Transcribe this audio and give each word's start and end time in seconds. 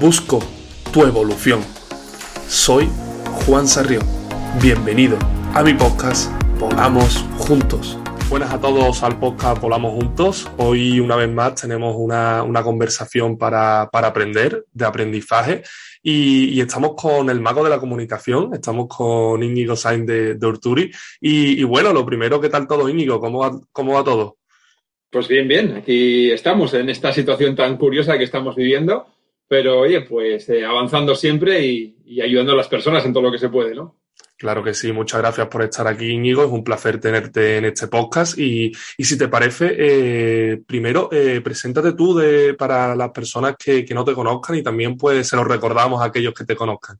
busco 0.00 0.40
tu 0.92 1.04
evolución. 1.04 1.60
Soy 2.48 2.88
Juan 3.46 3.68
Sarrión. 3.68 4.02
Bienvenido 4.60 5.18
a 5.54 5.62
mi 5.62 5.72
podcast 5.74 6.30
Volamos 6.58 7.24
Juntos. 7.38 7.96
Buenas 8.28 8.52
a 8.52 8.60
todos 8.60 9.02
al 9.02 9.18
podcast 9.20 9.60
Volamos 9.60 9.92
Juntos. 9.92 10.50
Hoy 10.56 10.98
una 10.98 11.16
vez 11.16 11.30
más 11.30 11.54
tenemos 11.54 11.94
una, 11.96 12.44
conversación 12.64 13.38
para, 13.38 13.82
aprender, 13.82 14.64
de 14.72 14.84
aprendizaje, 14.84 15.62
y, 16.02 16.60
estamos 16.60 16.94
con 16.96 17.30
el 17.30 17.40
mago 17.40 17.62
de 17.62 17.70
la 17.70 17.78
comunicación, 17.78 18.52
estamos 18.52 18.88
con 18.88 19.42
Íñigo 19.42 19.76
Sainz 19.76 20.06
de, 20.06 20.34
de 20.34 20.46
Urturi. 20.46 20.90
Y, 21.20 21.62
bueno, 21.62 21.92
lo 21.92 22.04
primero, 22.04 22.40
¿qué 22.40 22.48
tal 22.48 22.66
todo, 22.66 22.88
Íñigo? 22.88 23.20
¿Cómo 23.20 23.38
va, 23.40 23.52
cómo 23.72 23.94
va 23.94 24.04
todo? 24.04 24.38
Pues 25.10 25.28
bien, 25.28 25.46
bien, 25.46 25.76
aquí 25.76 26.32
estamos 26.32 26.74
en 26.74 26.88
esta 26.88 27.12
situación 27.12 27.54
tan 27.54 27.76
curiosa 27.76 28.18
que 28.18 28.24
estamos 28.24 28.56
viviendo 28.56 29.13
pero 29.54 29.78
oye, 29.78 30.00
pues 30.00 30.48
eh, 30.48 30.64
avanzando 30.64 31.14
siempre 31.14 31.64
y, 31.64 32.20
ayudando 32.20 32.54
a 32.54 32.56
las 32.56 32.66
personas 32.66 33.06
en 33.06 33.12
todo 33.12 33.22
lo 33.22 33.30
que 33.30 33.38
se 33.38 33.50
puede, 33.50 33.72
¿no? 33.72 34.00
Claro 34.36 34.64
que 34.64 34.74
sí, 34.74 34.90
muchas 34.90 35.20
gracias 35.20 35.46
por 35.46 35.62
estar 35.62 35.86
aquí, 35.86 36.08
Íñigo. 36.08 36.42
Es 36.42 36.50
un 36.50 36.64
placer 36.64 36.98
tenerte 36.98 37.58
en 37.58 37.66
este 37.66 37.86
podcast. 37.86 38.36
Y, 38.36 38.72
si 38.74 39.16
te 39.16 39.28
parece, 39.28 39.72
eh, 39.78 40.60
primero, 40.66 41.08
eh, 41.12 41.40
preséntate 41.40 41.92
tú 41.92 42.16
de, 42.16 42.54
para 42.54 42.96
las 42.96 43.12
personas 43.12 43.54
que, 43.56 43.86
no 43.94 44.04
te 44.04 44.12
conozcan 44.12 44.56
y 44.56 44.62
también 44.64 44.96
pues 44.96 45.28
se 45.28 45.36
los 45.36 45.46
recordamos 45.46 46.02
a 46.02 46.06
aquellos 46.06 46.34
que 46.34 46.44
te 46.44 46.56
conozcan. 46.56 46.98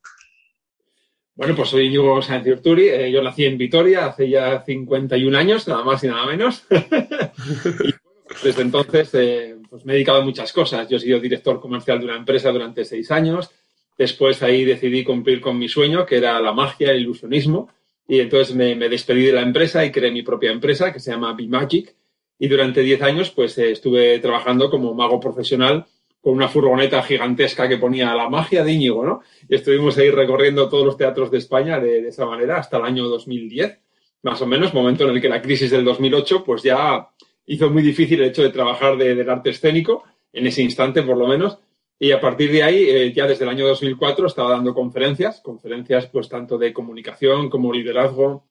Bueno, 1.34 1.56
pues 1.56 1.70
soy 1.70 1.86
Íñigo 1.86 2.23
Sánchez 2.23 2.59
Urturi. 2.59 3.11
yo 3.11 3.20
nací 3.20 3.47
en 3.47 3.59
Vitoria 3.59 4.06
hace 4.06 4.30
ya 4.30 4.62
51 4.64 5.36
años, 5.36 5.66
nada 5.66 5.83
más 5.83 6.05
y 6.05 6.06
nada 6.06 6.25
menos. 6.25 6.64
Desde 8.42 8.62
entonces 8.62 9.10
eh, 9.14 9.56
pues 9.69 9.84
me 9.84 9.92
he 9.92 9.96
dedicado 9.96 10.23
a 10.23 10.24
muchas 10.24 10.52
cosas. 10.52 10.88
Yo 10.88 10.96
he 10.96 11.01
sido 11.01 11.20
director 11.20 11.60
comercial 11.60 11.98
de 11.98 12.06
una 12.06 12.16
empresa 12.16 12.50
durante 12.50 12.84
seis 12.84 13.10
años. 13.10 13.50
Después 13.98 14.42
ahí 14.42 14.64
decidí 14.64 15.05
cumplir 15.05 15.41
con 15.41 15.59
mi 15.59 15.69
sueño, 15.69 16.06
que 16.06 16.17
era 16.17 16.41
la 16.41 16.52
magia, 16.52 16.91
el 16.91 17.02
ilusionismo. 17.02 17.69
Y 18.08 18.20
entonces 18.20 18.55
me, 18.55 18.77
despedí 18.89 19.25
de 19.25 19.33
la 19.33 19.42
empresa 19.42 19.84
y 19.84 19.91
creé 19.91 20.11
mi 20.11 20.22
propia 20.22 20.50
empresa 20.50 20.92
que 20.92 21.00
se 21.00 21.11
llama 21.11 21.34
B-Magic. 21.34 21.95
Y 22.39 22.48
durante 22.48 22.80
diez 22.80 23.00
años 23.02 23.30
pues 23.30 23.56
eh, 23.58 23.70
estuve 23.70 24.19
trabajando 24.19 24.70
como 24.70 24.95
mago 24.95 25.20
profesional 25.20 25.86
con 26.20 26.33
una 26.33 26.48
furgoneta 26.48 27.02
gigantesca 27.02 27.69
que 27.69 27.77
ponía 27.77 28.14
la 28.14 28.30
magia 28.30 28.64
de 28.64 28.72
Íñigo, 28.72 29.05
¿no? 29.05 29.20
Y 29.47 29.56
estuvimos 29.56 29.98
ahí 29.98 30.11
recorriendo 30.11 30.70
todos 30.70 30.86
los 30.86 30.97
teatros 30.97 31.30
de 31.30 31.36
España 31.36 31.78
de, 31.78 32.00
de 32.00 32.08
esa 32.08 32.25
manera 32.25 32.56
hasta 32.56 32.78
el 32.78 32.84
año 32.84 33.05
2010, 33.05 33.78
más 34.22 34.41
o 34.41 34.47
menos, 34.47 34.72
momento 34.72 35.05
en 35.05 35.11
el 35.11 35.20
que 35.20 35.28
la 35.28 35.42
crisis 35.42 35.70
del 35.70 35.84
2008 35.84 36.42
pues 36.42 36.62
ya 36.62 37.11
hizo 37.47 37.70
muy 37.70 37.83
difícil 37.83 38.20
el 38.20 38.28
hecho 38.28 38.42
de 38.42 38.50
trabajar 38.50 38.97
del 38.97 39.28
arte 39.28 39.50
escénico, 39.50 40.05
en 40.33 40.47
ese 40.47 40.62
instante 40.62 41.03
por 41.03 41.17
lo 41.17 41.28
menos, 41.28 41.59
y 41.98 42.11
a 42.11 42.20
partir 42.20 42.51
de 42.51 42.62
ahí, 42.62 42.84
eh, 42.89 43.12
ya 43.12 43.27
desde 43.27 43.45
el 43.45 43.51
año 43.51 43.67
2004, 43.69 44.27
estaba 44.27 44.51
dando 44.51 44.75
conferencias, 44.75 45.41
conferencias 45.41 46.06
pues 46.06 46.28
tanto 46.28 46.59
de 46.59 46.73
comunicación 46.73 47.48
como 47.48 47.73
liderazgo, 47.73 48.45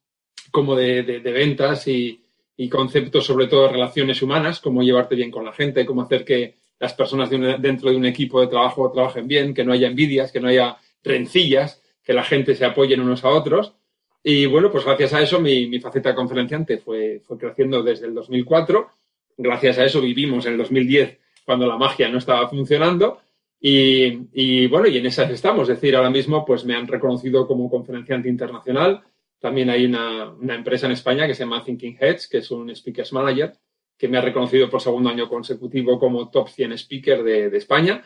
como 0.51 0.75
de, 0.75 1.01
ventas 1.23 1.87
y, 1.87 2.19
conceptos 2.71 3.25
sobre 3.25 3.47
todo 3.47 3.63
de 3.63 3.73
relaciones 3.73 4.21
humanas, 4.21 4.61
cómo 4.61 4.83
llevarte 4.83 5.15
bien 5.15 5.29
con 5.29 5.43
la 5.43 5.51
gente, 5.51 5.85
cómo 5.85 6.03
hacer 6.03 6.23
que 6.23 6.55
las 6.79 6.93
personas 6.93 7.29
dentro 7.29 7.89
de 7.89 7.97
un 7.97 8.05
equipo 8.05 8.39
de 8.39 8.47
trabajo 8.47 8.89
trabajen 8.91 9.27
bien, 9.27 9.53
que 9.53 9.65
no 9.65 9.73
haya 9.73 9.87
envidias, 9.87 10.31
que 10.31 10.39
no 10.39 10.47
haya 10.47 10.77
rencillas, 11.03 11.83
que 12.03 12.13
la 12.13 12.23
gente 12.23 12.55
se 12.55 12.65
apoyen 12.65 13.01
unos 13.01 13.25
a 13.25 13.29
otros. 13.29 13.73
Y 14.23 14.45
bueno, 14.45 14.71
pues 14.71 14.85
gracias 14.85 15.13
a 15.13 15.21
eso 15.21 15.41
mi, 15.41 15.79
faceta 15.79 16.15
conferenciante 16.15 16.77
fue, 16.77 17.21
fue 17.25 17.37
creciendo 17.37 17.83
desde 17.83 18.07
el 18.07 18.13
2004. 18.13 18.89
Gracias 19.37 19.77
a 19.77 19.83
eso 19.83 19.99
vivimos 19.99 20.45
en 20.45 20.53
el 20.53 20.59
2010 20.59 21.19
cuando 21.45 21.67
la 21.67 21.77
magia 21.77 22.07
no 22.07 22.19
estaba 22.19 22.47
funcionando. 22.47 23.19
Y, 23.59 24.67
bueno, 24.67 24.87
y 24.87 24.97
en 24.97 25.05
esas 25.05 25.29
estamos. 25.29 25.69
Es 25.69 25.75
decir, 25.75 25.95
ahora 25.95 26.09
mismo 26.09 26.45
pues 26.45 26.63
me 26.63 26.75
han 26.75 26.87
reconocido 26.87 27.45
como 27.45 27.69
conferenciante 27.69 28.29
internacional. 28.29 29.01
También 29.39 29.69
hay 29.69 29.85
una, 29.85 30.33
empresa 30.55 30.85
en 30.85 30.93
España 30.93 31.27
que 31.27 31.33
se 31.33 31.43
llama 31.43 31.63
Thinking 31.63 31.97
Heads, 31.99 32.29
que 32.29 32.37
es 32.37 32.51
un 32.51 32.73
Speakers 32.73 33.11
Manager, 33.11 33.53
que 33.97 34.07
me 34.07 34.17
ha 34.17 34.21
reconocido 34.21 34.69
por 34.69 34.81
segundo 34.81 35.09
año 35.09 35.27
consecutivo 35.27 35.99
como 35.99 36.29
Top 36.29 36.47
100 36.47 36.73
Speaker 36.73 37.23
de, 37.23 37.49
de 37.49 37.57
España. 37.57 38.01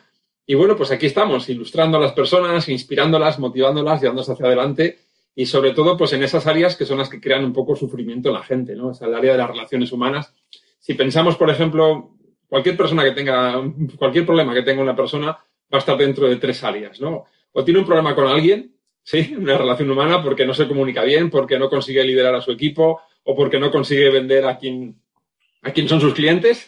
Y 0.46 0.54
bueno, 0.54 0.76
pues 0.76 0.90
aquí 0.90 1.06
estamos, 1.06 1.48
ilustrando 1.48 1.98
a 1.98 2.00
las 2.00 2.12
personas, 2.12 2.68
inspirándolas, 2.68 3.38
motivándolas, 3.38 4.00
llevándolas 4.00 4.30
hacia 4.30 4.46
adelante 4.46 4.98
y 5.38 5.46
sobre 5.46 5.70
todo 5.70 5.96
pues 5.96 6.12
en 6.14 6.24
esas 6.24 6.48
áreas 6.48 6.74
que 6.74 6.84
son 6.84 6.98
las 6.98 7.08
que 7.08 7.20
crean 7.20 7.44
un 7.44 7.52
poco 7.52 7.76
sufrimiento 7.76 8.28
en 8.28 8.34
la 8.34 8.42
gente, 8.42 8.74
¿no? 8.74 8.88
O 8.88 8.94
sea, 8.94 9.06
el 9.06 9.14
área 9.14 9.30
de 9.30 9.38
las 9.38 9.48
relaciones 9.48 9.92
humanas. 9.92 10.34
Si 10.80 10.94
pensamos, 10.94 11.36
por 11.36 11.48
ejemplo, 11.48 12.16
cualquier 12.48 12.76
persona 12.76 13.04
que 13.04 13.12
tenga, 13.12 13.54
cualquier 13.96 14.26
problema 14.26 14.52
que 14.52 14.62
tenga 14.62 14.82
una 14.82 14.96
persona 14.96 15.26
va 15.28 15.38
a 15.70 15.78
estar 15.78 15.96
dentro 15.96 16.28
de 16.28 16.38
tres 16.38 16.64
áreas, 16.64 17.00
¿no? 17.00 17.26
O 17.52 17.62
tiene 17.62 17.78
un 17.78 17.86
problema 17.86 18.16
con 18.16 18.26
alguien, 18.26 18.74
¿sí? 19.04 19.32
Una 19.38 19.56
relación 19.56 19.88
humana 19.88 20.20
porque 20.24 20.44
no 20.44 20.54
se 20.54 20.66
comunica 20.66 21.04
bien, 21.04 21.30
porque 21.30 21.56
no 21.56 21.70
consigue 21.70 22.02
liderar 22.02 22.34
a 22.34 22.40
su 22.40 22.50
equipo 22.50 23.00
o 23.22 23.36
porque 23.36 23.60
no 23.60 23.70
consigue 23.70 24.10
vender 24.10 24.44
a 24.44 24.58
quien, 24.58 25.00
a 25.62 25.70
quien 25.70 25.88
son 25.88 26.00
sus 26.00 26.14
clientes. 26.14 26.66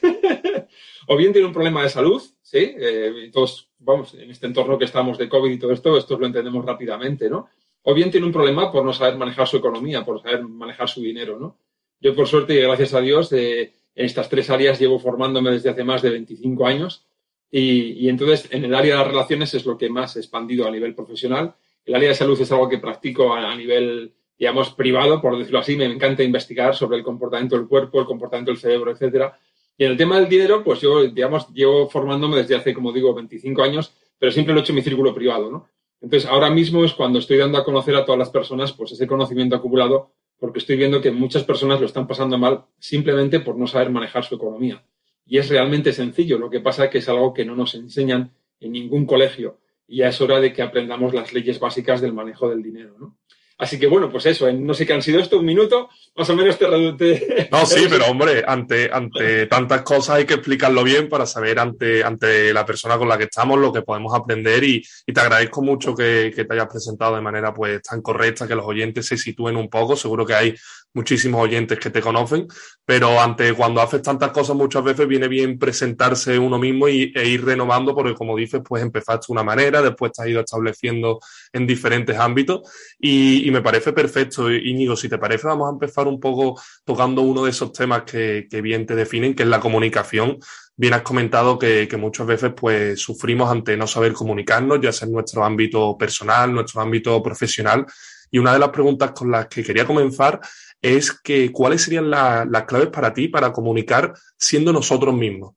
o 1.09 1.17
bien 1.17 1.33
tiene 1.33 1.49
un 1.49 1.53
problema 1.53 1.83
de 1.83 1.89
salud, 1.89 2.23
¿sí? 2.41 2.73
Eh, 2.79 3.31
todos, 3.33 3.69
vamos, 3.81 4.15
en 4.15 4.31
este 4.31 4.47
entorno 4.47 4.79
que 4.79 4.85
estamos 4.85 5.19
de 5.19 5.29
COVID 5.29 5.51
y 5.51 5.59
todo 5.59 5.73
esto, 5.73 5.99
esto 5.99 6.17
lo 6.17 6.27
entendemos 6.27 6.65
rápidamente, 6.65 7.29
¿no? 7.29 7.49
O 7.83 7.95
bien 7.95 8.11
tiene 8.11 8.27
un 8.27 8.33
problema 8.33 8.71
por 8.71 8.85
no 8.85 8.93
saber 8.93 9.17
manejar 9.17 9.47
su 9.47 9.57
economía, 9.57 10.05
por 10.05 10.23
saber 10.23 10.43
manejar 10.43 10.89
su 10.89 11.01
dinero, 11.01 11.39
¿no? 11.39 11.57
Yo, 12.01 12.15
por 12.15 12.27
suerte 12.27 12.55
y 12.55 12.61
gracias 12.61 12.95
a 12.95 13.01
Dios, 13.01 13.33
en 13.33 13.71
estas 13.95 14.29
tres 14.29 14.49
áreas 14.49 14.79
llevo 14.79 14.99
formándome 14.99 15.51
desde 15.51 15.71
hace 15.71 15.85
más 15.85 16.01
de 16.01 16.11
25 16.11 16.67
años 16.67 17.07
y, 17.51 18.09
entonces 18.09 18.49
en 18.53 18.65
el 18.65 18.75
área 18.75 18.95
de 18.95 19.01
las 19.01 19.09
relaciones 19.09 19.53
es 19.55 19.67
lo 19.67 19.77
que 19.77 19.91
más 19.91 20.17
he 20.17 20.21
expandido 20.21 20.67
a 20.67 20.71
nivel 20.71 20.95
profesional. 20.95 21.55
El 21.85 21.95
área 21.95 22.11
de 22.11 22.15
salud 22.15 22.41
es 22.41 22.51
algo 22.53 22.69
que 22.69 22.79
practico 22.79 23.35
a, 23.35 23.55
nivel, 23.55 24.13
digamos, 24.39 24.71
privado, 24.71 25.21
por 25.21 25.37
decirlo 25.37 25.59
así. 25.59 25.77
Me 25.77 25.87
encanta 25.87 26.23
investigar 26.23 26.75
sobre 26.77 26.99
el 26.99 27.05
comportamiento 27.05 27.57
del 27.57 27.67
cuerpo, 27.67 28.01
el 28.01 28.07
comportamiento 28.07 28.53
del 28.53 28.61
cerebro, 28.61 28.93
etcétera. 28.93 29.39
Y 29.77 29.85
en 29.85 29.93
el 29.93 29.97
tema 29.97 30.21
del 30.21 30.29
dinero, 30.29 30.63
pues 30.63 30.81
yo, 30.81 31.03
digamos, 31.05 31.49
llevo 31.53 31.89
formándome 31.89 32.37
desde 32.37 32.55
hace, 32.55 32.73
como 32.73 32.93
digo, 32.93 33.15
25 33.15 33.63
años, 33.63 33.95
pero 34.19 34.31
siempre 34.31 34.55
lo 34.55 34.61
he 34.61 34.63
hecho 34.63 34.73
en 34.73 34.77
mi 34.77 34.83
círculo 34.83 35.15
privado, 35.15 35.51
¿no? 35.51 35.69
Entonces, 36.01 36.29
ahora 36.29 36.51
mismo 36.51 36.85
es 36.85 36.95
cuando 36.95 37.19
estoy 37.19 37.37
dando 37.37 37.59
a 37.59 37.65
conocer 37.65 37.95
a 37.95 38.05
todas 38.05 38.19
las 38.19 38.31
personas 38.31 38.73
pues 38.73 38.93
ese 38.93 39.07
conocimiento 39.07 39.57
acumulado, 39.57 40.13
porque 40.39 40.59
estoy 40.59 40.77
viendo 40.77 41.01
que 41.01 41.11
muchas 41.11 41.45
personas 41.45 41.81
lo 41.81 41.87
están 41.87 42.07
pasando 42.07 42.39
mal 42.39 42.65
simplemente 42.79 43.41
por 43.41 43.57
no 43.57 43.67
saber 43.67 43.91
manejar 43.91 44.25
su 44.25 44.35
economía. 44.35 44.83
Y 45.27 45.39
es 45.39 45.49
realmente 45.49 45.93
sencillo, 45.93 46.39
lo 46.39 46.51
que 46.51 46.61
pasa 46.61 46.87
es 46.87 46.91
que 46.91 46.99
es 46.99 47.09
algo 47.09 47.35
que 47.35 47.45
no 47.45 47.55
nos 47.55 47.75
enseñan 47.75 48.33
en 48.59 48.73
ningún 48.73 49.07
colegio 49.07 49.59
y 49.87 49.99
ya 49.99 50.09
es 50.09 50.21
hora 50.21 50.41
de 50.41 50.53
que 50.53 50.63
aprendamos 50.63 51.13
las 51.13 51.33
leyes 51.33 51.61
básicas 51.61 52.01
del 52.01 52.13
manejo 52.13 52.49
del 52.49 52.63
dinero, 52.63 52.97
¿no? 52.99 53.17
Así 53.61 53.79
que 53.79 53.87
bueno, 53.87 54.11
pues 54.11 54.25
eso, 54.25 54.51
no 54.51 54.73
sé 54.73 54.87
qué 54.87 54.95
han 54.95 55.03
sido 55.03 55.21
esto, 55.21 55.39
un 55.39 55.45
minuto, 55.45 55.91
más 56.17 56.31
o 56.31 56.35
menos 56.35 56.59
te 56.59 56.67
reduce. 56.67 57.49
No, 57.53 57.67
sí, 57.67 57.85
pero 57.91 58.07
hombre, 58.07 58.43
ante, 58.47 58.91
ante 58.91 59.47
tantas 59.49 59.83
cosas 59.83 60.17
hay 60.17 60.25
que 60.25 60.35
explicarlo 60.35 60.83
bien 60.83 61.11
para 61.11 61.27
saber 61.27 61.59
ante, 61.59 62.03
ante 62.03 62.55
la 62.55 62.65
persona 62.65 62.97
con 62.97 63.07
la 63.07 63.19
que 63.19 63.25
estamos 63.25 63.59
lo 63.59 63.71
que 63.71 63.83
podemos 63.83 64.15
aprender 64.15 64.65
y, 64.65 64.83
te 65.13 65.21
agradezco 65.21 65.61
mucho 65.61 65.95
que, 65.95 66.33
que, 66.35 66.45
te 66.47 66.55
hayas 66.55 66.69
presentado 66.69 67.17
de 67.17 67.21
manera 67.21 67.53
pues 67.53 67.83
tan 67.83 68.01
correcta, 68.01 68.49
que 68.49 68.55
los 68.55 68.65
oyentes 68.65 69.07
se 69.07 69.19
sitúen 69.19 69.57
un 69.57 69.69
poco. 69.69 69.95
Seguro 69.95 70.25
que 70.25 70.35
hay 70.35 70.55
muchísimos 70.93 71.41
oyentes 71.41 71.79
que 71.79 71.91
te 71.91 72.01
conocen, 72.01 72.49
pero 72.85 73.21
ante 73.21 73.53
cuando 73.55 73.81
haces 73.81 74.03
tantas 74.03 74.31
cosas 74.31 74.57
muchas 74.57 74.83
veces 74.83 75.07
viene 75.07 75.29
bien 75.29 75.59
presentarse 75.59 76.39
uno 76.39 76.59
mismo 76.59 76.89
y, 76.89 77.13
e 77.15 77.29
ir 77.29 77.45
renovando, 77.45 77.95
porque 77.95 78.15
como 78.15 78.37
dices, 78.37 78.61
pues 78.67 78.83
empezaste 78.83 79.33
una 79.33 79.43
manera, 79.43 79.83
después 79.83 80.13
te 80.13 80.23
has 80.23 80.29
ido 80.29 80.41
estableciendo 80.41 81.21
en 81.53 81.67
diferentes 81.67 82.19
ámbitos 82.19 82.63
y, 82.99 83.49
me 83.51 83.63
parece 83.63 83.93
perfecto. 83.93 84.51
Íñigo, 84.51 84.97
si 84.97 85.09
te 85.09 85.19
parece, 85.19 85.49
vamos 85.49 85.69
a 85.69 85.73
empezar 85.73 86.07
un 86.07 86.21
poco 86.21 86.61
tocando 86.85 87.23
uno 87.23 87.45
de 87.45 87.51
esos 87.51 87.73
temas 87.73 88.03
que, 88.05 88.47
que 88.49 88.61
bien 88.61 88.87
te 88.87 88.95
definen, 88.95 89.35
que 89.35 89.43
es 89.43 89.49
la 89.49 89.59
comunicación. 89.59 90.39
Bien 90.77 90.95
has 90.95 91.03
comentado 91.03 91.59
que, 91.59 91.89
que, 91.89 91.97
muchas 91.97 92.27
veces 92.27 92.53
pues 92.57 93.01
sufrimos 93.01 93.51
ante 93.51 93.77
no 93.77 93.89
saber 93.89 94.13
comunicarnos, 94.13 94.81
ya 94.81 94.93
sea 94.93 95.07
en 95.07 95.13
nuestro 95.13 95.45
ámbito 95.45 95.99
personal, 95.99 96.55
nuestro 96.55 96.81
ámbito 96.81 97.21
profesional. 97.23 97.85
Y 98.31 98.39
una 98.39 98.53
de 98.53 98.61
las 98.61 98.71
preguntas 98.71 99.11
con 99.11 99.31
las 99.31 99.49
que 99.49 99.65
quería 99.65 99.85
comenzar 99.85 100.41
es 100.83 101.13
que 101.13 101.53
cuáles 101.53 101.83
serían 101.83 102.11
las 102.11 102.65
claves 102.65 102.89
para 102.89 103.13
ti 103.13 103.29
para 103.29 103.53
comunicar 103.53 104.15
siendo 104.37 104.73
nosotros 104.73 105.15
mismos. 105.15 105.55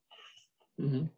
Bueno, 0.78 1.10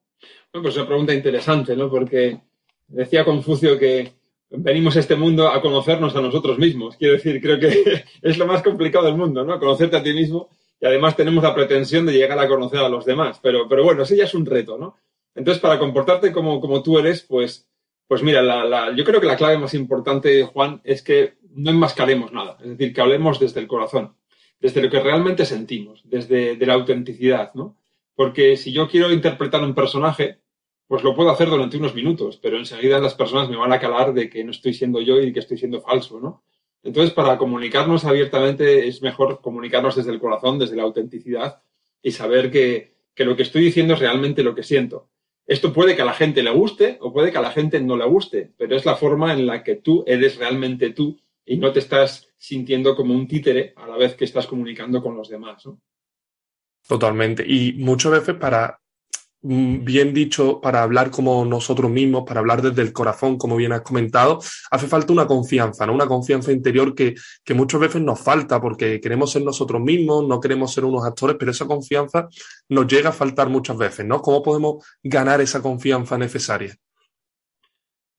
pues 0.51 0.67
es 0.67 0.77
una 0.77 0.87
pregunta 0.87 1.13
interesante, 1.13 1.75
¿no? 1.75 1.89
Porque 1.89 2.39
decía 2.87 3.25
Confucio 3.25 3.77
que 3.77 4.13
venimos 4.49 4.95
a 4.95 4.99
este 4.99 5.15
mundo 5.15 5.47
a 5.49 5.61
conocernos 5.61 6.15
a 6.15 6.21
nosotros 6.21 6.57
mismos. 6.57 6.95
Quiero 6.97 7.15
decir, 7.15 7.41
creo 7.41 7.59
que 7.59 8.05
es 8.21 8.37
lo 8.37 8.45
más 8.45 8.61
complicado 8.61 9.05
del 9.05 9.17
mundo, 9.17 9.43
¿no? 9.43 9.59
Conocerte 9.59 9.97
a 9.97 10.03
ti 10.03 10.13
mismo 10.13 10.49
y 10.79 10.85
además 10.85 11.15
tenemos 11.15 11.43
la 11.43 11.55
pretensión 11.55 12.05
de 12.05 12.13
llegar 12.13 12.37
a 12.37 12.47
conocer 12.47 12.79
a 12.79 12.89
los 12.89 13.05
demás. 13.05 13.39
Pero, 13.41 13.67
pero 13.67 13.83
bueno, 13.83 14.03
ese 14.03 14.17
ya 14.17 14.25
es 14.25 14.33
un 14.33 14.45
reto, 14.45 14.77
¿no? 14.77 14.97
Entonces, 15.33 15.61
para 15.61 15.79
comportarte 15.79 16.31
como, 16.31 16.61
como 16.61 16.81
tú 16.81 16.97
eres, 16.97 17.23
pues, 17.23 17.67
pues 18.07 18.23
mira, 18.23 18.41
la, 18.41 18.95
yo 18.95 19.03
creo 19.03 19.19
que 19.19 19.27
la 19.27 19.35
clave 19.35 19.57
más 19.57 19.73
importante, 19.73 20.43
Juan, 20.43 20.79
es 20.83 21.01
que 21.01 21.33
no 21.55 21.71
enmascaremos 21.71 22.31
nada, 22.31 22.57
es 22.61 22.69
decir, 22.69 22.93
que 22.93 23.01
hablemos 23.01 23.39
desde 23.39 23.61
el 23.61 23.67
corazón, 23.67 24.15
desde 24.59 24.81
lo 24.81 24.89
que 24.89 24.99
realmente 24.99 25.45
sentimos, 25.45 26.01
desde 26.05 26.55
de 26.55 26.65
la 26.65 26.73
autenticidad, 26.73 27.53
¿no? 27.53 27.77
Porque 28.15 28.57
si 28.57 28.71
yo 28.71 28.87
quiero 28.87 29.11
interpretar 29.11 29.63
un 29.63 29.73
personaje, 29.73 30.39
pues 30.87 31.03
lo 31.03 31.15
puedo 31.15 31.29
hacer 31.29 31.49
durante 31.49 31.77
unos 31.77 31.95
minutos, 31.95 32.37
pero 32.41 32.57
enseguida 32.57 32.99
las 32.99 33.15
personas 33.15 33.49
me 33.49 33.57
van 33.57 33.73
a 33.73 33.79
calar 33.79 34.13
de 34.13 34.29
que 34.29 34.43
no 34.43 34.51
estoy 34.51 34.73
siendo 34.73 35.01
yo 35.01 35.19
y 35.19 35.33
que 35.33 35.39
estoy 35.39 35.57
siendo 35.57 35.81
falso, 35.81 36.19
¿no? 36.19 36.43
Entonces, 36.83 37.13
para 37.13 37.37
comunicarnos 37.37 38.05
abiertamente 38.05 38.87
es 38.87 39.01
mejor 39.01 39.41
comunicarnos 39.41 39.95
desde 39.95 40.11
el 40.11 40.19
corazón, 40.19 40.59
desde 40.59 40.75
la 40.75 40.83
autenticidad 40.83 41.61
y 42.03 42.11
saber 42.11 42.51
que, 42.51 42.93
que 43.15 43.25
lo 43.25 43.35
que 43.35 43.41
estoy 43.41 43.63
diciendo 43.63 43.95
es 43.95 43.99
realmente 43.99 44.43
lo 44.43 44.53
que 44.53 44.61
siento. 44.61 45.09
Esto 45.47 45.73
puede 45.73 45.95
que 45.95 46.03
a 46.03 46.05
la 46.05 46.13
gente 46.13 46.43
le 46.43 46.51
guste 46.51 46.97
o 47.01 47.11
puede 47.11 47.31
que 47.31 47.39
a 47.39 47.41
la 47.41 47.51
gente 47.51 47.79
no 47.79 47.97
le 47.97 48.05
guste, 48.05 48.51
pero 48.57 48.75
es 48.75 48.85
la 48.85 48.95
forma 48.95 49.33
en 49.33 49.47
la 49.47 49.63
que 49.63 49.75
tú 49.75 50.03
eres 50.05 50.37
realmente 50.37 50.91
tú 50.91 51.19
y 51.45 51.57
no 51.57 51.71
te 51.71 51.79
estás 51.79 52.33
sintiendo 52.37 52.95
como 52.95 53.13
un 53.13 53.27
títere 53.27 53.73
a 53.75 53.87
la 53.87 53.97
vez 53.97 54.15
que 54.15 54.25
estás 54.25 54.47
comunicando 54.47 55.01
con 55.01 55.15
los 55.15 55.29
demás. 55.29 55.65
¿no? 55.65 55.79
Totalmente. 56.87 57.45
Y 57.47 57.73
muchas 57.73 58.11
veces 58.11 58.35
para 58.35 58.79
Mm, 59.47 59.83
bien 59.85 60.11
dicho, 60.11 60.59
para 60.59 60.81
hablar 60.81 61.11
como 61.11 61.45
nosotros 61.45 61.91
mismos, 61.91 62.23
para 62.25 62.39
hablar 62.39 62.63
desde 62.63 62.81
el 62.81 62.91
corazón, 62.91 63.37
como 63.37 63.55
bien 63.55 63.73
has 63.73 63.81
comentado, 63.81 64.39
hace 64.71 64.87
falta 64.87 65.13
una 65.13 65.27
confianza, 65.27 65.85
¿no? 65.85 65.93
Una 65.93 66.07
confianza 66.07 66.51
interior 66.51 66.95
que, 66.95 67.13
que 67.43 67.53
muchas 67.53 67.79
veces 67.79 68.01
nos 68.01 68.19
falta 68.19 68.59
porque 68.59 68.99
queremos 68.99 69.31
ser 69.31 69.43
nosotros 69.43 69.79
mismos, 69.79 70.27
no 70.27 70.39
queremos 70.39 70.73
ser 70.73 70.83
unos 70.83 71.05
actores, 71.05 71.35
pero 71.37 71.51
esa 71.51 71.67
confianza 71.67 72.27
nos 72.69 72.87
llega 72.87 73.09
a 73.09 73.13
faltar 73.13 73.47
muchas 73.49 73.77
veces, 73.77 74.03
¿no? 74.03 74.19
¿Cómo 74.19 74.41
podemos 74.41 74.83
ganar 75.03 75.39
esa 75.41 75.61
confianza 75.61 76.17
necesaria? 76.17 76.75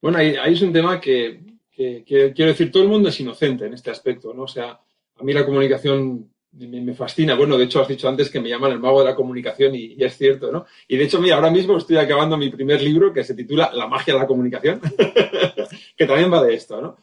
Bueno, 0.01 0.19
ahí, 0.19 0.37
ahí 0.37 0.55
es 0.55 0.63
un 0.63 0.73
tema 0.73 1.01
que, 1.01 1.41
quiero 1.77 2.51
decir, 2.51 2.71
todo 2.71 2.83
el 2.83 2.89
mundo 2.89 3.11
es 3.11 3.21
inocente 3.21 3.67
en 3.67 3.75
este 3.75 3.91
aspecto, 3.91 4.33
¿no? 4.33 4.45
O 4.45 4.49
sea, 4.49 4.81
a 5.17 5.23
mí 5.23 5.33
la 5.33 5.45
comunicación 5.45 6.31
me, 6.53 6.95
fascina. 6.95 7.35
Bueno, 7.35 7.59
de 7.59 7.65
hecho, 7.65 7.81
has 7.81 7.89
dicho 7.89 8.09
antes 8.09 8.31
que 8.31 8.41
me 8.41 8.49
llaman 8.49 8.73
el 8.73 8.81
mago 8.81 9.01
de 9.01 9.07
la 9.07 9.15
comunicación 9.15 9.75
y, 9.75 9.97
es 9.99 10.17
cierto, 10.17 10.51
¿no? 10.51 10.65
Y 10.89 10.97
de 10.97 11.05
hecho, 11.05 11.21
mira, 11.21 11.37
ahora 11.37 11.51
mismo 11.51 11.77
estoy 11.77 11.99
acabando 11.99 12.37
mi 12.37 12.49
primer 12.49 12.81
libro 12.81 13.13
que 13.13 13.25
se 13.25 13.35
titula 13.35 13.71
La 13.75 13.87
magia 13.87 14.15
de 14.15 14.21
la 14.21 14.27
comunicación, 14.27 14.81
que 15.97 16.07
también 16.07 16.33
va 16.33 16.43
de 16.43 16.55
esto, 16.55 16.81
¿no? 16.81 16.97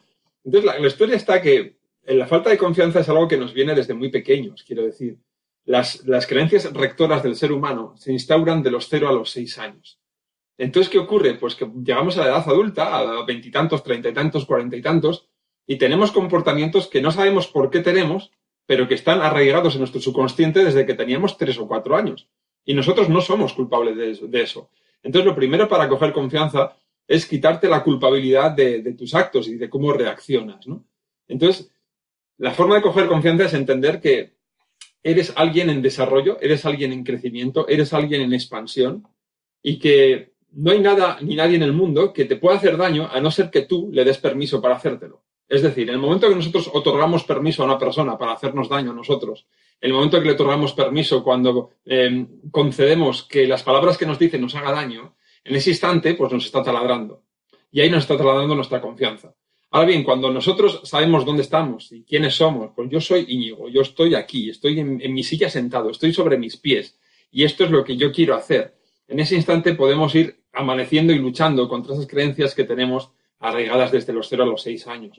Entonces, 0.44 0.74
la, 0.78 0.86
historia 0.86 1.16
está 1.16 1.40
que 1.40 1.76
la 2.06 2.26
falta 2.26 2.50
de 2.50 2.58
confianza 2.58 3.00
es 3.00 3.08
algo 3.08 3.28
que 3.28 3.36
nos 3.36 3.54
viene 3.54 3.74
desde 3.74 3.94
muy 3.94 4.10
pequeños, 4.10 4.64
quiero 4.66 4.82
decir. 4.82 5.16
Las 5.64 6.26
creencias 6.28 6.70
rectoras 6.74 7.22
del 7.22 7.36
ser 7.36 7.50
humano 7.50 7.94
se 7.96 8.12
instauran 8.12 8.62
de 8.62 8.70
los 8.70 8.88
cero 8.88 9.08
a 9.08 9.12
los 9.12 9.30
seis 9.30 9.56
años. 9.58 9.98
Entonces, 10.56 10.90
¿qué 10.90 10.98
ocurre? 10.98 11.34
Pues 11.34 11.54
que 11.54 11.70
llegamos 11.84 12.16
a 12.16 12.20
la 12.20 12.26
edad 12.28 12.48
adulta, 12.48 12.96
a 12.96 13.24
veintitantos, 13.24 13.82
treinta 13.82 14.08
y 14.08 14.12
tantos, 14.12 14.46
cuarenta 14.46 14.76
y 14.76 14.82
tantos, 14.82 15.28
y 15.66 15.76
tenemos 15.76 16.12
comportamientos 16.12 16.86
que 16.86 17.02
no 17.02 17.10
sabemos 17.10 17.48
por 17.48 17.70
qué 17.70 17.80
tenemos, 17.80 18.30
pero 18.66 18.86
que 18.86 18.94
están 18.94 19.20
arraigados 19.20 19.74
en 19.74 19.80
nuestro 19.80 20.00
subconsciente 20.00 20.64
desde 20.64 20.86
que 20.86 20.94
teníamos 20.94 21.36
tres 21.36 21.58
o 21.58 21.66
cuatro 21.66 21.96
años. 21.96 22.28
Y 22.64 22.74
nosotros 22.74 23.08
no 23.08 23.20
somos 23.20 23.52
culpables 23.52 23.96
de 23.96 24.42
eso. 24.42 24.70
Entonces, 25.02 25.26
lo 25.26 25.36
primero 25.36 25.68
para 25.68 25.88
coger 25.88 26.12
confianza 26.12 26.76
es 27.06 27.26
quitarte 27.26 27.68
la 27.68 27.82
culpabilidad 27.82 28.52
de, 28.52 28.94
tus 28.94 29.14
actos 29.14 29.48
y 29.48 29.56
de 29.56 29.68
cómo 29.68 29.92
reaccionas. 29.92 30.66
Entonces, 31.28 31.70
la 32.38 32.52
forma 32.52 32.76
de 32.76 32.82
coger 32.82 33.06
confianza 33.06 33.44
es 33.44 33.54
entender 33.54 34.00
que 34.00 34.34
eres 35.02 35.32
alguien 35.36 35.68
en 35.68 35.82
desarrollo, 35.82 36.38
eres 36.40 36.64
alguien 36.64 36.92
en 36.92 37.04
crecimiento, 37.04 37.68
eres 37.68 37.92
alguien 37.92 38.22
en 38.22 38.32
expansión 38.32 39.06
y 39.62 39.78
que 39.78 40.33
no 40.56 40.70
hay 40.72 40.80
nada 40.80 41.18
ni 41.20 41.36
nadie 41.36 41.56
en 41.56 41.62
el 41.62 41.72
mundo 41.72 42.12
que 42.12 42.24
te 42.24 42.36
pueda 42.36 42.56
hacer 42.56 42.76
daño 42.76 43.08
a 43.12 43.20
no 43.20 43.30
ser 43.30 43.50
que 43.50 43.62
tú 43.62 43.90
le 43.92 44.04
des 44.04 44.18
permiso 44.18 44.60
para 44.60 44.76
hacértelo. 44.76 45.22
Es 45.48 45.62
decir, 45.62 45.88
en 45.88 45.94
el 45.94 46.00
momento 46.00 46.28
que 46.28 46.34
nosotros 46.34 46.70
otorgamos 46.72 47.24
permiso 47.24 47.62
a 47.62 47.66
una 47.66 47.78
persona 47.78 48.16
para 48.16 48.32
hacernos 48.32 48.68
daño 48.68 48.92
a 48.92 48.94
nosotros, 48.94 49.46
en 49.80 49.90
el 49.90 49.94
momento 49.94 50.18
que 50.18 50.26
le 50.26 50.32
otorgamos 50.32 50.72
permiso 50.72 51.22
cuando 51.22 51.70
eh, 51.84 52.26
concedemos 52.50 53.24
que 53.24 53.46
las 53.46 53.62
palabras 53.62 53.98
que 53.98 54.06
nos 54.06 54.18
dicen 54.18 54.40
nos 54.40 54.54
haga 54.54 54.72
daño, 54.72 55.16
en 55.44 55.56
ese 55.56 55.70
instante 55.70 56.14
pues 56.14 56.32
nos 56.32 56.46
está 56.46 56.62
taladrando. 56.62 57.24
Y 57.70 57.80
ahí 57.80 57.90
nos 57.90 58.04
está 58.04 58.16
taladrando 58.16 58.54
nuestra 58.54 58.80
confianza. 58.80 59.34
Ahora 59.70 59.88
bien, 59.88 60.04
cuando 60.04 60.30
nosotros 60.30 60.80
sabemos 60.84 61.24
dónde 61.24 61.42
estamos 61.42 61.90
y 61.92 62.04
quiénes 62.04 62.36
somos, 62.36 62.70
pues 62.74 62.88
yo 62.88 63.00
soy 63.00 63.26
Íñigo, 63.28 63.68
yo 63.68 63.82
estoy 63.82 64.14
aquí, 64.14 64.48
estoy 64.48 64.78
en, 64.78 65.00
en 65.02 65.12
mi 65.12 65.24
silla 65.24 65.50
sentado, 65.50 65.90
estoy 65.90 66.14
sobre 66.14 66.38
mis 66.38 66.56
pies 66.56 66.98
y 67.30 67.42
esto 67.42 67.64
es 67.64 67.70
lo 67.70 67.84
que 67.84 67.96
yo 67.96 68.12
quiero 68.12 68.36
hacer. 68.36 68.76
En 69.08 69.18
ese 69.18 69.34
instante 69.34 69.74
podemos 69.74 70.14
ir 70.14 70.43
amaneciendo 70.54 71.12
y 71.12 71.18
luchando 71.18 71.68
contra 71.68 71.94
esas 71.94 72.06
creencias 72.06 72.54
que 72.54 72.64
tenemos 72.64 73.10
arraigadas 73.40 73.92
desde 73.92 74.12
los 74.12 74.28
0 74.28 74.44
a 74.44 74.46
los 74.46 74.62
6 74.62 74.86
años. 74.86 75.18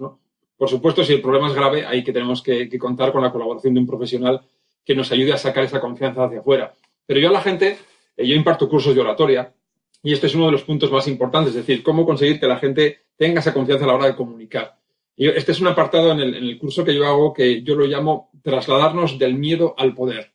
Por 0.57 0.69
supuesto, 0.69 1.03
si 1.03 1.13
el 1.13 1.21
problema 1.21 1.47
es 1.47 1.53
grave, 1.53 1.85
hay 1.85 2.03
que 2.03 2.13
tenemos 2.13 2.41
que, 2.41 2.69
contar 2.79 3.11
con 3.11 3.21
la 3.21 3.31
colaboración 3.31 3.73
de 3.73 3.81
un 3.81 3.87
profesional 3.87 4.41
que 4.85 4.95
nos 4.95 5.11
ayude 5.11 5.33
a 5.33 5.37
sacar 5.37 5.63
esa 5.63 5.81
confianza 5.81 6.25
hacia 6.25 6.39
afuera. 6.39 6.73
Pero 7.05 7.19
yo 7.19 7.29
a 7.29 7.33
la 7.33 7.41
gente, 7.41 7.77
eh, 8.15 8.27
yo 8.27 8.35
imparto 8.35 8.69
cursos 8.69 8.95
de 8.95 9.01
oratoria 9.01 9.53
y 10.01 10.13
este 10.13 10.27
es 10.27 10.35
uno 10.35 10.45
de 10.45 10.51
los 10.51 10.63
puntos 10.63 10.91
más 10.91 11.07
importantes, 11.07 11.49
es 11.49 11.65
decir, 11.65 11.83
cómo 11.83 12.05
conseguir 12.05 12.39
que 12.39 12.47
la 12.47 12.57
gente 12.57 13.05
tenga 13.17 13.39
esa 13.39 13.53
confianza 13.53 13.85
a 13.85 13.87
la 13.87 13.95
hora 13.95 14.05
de 14.05 14.15
comunicar. 14.15 14.77
Y 15.15 15.27
este 15.29 15.51
es 15.51 15.61
un 15.61 15.67
apartado 15.67 16.11
en 16.11 16.19
el, 16.19 16.57
curso 16.57 16.83
que 16.83 16.93
yo 16.93 17.05
hago 17.05 17.33
que 17.33 17.63
yo 17.63 17.75
lo 17.75 17.85
llamo 17.85 18.29
trasladarnos 18.43 19.17
del 19.17 19.35
miedo 19.35 19.73
al 19.77 19.93
poder. 19.93 20.33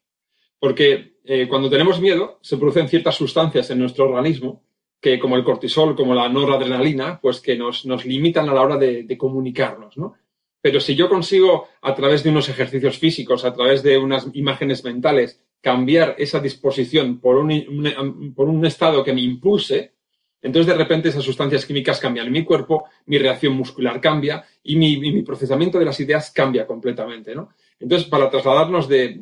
Porque 0.59 1.19
eh, 1.25 1.47
cuando 1.49 1.71
tenemos 1.71 2.01
miedo, 2.01 2.39
se 2.43 2.57
producen 2.57 2.89
ciertas 2.89 3.15
sustancias 3.15 3.71
en 3.71 3.79
nuestro 3.79 4.07
organismo 4.07 4.63
que 5.01 5.19
como 5.19 5.37
el 5.37 5.45
cortisol, 5.45 5.97
como 5.97 6.15
la 6.15 6.29
noradrenalina, 6.29 7.19
pues 7.21 7.41
que 7.41 7.57
nos, 7.57 7.87
nos 7.87 8.05
limitan 8.05 8.49
a 8.49 8.55
la 8.55 8.61
hora 8.61 8.77
de, 8.77 9.17
comunicarnos, 9.17 9.97
¿no? 9.97 10.15
Pero 10.61 10.79
si 10.79 10.95
yo 10.95 11.09
consigo, 11.09 11.69
a 11.81 11.95
través 11.95 12.23
de 12.23 12.29
unos 12.29 12.51
ejercicios 12.51 12.99
físicos, 12.99 13.47
a 13.47 13.55
través 13.55 13.83
de 13.83 13.97
unas 13.97 14.29
imágenes 14.35 14.85
mentales, 14.85 15.41
cambiar 15.63 16.17
esa 16.19 16.39
disposición 16.39 17.19
por 17.19 17.37
un, 17.37 18.35
por 18.37 18.49
un 18.49 18.67
estado 18.67 19.03
que 19.03 19.15
me 19.15 19.23
impulse, 19.23 19.95
entonces 20.43 20.73
de 20.73 20.79
repente 20.79 21.09
esas 21.09 21.25
sustancias 21.25 21.65
químicas 21.65 21.99
cambian 21.99 22.27
en 22.27 22.33
mi 22.33 22.45
cuerpo, 22.45 22.85
mi 23.07 23.17
reacción 23.17 23.55
muscular 23.55 24.01
cambia 24.03 24.45
y 24.63 24.77
mi, 24.77 24.99
mi 24.99 25.23
procesamiento 25.23 25.79
de 25.79 25.87
las 25.87 25.99
ideas 26.01 26.31
cambia 26.31 26.67
completamente, 26.67 27.35
¿no? 27.35 27.51
Entonces, 27.79 28.07
para 28.09 28.29
trasladarnos 28.29 28.87
de, 28.87 29.19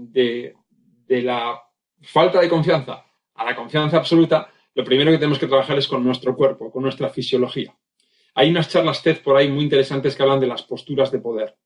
de 1.07 1.23
la 1.23 1.61
falta 2.03 2.41
de 2.41 2.49
confianza 2.49 3.05
a 3.35 3.45
la 3.45 3.55
confianza 3.55 3.97
absoluta, 3.97 4.51
lo 4.79 4.85
primero 4.85 5.11
que 5.11 5.19
tenemos 5.19 5.41
que 5.41 5.49
trabajar 5.49 5.77
es 5.77 5.89
con 5.89 6.05
nuestro 6.05 6.37
cuerpo, 6.37 6.71
con 6.71 6.85
nuestra 6.85 7.09
fisiología. 7.09 7.77
Hay 8.37 8.49
unas 8.49 8.69
charlas 8.69 9.03
TED 9.03 9.23
por 9.25 9.37
ahí 9.37 9.49
muy 9.49 9.65
interesantes 9.65 10.15
que 10.15 10.23
hablan 10.23 10.39
de 10.39 10.47
las 10.47 10.63
posturas 10.63 11.11
de 11.11 11.19
poder. 11.19 11.57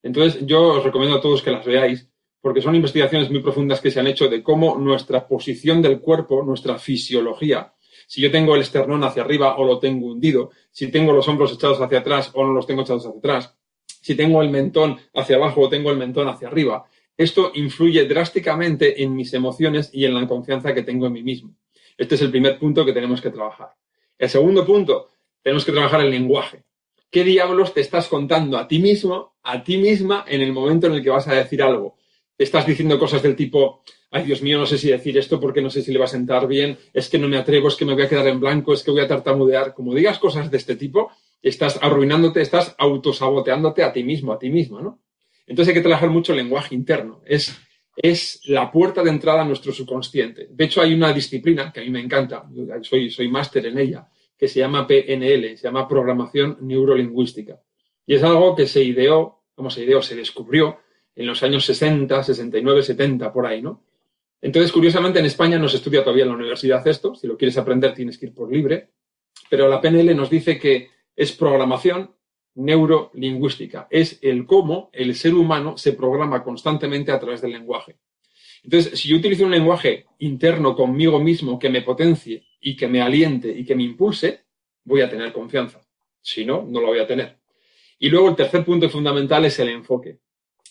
Entonces, 0.00 0.46
yo 0.46 0.68
os 0.68 0.84
recomiendo 0.84 1.16
a 1.16 1.20
todos 1.20 1.42
que 1.42 1.50
las 1.50 1.66
veáis, 1.66 2.08
porque 2.40 2.62
son 2.62 2.76
investigaciones 2.76 3.32
muy 3.32 3.40
profundas 3.40 3.80
que 3.80 3.90
se 3.90 3.98
han 3.98 4.06
hecho 4.06 4.28
de 4.28 4.44
cómo 4.44 4.78
nuestra 4.78 5.26
posición 5.26 5.82
del 5.82 5.98
cuerpo, 5.98 6.44
nuestra 6.44 6.78
fisiología, 6.78 7.74
si 8.06 8.22
yo 8.22 8.30
tengo 8.30 8.54
el 8.54 8.60
esternón 8.60 9.02
hacia 9.02 9.24
arriba 9.24 9.56
o 9.56 9.64
lo 9.64 9.80
tengo 9.80 10.12
hundido, 10.12 10.50
si 10.70 10.86
tengo 10.86 11.12
los 11.12 11.26
hombros 11.26 11.52
echados 11.52 11.80
hacia 11.80 11.98
atrás 11.98 12.30
o 12.32 12.46
no 12.46 12.52
los 12.52 12.64
tengo 12.64 12.82
echados 12.82 13.04
hacia 13.04 13.18
atrás, 13.18 13.56
si 13.84 14.14
tengo 14.14 14.40
el 14.40 14.50
mentón 14.50 15.00
hacia 15.14 15.34
abajo 15.34 15.62
o 15.62 15.68
tengo 15.68 15.90
el 15.90 15.96
mentón 15.96 16.28
hacia 16.28 16.46
arriba, 16.46 16.84
esto 17.16 17.50
influye 17.56 18.04
drásticamente 18.06 19.02
en 19.02 19.16
mis 19.16 19.34
emociones 19.34 19.90
y 19.92 20.04
en 20.04 20.14
la 20.14 20.28
confianza 20.28 20.72
que 20.72 20.84
tengo 20.84 21.08
en 21.08 21.14
mí 21.14 21.24
mismo. 21.24 21.56
Este 21.96 22.14
es 22.14 22.22
el 22.22 22.30
primer 22.30 22.58
punto 22.58 22.84
que 22.84 22.92
tenemos 22.92 23.20
que 23.20 23.30
trabajar. 23.30 23.74
El 24.18 24.28
segundo 24.28 24.64
punto, 24.64 25.08
tenemos 25.42 25.64
que 25.64 25.72
trabajar 25.72 26.00
el 26.00 26.10
lenguaje. 26.10 26.64
¿Qué 27.10 27.24
diablos 27.24 27.74
te 27.74 27.80
estás 27.80 28.08
contando 28.08 28.56
a 28.56 28.66
ti 28.66 28.78
mismo, 28.78 29.34
a 29.42 29.62
ti 29.62 29.76
misma, 29.76 30.24
en 30.26 30.40
el 30.40 30.52
momento 30.52 30.86
en 30.86 30.94
el 30.94 31.02
que 31.02 31.10
vas 31.10 31.28
a 31.28 31.34
decir 31.34 31.62
algo? 31.62 31.96
Te 32.36 32.44
estás 32.44 32.66
diciendo 32.66 32.98
cosas 32.98 33.22
del 33.22 33.36
tipo, 33.36 33.82
ay 34.10 34.24
Dios 34.24 34.40
mío, 34.42 34.58
no 34.58 34.66
sé 34.66 34.78
si 34.78 34.90
decir 34.90 35.18
esto 35.18 35.38
porque 35.38 35.60
no 35.60 35.68
sé 35.68 35.82
si 35.82 35.92
le 35.92 35.98
va 35.98 36.06
a 36.06 36.08
sentar 36.08 36.46
bien, 36.46 36.78
es 36.94 37.10
que 37.10 37.18
no 37.18 37.28
me 37.28 37.36
atrevo, 37.36 37.68
es 37.68 37.76
que 37.76 37.84
me 37.84 37.92
voy 37.92 38.04
a 38.04 38.08
quedar 38.08 38.26
en 38.28 38.40
blanco, 38.40 38.72
es 38.72 38.82
que 38.82 38.90
voy 38.90 39.00
a 39.00 39.08
tartamudear. 39.08 39.74
Como 39.74 39.94
digas 39.94 40.18
cosas 40.18 40.50
de 40.50 40.56
este 40.56 40.76
tipo, 40.76 41.10
estás 41.42 41.78
arruinándote, 41.82 42.40
estás 42.40 42.74
autosaboteándote 42.78 43.82
a 43.82 43.92
ti 43.92 44.04
mismo, 44.04 44.32
a 44.32 44.38
ti 44.38 44.48
misma, 44.48 44.80
¿no? 44.80 45.02
Entonces 45.46 45.68
hay 45.68 45.74
que 45.74 45.82
trabajar 45.82 46.08
mucho 46.08 46.32
el 46.32 46.38
lenguaje 46.38 46.74
interno. 46.74 47.20
Es 47.26 47.54
es 47.96 48.40
la 48.46 48.70
puerta 48.70 49.02
de 49.02 49.10
entrada 49.10 49.42
a 49.42 49.44
nuestro 49.44 49.72
subconsciente. 49.72 50.48
De 50.50 50.64
hecho, 50.64 50.80
hay 50.80 50.94
una 50.94 51.12
disciplina 51.12 51.72
que 51.72 51.80
a 51.80 51.82
mí 51.82 51.90
me 51.90 52.00
encanta, 52.00 52.48
soy, 52.82 53.10
soy 53.10 53.28
máster 53.28 53.66
en 53.66 53.78
ella, 53.78 54.08
que 54.36 54.48
se 54.48 54.60
llama 54.60 54.86
PNL, 54.86 55.56
se 55.56 55.64
llama 55.64 55.86
Programación 55.86 56.58
Neurolingüística. 56.62 57.60
Y 58.06 58.14
es 58.14 58.22
algo 58.22 58.56
que 58.56 58.66
se 58.66 58.82
ideó, 58.82 59.42
como 59.54 59.70
se 59.70 59.84
ideó, 59.84 60.02
se 60.02 60.16
descubrió 60.16 60.78
en 61.14 61.26
los 61.26 61.42
años 61.42 61.64
60, 61.64 62.22
69, 62.22 62.82
70, 62.82 63.32
por 63.32 63.46
ahí, 63.46 63.62
¿no? 63.62 63.84
Entonces, 64.40 64.72
curiosamente, 64.72 65.20
en 65.20 65.26
España 65.26 65.58
no 65.58 65.68
se 65.68 65.76
estudia 65.76 66.02
todavía 66.02 66.24
en 66.24 66.30
la 66.30 66.36
universidad 66.36 66.86
esto. 66.88 67.14
Si 67.14 67.28
lo 67.28 67.36
quieres 67.36 67.56
aprender, 67.58 67.94
tienes 67.94 68.18
que 68.18 68.26
ir 68.26 68.34
por 68.34 68.50
libre. 68.50 68.90
Pero 69.48 69.68
la 69.68 69.80
PNL 69.80 70.16
nos 70.16 70.28
dice 70.28 70.58
que 70.58 70.88
es 71.14 71.32
programación 71.32 72.10
neurolingüística. 72.54 73.86
Es 73.90 74.18
el 74.22 74.46
cómo 74.46 74.90
el 74.92 75.14
ser 75.14 75.34
humano 75.34 75.76
se 75.78 75.92
programa 75.92 76.42
constantemente 76.42 77.12
a 77.12 77.20
través 77.20 77.40
del 77.40 77.52
lenguaje. 77.52 77.96
Entonces, 78.62 78.98
si 78.98 79.08
yo 79.08 79.16
utilizo 79.16 79.44
un 79.44 79.50
lenguaje 79.50 80.06
interno 80.18 80.76
conmigo 80.76 81.18
mismo 81.18 81.58
que 81.58 81.68
me 81.68 81.82
potencie 81.82 82.44
y 82.60 82.76
que 82.76 82.86
me 82.86 83.02
aliente 83.02 83.50
y 83.50 83.64
que 83.64 83.74
me 83.74 83.82
impulse, 83.82 84.44
voy 84.84 85.00
a 85.00 85.10
tener 85.10 85.32
confianza. 85.32 85.80
Si 86.20 86.44
no, 86.44 86.62
no 86.68 86.80
lo 86.80 86.88
voy 86.88 87.00
a 87.00 87.06
tener. 87.06 87.38
Y 87.98 88.08
luego 88.08 88.28
el 88.28 88.36
tercer 88.36 88.64
punto 88.64 88.88
fundamental 88.88 89.44
es 89.44 89.58
el 89.58 89.68
enfoque. 89.68 90.18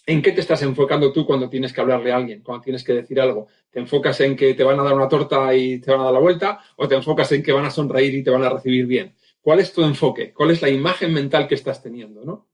¿En 0.05 0.21
qué 0.21 0.31
te 0.31 0.41
estás 0.41 0.61
enfocando 0.63 1.11
tú 1.11 1.25
cuando 1.25 1.49
tienes 1.49 1.71
que 1.71 1.81
hablarle 1.81 2.11
a 2.11 2.15
alguien, 2.15 2.41
cuando 2.41 2.63
tienes 2.63 2.83
que 2.83 2.93
decir 2.93 3.21
algo? 3.21 3.47
¿Te 3.69 3.79
enfocas 3.79 4.19
en 4.21 4.35
que 4.35 4.53
te 4.53 4.63
van 4.63 4.79
a 4.79 4.83
dar 4.83 4.93
una 4.93 5.07
torta 5.07 5.53
y 5.55 5.79
te 5.79 5.91
van 5.91 6.01
a 6.01 6.05
dar 6.05 6.13
la 6.13 6.19
vuelta 6.19 6.59
o 6.77 6.87
te 6.87 6.95
enfocas 6.95 7.31
en 7.33 7.43
que 7.43 7.51
van 7.51 7.65
a 7.65 7.71
sonreír 7.71 8.15
y 8.15 8.23
te 8.23 8.31
van 8.31 8.43
a 8.43 8.49
recibir 8.49 8.87
bien? 8.87 9.15
¿Cuál 9.41 9.59
es 9.59 9.73
tu 9.73 9.83
enfoque? 9.83 10.33
¿Cuál 10.33 10.51
es 10.51 10.61
la 10.61 10.69
imagen 10.69 11.13
mental 11.13 11.47
que 11.47 11.55
estás 11.55 11.81
teniendo? 11.81 12.23
¿no? 12.23 12.47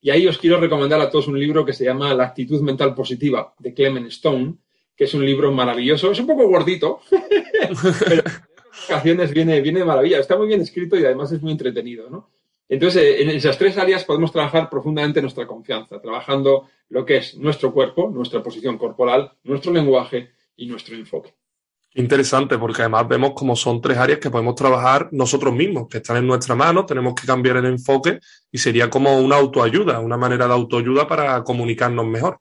Y 0.00 0.10
ahí 0.10 0.26
os 0.26 0.38
quiero 0.38 0.58
recomendar 0.58 1.00
a 1.00 1.10
todos 1.10 1.28
un 1.28 1.38
libro 1.38 1.64
que 1.64 1.74
se 1.74 1.84
llama 1.84 2.14
La 2.14 2.24
actitud 2.24 2.60
mental 2.62 2.94
positiva 2.94 3.54
de 3.58 3.74
Clement 3.74 4.06
Stone, 4.08 4.54
que 4.96 5.04
es 5.04 5.14
un 5.14 5.24
libro 5.24 5.52
maravilloso. 5.52 6.10
Es 6.10 6.20
un 6.20 6.26
poco 6.26 6.48
gordito, 6.48 7.00
pero 7.10 8.22
en 8.22 8.84
ocasiones 8.88 9.32
viene, 9.32 9.60
viene 9.60 9.80
de 9.80 9.84
maravilla. 9.84 10.18
Está 10.18 10.36
muy 10.36 10.46
bien 10.46 10.62
escrito 10.62 10.98
y 10.98 11.04
además 11.04 11.30
es 11.32 11.42
muy 11.42 11.52
entretenido. 11.52 12.08
¿no? 12.08 12.30
Entonces, 12.70 13.02
eh, 13.02 13.22
en 13.22 13.30
esas 13.30 13.58
tres 13.58 13.76
áreas 13.76 14.04
podemos 14.04 14.32
trabajar 14.32 14.70
profundamente 14.70 15.20
nuestra 15.20 15.46
confianza, 15.46 16.00
trabajando 16.00 16.68
lo 16.88 17.04
que 17.04 17.18
es 17.18 17.36
nuestro 17.36 17.72
cuerpo, 17.74 18.08
nuestra 18.08 18.42
posición 18.42 18.78
corporal, 18.78 19.32
nuestro 19.44 19.72
lenguaje 19.72 20.30
y 20.56 20.66
nuestro 20.66 20.94
enfoque. 20.94 21.34
Interesante, 21.94 22.56
porque 22.56 22.82
además 22.82 23.08
vemos 23.08 23.32
como 23.34 23.56
son 23.56 23.80
tres 23.80 23.98
áreas 23.98 24.20
que 24.20 24.30
podemos 24.30 24.54
trabajar 24.54 25.08
nosotros 25.10 25.52
mismos, 25.52 25.88
que 25.88 25.98
están 25.98 26.18
en 26.18 26.26
nuestra 26.26 26.54
mano, 26.54 26.86
tenemos 26.86 27.14
que 27.14 27.26
cambiar 27.26 27.56
el 27.56 27.66
enfoque 27.66 28.20
y 28.52 28.58
sería 28.58 28.88
como 28.88 29.18
una 29.18 29.36
autoayuda, 29.36 29.98
una 29.98 30.16
manera 30.16 30.46
de 30.46 30.52
autoayuda 30.52 31.08
para 31.08 31.42
comunicarnos 31.42 32.06
mejor. 32.06 32.38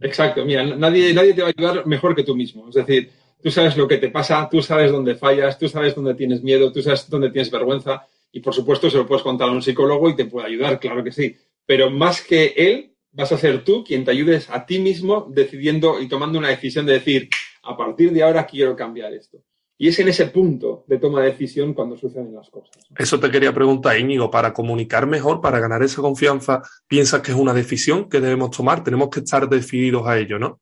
Exacto, 0.00 0.44
mira, 0.44 0.64
nadie, 0.64 1.14
nadie 1.14 1.32
te 1.32 1.42
va 1.42 1.48
a 1.48 1.52
ayudar 1.56 1.86
mejor 1.86 2.14
que 2.14 2.24
tú 2.24 2.36
mismo. 2.36 2.68
Es 2.68 2.74
decir, 2.74 3.10
tú 3.42 3.50
sabes 3.50 3.76
lo 3.76 3.88
que 3.88 3.96
te 3.96 4.10
pasa, 4.10 4.46
tú 4.50 4.60
sabes 4.60 4.92
dónde 4.92 5.14
fallas, 5.14 5.58
tú 5.58 5.66
sabes 5.68 5.94
dónde 5.94 6.14
tienes 6.14 6.42
miedo, 6.42 6.70
tú 6.72 6.82
sabes 6.82 7.08
dónde 7.08 7.30
tienes 7.30 7.50
vergüenza 7.50 8.06
y 8.32 8.40
por 8.40 8.52
supuesto 8.52 8.90
se 8.90 8.98
lo 8.98 9.06
puedes 9.06 9.22
contar 9.22 9.48
a 9.48 9.52
un 9.52 9.62
psicólogo 9.62 10.10
y 10.10 10.16
te 10.16 10.26
puede 10.26 10.48
ayudar, 10.48 10.78
claro 10.78 11.02
que 11.02 11.12
sí. 11.12 11.36
Pero 11.64 11.90
más 11.90 12.20
que 12.20 12.52
él, 12.56 12.92
vas 13.12 13.32
a 13.32 13.38
ser 13.38 13.64
tú 13.64 13.82
quien 13.84 14.04
te 14.04 14.10
ayudes 14.10 14.50
a 14.50 14.66
ti 14.66 14.78
mismo 14.78 15.26
decidiendo 15.30 16.00
y 16.00 16.08
tomando 16.08 16.38
una 16.38 16.48
decisión 16.48 16.84
de 16.84 16.94
decir, 16.94 17.30
a 17.62 17.76
partir 17.76 18.12
de 18.12 18.22
ahora 18.22 18.46
quiero 18.46 18.76
cambiar 18.76 19.12
esto. 19.14 19.42
Y 19.78 19.88
es 19.88 19.98
en 19.98 20.08
ese 20.08 20.26
punto 20.26 20.84
de 20.86 20.98
toma 20.98 21.22
de 21.22 21.32
decisión 21.32 21.74
cuando 21.74 21.96
suceden 21.96 22.34
las 22.34 22.50
cosas. 22.50 22.84
Eso 22.96 23.18
te 23.18 23.30
quería 23.30 23.52
preguntar, 23.52 23.98
Íñigo, 23.98 24.30
para 24.30 24.52
comunicar 24.52 25.06
mejor, 25.06 25.40
para 25.40 25.58
ganar 25.58 25.82
esa 25.82 26.00
confianza, 26.00 26.62
¿piensas 26.86 27.20
que 27.20 27.32
es 27.32 27.36
una 27.36 27.52
decisión 27.52 28.08
que 28.08 28.20
debemos 28.20 28.50
tomar? 28.56 28.84
Tenemos 28.84 29.08
que 29.08 29.20
estar 29.20 29.48
decididos 29.48 30.06
a 30.06 30.18
ello, 30.18 30.38
¿no? 30.38 30.60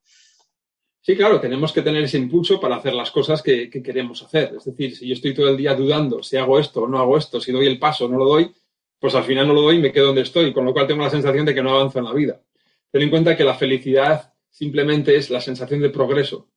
Sí, 1.03 1.17
claro, 1.17 1.41
tenemos 1.41 1.73
que 1.73 1.81
tener 1.83 2.05
ese 2.05 2.19
impulso 2.19 2.61
para 2.61 2.77
hacer 2.77 2.93
las 2.93 3.11
cosas 3.11 3.43
que, 3.43 3.71
queremos 3.71 4.23
hacer. 4.23 4.55
Es 4.57 4.65
decir, 4.65 4.95
si 4.95 5.09
yo 5.09 5.15
estoy 5.15 5.35
todo 5.35 5.49
el 5.49 5.57
día 5.57 5.75
dudando 5.75 6.23
si 6.23 6.37
hago 6.37 6.59
esto 6.59 6.83
o 6.83 6.89
no 6.89 6.99
hago 6.99 7.17
esto, 7.17 7.41
si 7.41 7.53
doy 7.53 7.67
el 7.67 7.79
paso 7.79 8.05
o 8.05 8.09
no 8.09 8.19
lo 8.19 8.27
doy, 8.27 8.53
pues 8.99 9.15
al 9.15 9.25
final 9.25 9.49
no 9.49 9.55
lo 9.55 9.63
doy 9.63 9.77
y 9.77 9.81
me 9.81 9.93
quedo 9.93 10.09
donde 10.09 10.21
estoy, 10.23 10.53
con 10.53 10.67
lo 10.67 10.75
cual 10.75 10.87
tengo 10.87 11.03
la 11.03 11.11
sensación 11.11 11.47
de 11.47 11.55
que 11.55 11.63
no 11.63 11.71
avanzo 11.71 11.99
en 11.99 12.05
la 12.05 12.13
vida. 12.13 12.43
Ten 12.91 13.01
en 13.01 13.11
cuenta 13.11 13.35
que 13.35 13.45
la 13.45 13.55
felicidad 13.55 14.35
simplemente 14.51 15.17
es 15.17 15.31
la 15.31 15.41
sensación 15.41 15.81
de 15.81 15.89
progreso. 15.89 16.50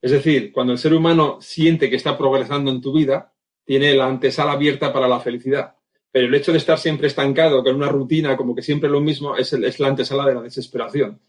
Es 0.00 0.12
decir, 0.12 0.52
cuando 0.52 0.72
el 0.72 0.78
ser 0.78 0.94
humano 0.94 1.38
siente 1.40 1.90
que 1.90 1.96
está 1.96 2.16
progresando 2.16 2.70
en 2.70 2.80
tu 2.80 2.92
vida, 2.92 3.32
tiene 3.64 3.94
la 3.94 4.06
antesala 4.06 4.52
abierta 4.52 4.92
para 4.92 5.08
la 5.08 5.20
felicidad. 5.20 5.74
Pero 6.10 6.26
el 6.26 6.34
hecho 6.34 6.52
de 6.52 6.58
estar 6.58 6.78
siempre 6.78 7.06
estancado 7.06 7.62
con 7.62 7.74
una 7.74 7.88
rutina 7.88 8.36
como 8.36 8.54
que 8.54 8.62
siempre 8.62 8.88
lo 8.88 9.00
mismo 9.00 9.36
es, 9.36 9.52
es 9.52 9.80
la 9.80 9.88
antesala 9.88 10.26
de 10.26 10.34
la 10.34 10.42
desesperación. 10.42 11.20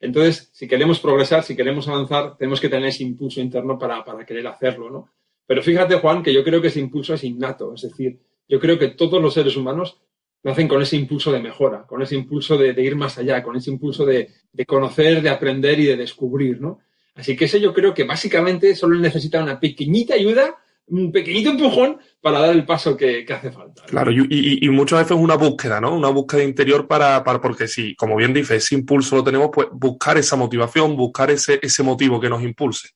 Entonces, 0.00 0.50
si 0.52 0.68
queremos 0.68 1.00
progresar, 1.00 1.42
si 1.42 1.56
queremos 1.56 1.88
avanzar, 1.88 2.36
tenemos 2.36 2.60
que 2.60 2.68
tener 2.68 2.88
ese 2.88 3.02
impulso 3.02 3.40
interno 3.40 3.78
para, 3.78 4.04
querer 4.26 4.46
hacerlo, 4.46 4.90
¿no? 4.90 5.10
Pero 5.46 5.62
fíjate, 5.62 5.96
Juan, 5.96 6.22
que 6.22 6.32
yo 6.32 6.44
creo 6.44 6.60
que 6.60 6.68
ese 6.68 6.80
impulso 6.80 7.14
es 7.14 7.24
innato, 7.24 7.74
es 7.74 7.82
decir, 7.82 8.20
yo 8.48 8.60
creo 8.60 8.78
que 8.78 8.88
todos 8.88 9.22
los 9.22 9.32
seres 9.32 9.56
humanos 9.56 10.00
nacen 10.42 10.68
con 10.68 10.82
ese 10.82 10.96
impulso 10.96 11.32
de 11.32 11.40
mejora, 11.40 11.86
con 11.86 12.02
ese 12.02 12.14
impulso 12.14 12.58
de, 12.58 12.70
ir 12.82 12.96
más 12.96 13.16
allá, 13.18 13.42
con 13.42 13.56
ese 13.56 13.70
impulso 13.70 14.04
de, 14.04 14.28
conocer, 14.66 15.22
de 15.22 15.30
aprender 15.30 15.78
y 15.80 15.86
de 15.86 15.96
descubrir, 15.96 16.60
¿no? 16.60 16.80
Así 17.16 17.36
que 17.36 17.46
ese 17.46 17.60
yo 17.60 17.74
creo 17.74 17.94
que 17.94 18.04
básicamente 18.04 18.76
solo 18.76 18.98
necesita 18.98 19.42
una 19.42 19.58
pequeñita 19.58 20.14
ayuda 20.14 20.56
un 20.88 21.10
pequeñito 21.10 21.50
empujón 21.50 21.98
para 22.20 22.40
dar 22.40 22.50
el 22.50 22.64
paso 22.64 22.96
que, 22.96 23.26
hace 23.28 23.50
falta. 23.50 23.82
Claro, 23.86 24.12
y, 24.12 24.68
muchas 24.70 25.00
veces 25.00 25.16
una 25.16 25.34
búsqueda, 25.34 25.80
¿no? 25.80 25.94
Una 25.94 26.08
búsqueda 26.08 26.44
interior 26.44 26.86
para, 26.86 27.24
para, 27.24 27.40
porque 27.40 27.66
si, 27.66 27.94
como 27.96 28.16
bien 28.16 28.32
dice, 28.32 28.56
ese 28.56 28.74
impulso 28.74 29.16
lo 29.16 29.24
tenemos, 29.24 29.50
pues 29.52 29.68
buscar 29.72 30.16
esa 30.16 30.36
motivación, 30.36 30.96
buscar 30.96 31.30
ese, 31.30 31.58
ese 31.60 31.82
motivo 31.82 32.20
que 32.20 32.28
nos 32.28 32.42
impulse. 32.42 32.90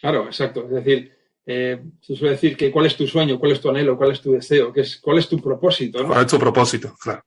Claro, 0.00 0.26
exacto. 0.26 0.66
Es 0.66 0.84
decir, 0.84 1.12
eh, 1.44 1.82
se 2.00 2.14
suele 2.14 2.34
decir 2.34 2.56
que 2.56 2.70
cuál 2.70 2.86
es 2.86 2.96
tu 2.96 3.06
sueño, 3.06 3.38
cuál 3.38 3.52
es 3.52 3.60
tu 3.60 3.70
anhelo, 3.70 3.96
cuál 3.96 4.12
es 4.12 4.20
tu 4.20 4.32
deseo, 4.32 4.72
es, 4.74 4.98
cuál 4.98 5.18
es 5.18 5.28
tu 5.28 5.40
propósito, 5.40 6.02
¿no? 6.02 6.08
¿Cuál 6.08 6.20
es 6.20 6.30
tu 6.30 6.38
propósito? 6.38 6.94
Claro. 7.00 7.24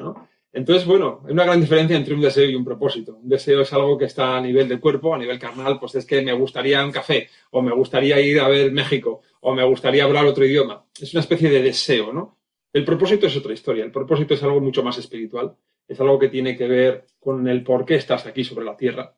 ¿no? 0.00 0.28
Entonces, 0.52 0.86
bueno, 0.86 1.22
hay 1.24 1.32
una 1.32 1.44
gran 1.44 1.60
diferencia 1.60 1.96
entre 1.96 2.14
un 2.14 2.20
deseo 2.20 2.48
y 2.48 2.54
un 2.54 2.64
propósito. 2.64 3.16
Un 3.16 3.28
deseo 3.28 3.62
es 3.62 3.72
algo 3.72 3.96
que 3.96 4.04
está 4.04 4.36
a 4.36 4.40
nivel 4.40 4.68
del 4.68 4.80
cuerpo, 4.80 5.14
a 5.14 5.18
nivel 5.18 5.38
carnal, 5.38 5.78
pues 5.80 5.94
es 5.94 6.04
que 6.04 6.20
me 6.20 6.32
gustaría 6.34 6.84
un 6.84 6.92
café, 6.92 7.28
o 7.50 7.62
me 7.62 7.72
gustaría 7.72 8.20
ir 8.20 8.38
a 8.38 8.48
ver 8.48 8.70
México, 8.70 9.22
o 9.40 9.54
me 9.54 9.64
gustaría 9.64 10.04
hablar 10.04 10.26
otro 10.26 10.44
idioma. 10.44 10.84
Es 11.00 11.14
una 11.14 11.20
especie 11.20 11.48
de 11.48 11.62
deseo, 11.62 12.12
¿no? 12.12 12.38
El 12.70 12.84
propósito 12.84 13.26
es 13.26 13.36
otra 13.36 13.54
historia. 13.54 13.84
El 13.84 13.90
propósito 13.90 14.34
es 14.34 14.42
algo 14.42 14.60
mucho 14.60 14.82
más 14.82 14.98
espiritual. 14.98 15.56
Es 15.88 15.98
algo 16.00 16.18
que 16.18 16.28
tiene 16.28 16.56
que 16.56 16.68
ver 16.68 17.06
con 17.18 17.48
el 17.48 17.62
por 17.62 17.84
qué 17.86 17.94
estás 17.94 18.26
aquí 18.26 18.44
sobre 18.44 18.64
la 18.64 18.76
tierra. 18.76 19.14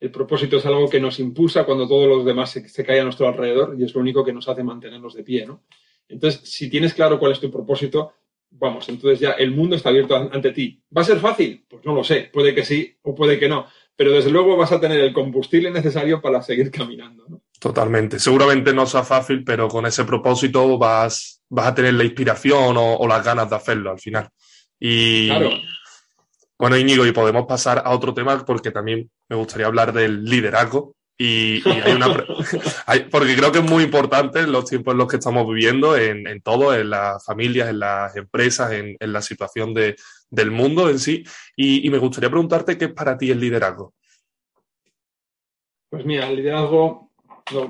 El 0.00 0.10
propósito 0.10 0.56
es 0.56 0.66
algo 0.66 0.90
que 0.90 1.00
nos 1.00 1.20
impulsa 1.20 1.64
cuando 1.64 1.86
todos 1.86 2.08
los 2.08 2.24
demás 2.24 2.50
se, 2.50 2.68
se 2.68 2.84
caen 2.84 3.02
a 3.02 3.04
nuestro 3.04 3.28
alrededor 3.28 3.76
y 3.78 3.84
es 3.84 3.94
lo 3.94 4.00
único 4.00 4.24
que 4.24 4.32
nos 4.32 4.48
hace 4.48 4.64
mantenernos 4.64 5.14
de 5.14 5.22
pie, 5.22 5.46
¿no? 5.46 5.62
Entonces, 6.08 6.40
si 6.44 6.68
tienes 6.68 6.92
claro 6.92 7.18
cuál 7.18 7.32
es 7.32 7.40
tu 7.40 7.50
propósito, 7.50 8.12
vamos, 8.52 8.88
entonces 8.88 9.20
ya 9.20 9.32
el 9.32 9.50
mundo 9.50 9.76
está 9.76 9.88
abierto 9.88 10.16
ante 10.16 10.52
ti. 10.52 10.80
¿Va 10.96 11.02
a 11.02 11.04
ser 11.04 11.18
fácil? 11.18 11.64
Pues 11.68 11.84
no 11.84 11.94
lo 11.94 12.04
sé, 12.04 12.30
puede 12.32 12.54
que 12.54 12.64
sí 12.64 12.96
o 13.02 13.14
puede 13.14 13.38
que 13.38 13.48
no, 13.48 13.66
pero 13.96 14.12
desde 14.12 14.30
luego 14.30 14.56
vas 14.56 14.72
a 14.72 14.80
tener 14.80 15.00
el 15.00 15.12
combustible 15.12 15.70
necesario 15.70 16.20
para 16.20 16.42
seguir 16.42 16.70
caminando. 16.70 17.42
Totalmente. 17.58 18.18
Seguramente 18.18 18.74
no 18.74 18.86
sea 18.86 19.04
fácil, 19.04 19.44
pero 19.44 19.68
con 19.68 19.86
ese 19.86 20.04
propósito 20.04 20.78
vas, 20.78 21.40
vas 21.48 21.66
a 21.68 21.74
tener 21.74 21.94
la 21.94 22.04
inspiración 22.04 22.76
o, 22.76 23.06
las 23.06 23.24
ganas 23.24 23.48
de 23.48 23.56
hacerlo 23.56 23.92
al 23.92 24.00
final. 24.00 24.28
Y 24.80 25.28
claro. 25.28 25.50
bueno, 26.58 26.76
Íñigo, 26.76 27.06
y 27.06 27.12
podemos 27.12 27.46
pasar 27.46 27.82
a 27.84 27.90
otro 27.90 28.12
tema 28.12 28.44
porque 28.44 28.72
también 28.72 29.08
me 29.28 29.36
gustaría 29.36 29.66
hablar 29.66 29.92
del 29.92 30.24
liderazgo, 30.24 30.96
y, 31.22 31.62
hay 31.68 31.92
una. 31.92 32.08
porque 33.10 33.36
creo 33.36 33.52
que 33.52 33.58
es 33.60 33.70
muy 33.70 33.84
importante 33.84 34.40
en 34.40 34.50
los 34.50 34.64
tiempos 34.64 34.92
en 34.92 34.98
los 34.98 35.08
que 35.08 35.16
estamos 35.16 35.46
viviendo, 35.46 35.96
en, 35.96 36.26
en 36.26 36.40
todo, 36.42 36.74
en 36.74 36.90
las 36.90 37.24
familias, 37.24 37.68
en 37.68 37.78
las 37.78 38.16
empresas, 38.16 38.72
en, 38.72 38.96
en 38.98 39.12
la 39.12 39.22
situación 39.22 39.72
de, 39.72 39.94
del 40.30 40.50
mundo 40.50 40.90
en 40.90 40.98
sí. 40.98 41.22
Y, 41.54 41.86
y, 41.86 41.90
me 41.90 41.98
gustaría 41.98 42.28
preguntarte 42.28 42.76
qué 42.76 42.86
es 42.86 42.92
para 42.92 43.16
ti 43.16 43.30
el 43.30 43.38
liderazgo. 43.38 43.94
Pues 45.88 46.04
mira, 46.04 46.28
el 46.28 46.36
liderazgo. 46.36 47.12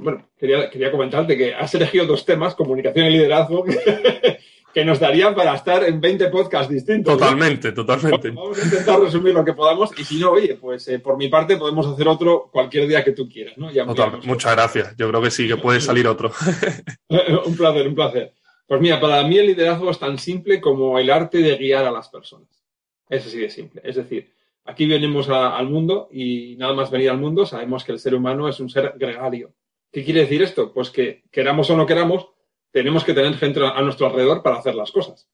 bueno, 0.01 0.31
quería, 0.39 0.71
quería 0.71 0.91
comentarte 0.91 1.37
que 1.37 1.55
has 1.55 1.75
elegido 1.75 2.07
dos 2.07 2.25
temas, 2.25 2.55
comunicación 2.55 3.07
y 3.07 3.11
liderazgo, 3.11 3.65
que 4.73 4.85
nos 4.85 4.99
darían 4.99 5.35
para 5.35 5.55
estar 5.55 5.85
en 5.85 6.01
20 6.01 6.29
podcasts 6.29 6.73
distintos. 6.73 7.19
Totalmente, 7.19 7.73
totalmente. 7.73 8.31
Vamos 8.31 8.59
a 8.59 8.65
intentar 8.65 9.01
resumir 9.01 9.35
lo 9.35 9.45
que 9.45 9.53
podamos 9.53 9.91
y 9.99 10.05
si 10.05 10.19
no, 10.19 10.31
oye, 10.31 10.55
pues 10.55 10.89
eh, 10.89 10.99
por 10.99 11.17
mi 11.17 11.29
parte 11.29 11.57
podemos 11.57 11.87
hacer 11.87 12.09
otro 12.09 12.49
cualquier 12.51 12.89
día 12.89 13.05
que 13.05 13.13
tú 13.13 13.29
quieras, 13.29 13.57
¿no? 13.59 13.71
muchas 14.25 14.53
gracias. 14.53 14.97
Yo 14.97 15.09
creo 15.09 15.23
que 15.23 15.31
sí, 15.31 15.47
que 15.47 15.57
puede 15.57 15.81
salir 15.81 16.07
otro. 16.07 16.31
un 17.47 17.57
placer, 17.57 17.89
un 17.89 17.95
placer. 17.95 18.33
Pues 18.67 18.81
mira, 18.81 19.01
para 19.01 19.23
mí 19.25 19.37
el 19.37 19.49
liderazgo 19.49 19.91
es 19.91 19.99
tan 19.99 20.19
simple 20.19 20.61
como 20.61 20.99
el 20.99 21.11
arte 21.11 21.39
de 21.39 21.57
guiar 21.57 21.85
a 21.85 21.91
las 21.91 22.09
personas. 22.09 22.49
Es 23.09 23.27
así 23.27 23.39
de 23.39 23.51
simple. 23.51 23.83
Es 23.85 23.97
decir, 23.97 24.33
aquí 24.65 24.87
venimos 24.87 25.29
al 25.29 25.69
mundo 25.69 26.09
y 26.11 26.57
nada 26.57 26.73
más 26.73 26.91
venir 26.91 27.11
al 27.11 27.19
mundo 27.19 27.45
sabemos 27.45 27.85
que 27.85 27.93
el 27.93 27.99
ser 27.99 28.15
humano 28.15 28.49
es 28.49 28.61
un 28.61 28.71
ser 28.71 28.95
gregario. 28.97 29.53
¿Qué 29.91 30.05
quiere 30.05 30.21
decir 30.21 30.43
esto? 30.43 30.73
Pues 30.73 30.89
que 30.91 31.23
queramos 31.31 31.69
o 31.69 31.77
no 31.77 31.85
queramos, 31.85 32.29
tenemos 32.73 33.05
que 33.05 33.15
tener 33.15 33.35
gente 33.35 33.61
a 33.65 33.81
nuestro 33.83 34.07
alrededor 34.07 34.43
para 34.43 34.57
hacer 34.57 34.75
las 34.75 34.91
cosas. 34.91 35.29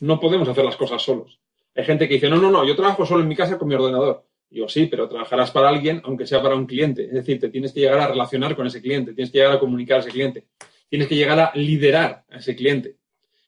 No 0.00 0.20
podemos 0.20 0.48
hacer 0.48 0.64
las 0.64 0.76
cosas 0.76 1.02
solos. 1.02 1.40
Hay 1.74 1.84
gente 1.84 2.06
que 2.06 2.14
dice, 2.14 2.28
no, 2.28 2.36
no, 2.36 2.50
no, 2.50 2.66
yo 2.66 2.76
trabajo 2.76 3.06
solo 3.06 3.22
en 3.22 3.28
mi 3.28 3.36
casa 3.36 3.56
con 3.56 3.68
mi 3.68 3.74
ordenador. 3.74 4.26
Yo 4.50 4.68
sí, 4.68 4.86
pero 4.86 5.08
trabajarás 5.08 5.50
para 5.50 5.70
alguien, 5.70 6.02
aunque 6.04 6.26
sea 6.26 6.42
para 6.42 6.56
un 6.56 6.66
cliente. 6.66 7.06
Es 7.06 7.12
decir, 7.12 7.40
te 7.40 7.48
tienes 7.48 7.72
que 7.72 7.80
llegar 7.80 8.00
a 8.00 8.08
relacionar 8.08 8.54
con 8.54 8.66
ese 8.66 8.82
cliente, 8.82 9.14
tienes 9.14 9.30
que 9.30 9.38
llegar 9.38 9.54
a 9.54 9.60
comunicar 9.60 9.98
a 9.98 10.00
ese 10.00 10.10
cliente, 10.10 10.44
tienes 10.90 11.08
que 11.08 11.16
llegar 11.16 11.40
a 11.40 11.52
liderar 11.54 12.24
a 12.28 12.36
ese 12.36 12.54
cliente. 12.54 12.96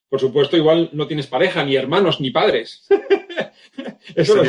Por 0.08 0.20
supuesto, 0.20 0.56
igual 0.56 0.90
no 0.92 1.06
tienes 1.06 1.26
pareja, 1.26 1.64
ni 1.64 1.76
hermanos, 1.76 2.20
ni 2.20 2.30
padres. 2.30 2.86
Eso 4.14 4.44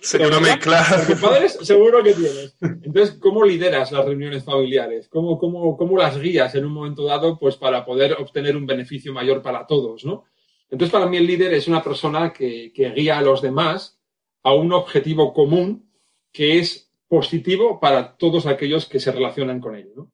sería, 0.00 0.28
una 0.28 0.40
mezcla. 0.40 0.84
padres 1.20 1.58
seguro 1.62 2.02
que 2.02 2.12
tienes. 2.12 2.56
Entonces, 2.60 3.16
¿cómo 3.20 3.44
lideras 3.44 3.92
las 3.92 4.04
reuniones 4.04 4.44
familiares? 4.44 5.08
¿Cómo, 5.08 5.38
cómo, 5.38 5.76
cómo 5.76 5.96
las 5.96 6.18
guías 6.18 6.54
en 6.54 6.64
un 6.64 6.72
momento 6.72 7.04
dado 7.04 7.38
pues, 7.38 7.56
para 7.56 7.84
poder 7.84 8.14
obtener 8.14 8.56
un 8.56 8.66
beneficio 8.66 9.12
mayor 9.12 9.42
para 9.42 9.66
todos? 9.66 10.04
¿no? 10.04 10.24
Entonces, 10.70 10.92
para 10.92 11.06
mí 11.06 11.16
el 11.16 11.26
líder 11.26 11.54
es 11.54 11.68
una 11.68 11.82
persona 11.82 12.32
que, 12.32 12.72
que 12.74 12.90
guía 12.90 13.18
a 13.18 13.22
los 13.22 13.42
demás 13.42 13.98
a 14.42 14.54
un 14.54 14.72
objetivo 14.72 15.32
común 15.32 15.90
que 16.32 16.58
es 16.58 16.90
positivo 17.08 17.80
para 17.80 18.16
todos 18.16 18.46
aquellos 18.46 18.86
que 18.86 19.00
se 19.00 19.12
relacionan 19.12 19.60
con 19.60 19.74
él. 19.74 19.90
¿no? 19.96 20.12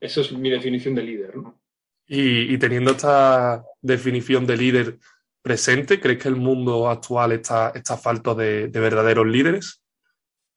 Esa 0.00 0.22
es 0.22 0.32
mi 0.32 0.50
definición 0.50 0.94
de 0.94 1.02
líder. 1.02 1.36
¿no? 1.36 1.60
Y, 2.06 2.52
y, 2.54 2.58
teniendo 2.58 2.92
esta 2.92 3.64
definición 3.80 4.46
de 4.46 4.56
líder, 4.56 4.98
presente? 5.44 6.00
¿Crees 6.00 6.22
que 6.22 6.28
el 6.28 6.36
mundo 6.36 6.88
actual 6.88 7.32
está, 7.32 7.70
está 7.74 7.98
falto 7.98 8.34
de, 8.34 8.68
de 8.68 8.80
verdaderos 8.80 9.26
líderes? 9.26 9.82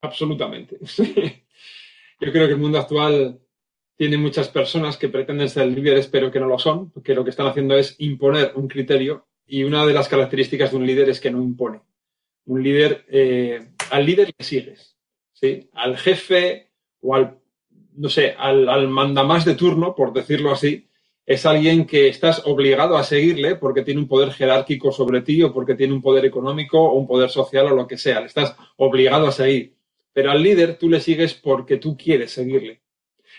Absolutamente. 0.01 0.77
Yo 2.21 2.31
creo 2.31 2.47
que 2.47 2.53
el 2.53 2.57
mundo 2.57 2.79
actual 2.79 3.37
tiene 3.97 4.17
muchas 4.17 4.47
personas 4.47 4.95
que 4.95 5.09
pretenden 5.09 5.49
ser 5.49 5.67
líderes 5.67 6.07
pero 6.07 6.31
que 6.31 6.39
no 6.39 6.47
lo 6.47 6.57
son, 6.57 6.89
porque 6.91 7.13
lo 7.13 7.25
que 7.25 7.31
están 7.31 7.47
haciendo 7.47 7.75
es 7.75 7.95
imponer 7.99 8.53
un 8.55 8.69
criterio 8.69 9.27
y 9.45 9.65
una 9.65 9.85
de 9.85 9.93
las 9.93 10.07
características 10.07 10.71
de 10.71 10.77
un 10.77 10.87
líder 10.87 11.09
es 11.09 11.19
que 11.19 11.31
no 11.31 11.43
impone. 11.43 11.81
Un 12.45 12.63
líder, 12.63 13.05
eh, 13.09 13.67
al 13.91 14.05
líder 14.05 14.33
le 14.37 14.45
sigues, 14.45 14.95
¿sí? 15.33 15.69
Al 15.73 15.97
jefe 15.97 16.71
o 17.01 17.13
al, 17.13 17.39
no 17.93 18.07
sé, 18.07 18.35
al, 18.37 18.69
al 18.69 18.87
mandamás 18.87 19.43
de 19.43 19.55
turno, 19.55 19.95
por 19.95 20.13
decirlo 20.13 20.51
así, 20.51 20.86
es 21.27 21.45
alguien 21.45 21.85
que 21.85 22.07
estás 22.07 22.41
obligado 22.45 22.95
a 22.95 23.03
seguirle 23.03 23.55
porque 23.57 23.81
tiene 23.81 23.99
un 23.99 24.07
poder 24.07 24.31
jerárquico 24.31 24.93
sobre 24.93 25.21
ti 25.21 25.43
o 25.43 25.53
porque 25.53 25.75
tiene 25.75 25.93
un 25.93 26.01
poder 26.01 26.23
económico 26.23 26.81
o 26.81 26.97
un 26.97 27.05
poder 27.05 27.29
social 27.29 27.65
o 27.67 27.75
lo 27.75 27.85
que 27.85 27.97
sea. 27.97 28.21
Le 28.21 28.27
estás 28.27 28.55
obligado 28.77 29.27
a 29.27 29.33
seguir. 29.33 29.75
Pero 30.13 30.31
al 30.31 30.41
líder 30.41 30.77
tú 30.77 30.89
le 30.89 31.01
sigues 31.01 31.33
porque 31.33 31.77
tú 31.77 31.97
quieres 31.97 32.31
seguirle. 32.31 32.81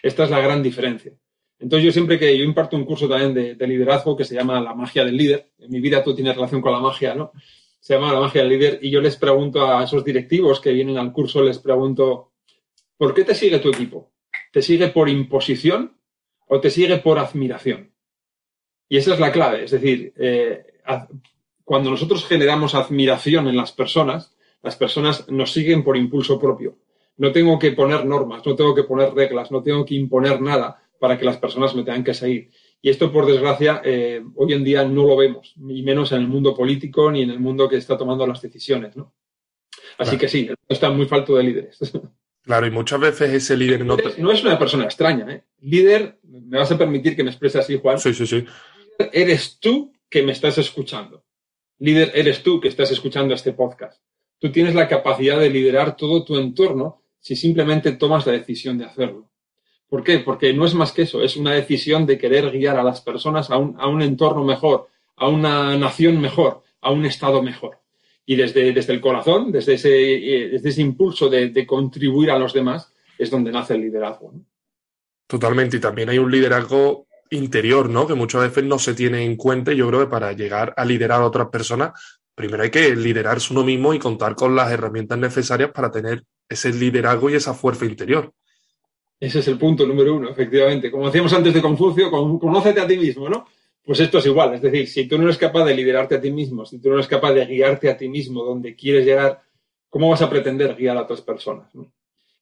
Esta 0.02 0.24
es 0.24 0.30
la 0.30 0.38
gran 0.38 0.62
diferencia. 0.62 1.14
Entonces 1.58 1.86
yo 1.86 1.90
siempre 1.90 2.18
que 2.18 2.36
yo 2.36 2.44
imparto 2.44 2.76
un 2.76 2.84
curso 2.84 3.08
también 3.08 3.56
de, 3.56 3.66
liderazgo 3.66 4.14
que 4.14 4.24
se 4.24 4.34
llama 4.34 4.60
La 4.60 4.74
magia 4.74 5.02
del 5.02 5.16
líder, 5.16 5.50
en 5.58 5.70
mi 5.70 5.80
vida 5.80 6.04
todo 6.04 6.14
tiene 6.14 6.34
relación 6.34 6.60
con 6.60 6.72
la 6.72 6.80
magia, 6.80 7.14
¿no? 7.14 7.32
Se 7.80 7.94
llama 7.94 8.12
La 8.12 8.20
magia 8.20 8.42
del 8.42 8.50
líder 8.50 8.80
y 8.82 8.90
yo 8.90 9.00
les 9.00 9.16
pregunto 9.16 9.66
a 9.66 9.82
esos 9.82 10.04
directivos 10.04 10.60
que 10.60 10.72
vienen 10.72 10.98
al 10.98 11.10
curso, 11.10 11.42
les 11.42 11.58
pregunto, 11.58 12.32
¿por 12.98 13.14
qué 13.14 13.24
te 13.24 13.34
sigue 13.34 13.58
tu 13.60 13.70
equipo? 13.70 14.12
¿Te 14.52 14.60
sigue 14.60 14.88
por 14.88 15.08
imposición 15.08 15.97
o 16.48 16.60
te 16.60 16.70
sigue 16.70 16.98
por 16.98 17.18
admiración? 17.18 17.92
Y 18.88 18.96
esa 18.96 19.14
es 19.14 19.20
la 19.20 19.32
clave, 19.32 19.64
es 19.64 19.70
decir, 19.70 20.14
eh, 20.16 20.64
cuando 21.64 21.90
nosotros 21.90 22.26
generamos 22.26 22.74
admiración 22.74 23.48
en 23.48 23.56
las 23.56 23.72
personas, 23.72 24.34
las 24.62 24.76
personas 24.76 25.28
nos 25.28 25.52
siguen 25.52 25.84
por 25.84 25.96
impulso 25.96 26.38
propio. 26.38 26.78
No 27.18 27.32
tengo 27.32 27.58
que 27.58 27.72
poner 27.72 28.06
normas, 28.06 28.44
no 28.46 28.56
tengo 28.56 28.74
que 28.74 28.84
poner 28.84 29.12
reglas, 29.12 29.50
no 29.50 29.62
tengo 29.62 29.84
que 29.84 29.94
imponer 29.94 30.40
nada 30.40 30.82
para 30.98 31.18
que 31.18 31.24
las 31.24 31.36
personas 31.36 31.74
me 31.74 31.82
tengan 31.82 32.04
que 32.04 32.14
seguir. 32.14 32.50
Y 32.80 32.90
esto, 32.90 33.12
por 33.12 33.26
desgracia, 33.26 33.82
eh, 33.84 34.22
hoy 34.36 34.52
en 34.52 34.64
día 34.64 34.84
no 34.84 35.04
lo 35.04 35.16
vemos, 35.16 35.52
ni 35.56 35.82
menos 35.82 36.12
en 36.12 36.22
el 36.22 36.28
mundo 36.28 36.54
político 36.54 37.10
ni 37.10 37.22
en 37.22 37.30
el 37.30 37.40
mundo 37.40 37.68
que 37.68 37.76
está 37.76 37.98
tomando 37.98 38.26
las 38.26 38.40
decisiones, 38.40 38.96
¿no? 38.96 39.12
Así 39.98 40.16
que 40.16 40.28
sí, 40.28 40.48
está 40.68 40.90
muy 40.90 41.06
falto 41.06 41.36
de 41.36 41.42
líderes. 41.42 41.78
Claro, 42.48 42.66
y 42.66 42.70
muchas 42.70 42.98
veces 42.98 43.30
ese 43.34 43.58
líder 43.58 43.84
no... 43.84 43.94
No 44.16 44.32
es 44.32 44.42
una 44.42 44.58
persona 44.58 44.84
extraña, 44.84 45.30
¿eh? 45.30 45.44
Líder, 45.60 46.18
me 46.22 46.56
vas 46.56 46.72
a 46.72 46.78
permitir 46.78 47.14
que 47.14 47.22
me 47.22 47.28
exprese 47.28 47.58
así, 47.58 47.78
Juan. 47.78 47.98
Sí, 47.98 48.14
sí, 48.14 48.26
sí. 48.26 48.36
Líder 48.36 49.10
eres 49.12 49.58
tú 49.60 49.92
que 50.08 50.22
me 50.22 50.32
estás 50.32 50.56
escuchando. 50.56 51.22
Líder 51.78 52.10
eres 52.14 52.42
tú 52.42 52.58
que 52.58 52.68
estás 52.68 52.90
escuchando 52.90 53.34
este 53.34 53.52
podcast. 53.52 54.00
Tú 54.38 54.50
tienes 54.50 54.74
la 54.74 54.88
capacidad 54.88 55.38
de 55.38 55.50
liderar 55.50 55.94
todo 55.94 56.24
tu 56.24 56.38
entorno 56.38 57.02
si 57.20 57.36
simplemente 57.36 57.92
tomas 57.92 58.26
la 58.26 58.32
decisión 58.32 58.78
de 58.78 58.86
hacerlo. 58.86 59.28
¿Por 59.86 60.02
qué? 60.02 60.20
Porque 60.20 60.54
no 60.54 60.64
es 60.64 60.72
más 60.72 60.92
que 60.92 61.02
eso, 61.02 61.22
es 61.22 61.36
una 61.36 61.52
decisión 61.52 62.06
de 62.06 62.16
querer 62.16 62.50
guiar 62.50 62.78
a 62.78 62.82
las 62.82 63.02
personas 63.02 63.50
a 63.50 63.58
un, 63.58 63.76
a 63.78 63.88
un 63.88 64.00
entorno 64.00 64.42
mejor, 64.42 64.88
a 65.16 65.28
una 65.28 65.76
nación 65.76 66.18
mejor, 66.18 66.62
a 66.80 66.92
un 66.92 67.04
estado 67.04 67.42
mejor. 67.42 67.78
Y 68.30 68.36
desde, 68.36 68.74
desde 68.74 68.92
el 68.92 69.00
corazón, 69.00 69.50
desde 69.50 69.72
ese, 69.72 69.88
eh, 69.90 70.48
desde 70.50 70.68
ese 70.68 70.82
impulso 70.82 71.30
de, 71.30 71.48
de, 71.48 71.66
contribuir 71.66 72.30
a 72.30 72.38
los 72.38 72.52
demás, 72.52 72.92
es 73.16 73.30
donde 73.30 73.50
nace 73.50 73.74
el 73.74 73.80
liderazgo. 73.80 74.32
¿no? 74.34 74.44
Totalmente, 75.26 75.78
y 75.78 75.80
también 75.80 76.10
hay 76.10 76.18
un 76.18 76.30
liderazgo 76.30 77.06
interior, 77.30 77.88
¿no? 77.88 78.06
Que 78.06 78.12
muchas 78.12 78.42
veces 78.42 78.64
no 78.64 78.78
se 78.78 78.92
tiene 78.92 79.24
en 79.24 79.36
cuenta. 79.36 79.72
Yo 79.72 79.88
creo 79.88 80.00
que 80.00 80.10
para 80.10 80.34
llegar 80.34 80.74
a 80.76 80.84
liderar 80.84 81.22
a 81.22 81.24
otras 81.24 81.48
personas, 81.48 81.92
primero 82.34 82.62
hay 82.62 82.70
que 82.70 82.94
liderarse 82.94 83.54
uno 83.54 83.64
mismo 83.64 83.94
y 83.94 83.98
contar 83.98 84.34
con 84.34 84.54
las 84.54 84.70
herramientas 84.70 85.16
necesarias 85.18 85.70
para 85.70 85.90
tener 85.90 86.22
ese 86.46 86.70
liderazgo 86.70 87.30
y 87.30 87.34
esa 87.34 87.54
fuerza 87.54 87.86
interior. 87.86 88.30
Ese 89.18 89.38
es 89.38 89.48
el 89.48 89.56
punto 89.56 89.86
número 89.86 90.16
uno, 90.16 90.28
efectivamente. 90.28 90.90
Como 90.90 91.06
decíamos 91.06 91.32
antes 91.32 91.54
de 91.54 91.62
Confucio, 91.62 92.10
conócete 92.10 92.78
a 92.78 92.86
ti 92.86 92.98
mismo, 92.98 93.26
¿no? 93.30 93.46
Pues 93.88 94.00
esto 94.00 94.18
es 94.18 94.26
igual. 94.26 94.52
Es 94.52 94.60
decir, 94.60 94.86
si 94.86 95.08
tú 95.08 95.16
no 95.16 95.24
eres 95.24 95.38
capaz 95.38 95.64
de 95.64 95.74
liderarte 95.74 96.16
a 96.16 96.20
ti 96.20 96.30
mismo, 96.30 96.66
si 96.66 96.78
tú 96.78 96.90
no 96.90 96.96
eres 96.96 97.06
capaz 97.06 97.32
de 97.32 97.46
guiarte 97.46 97.88
a 97.88 97.96
ti 97.96 98.06
mismo 98.06 98.44
donde 98.44 98.76
quieres 98.76 99.06
llegar, 99.06 99.40
¿cómo 99.88 100.10
vas 100.10 100.20
a 100.20 100.28
pretender 100.28 100.76
guiar 100.76 100.98
a 100.98 101.04
otras 101.04 101.22
personas? 101.22 101.72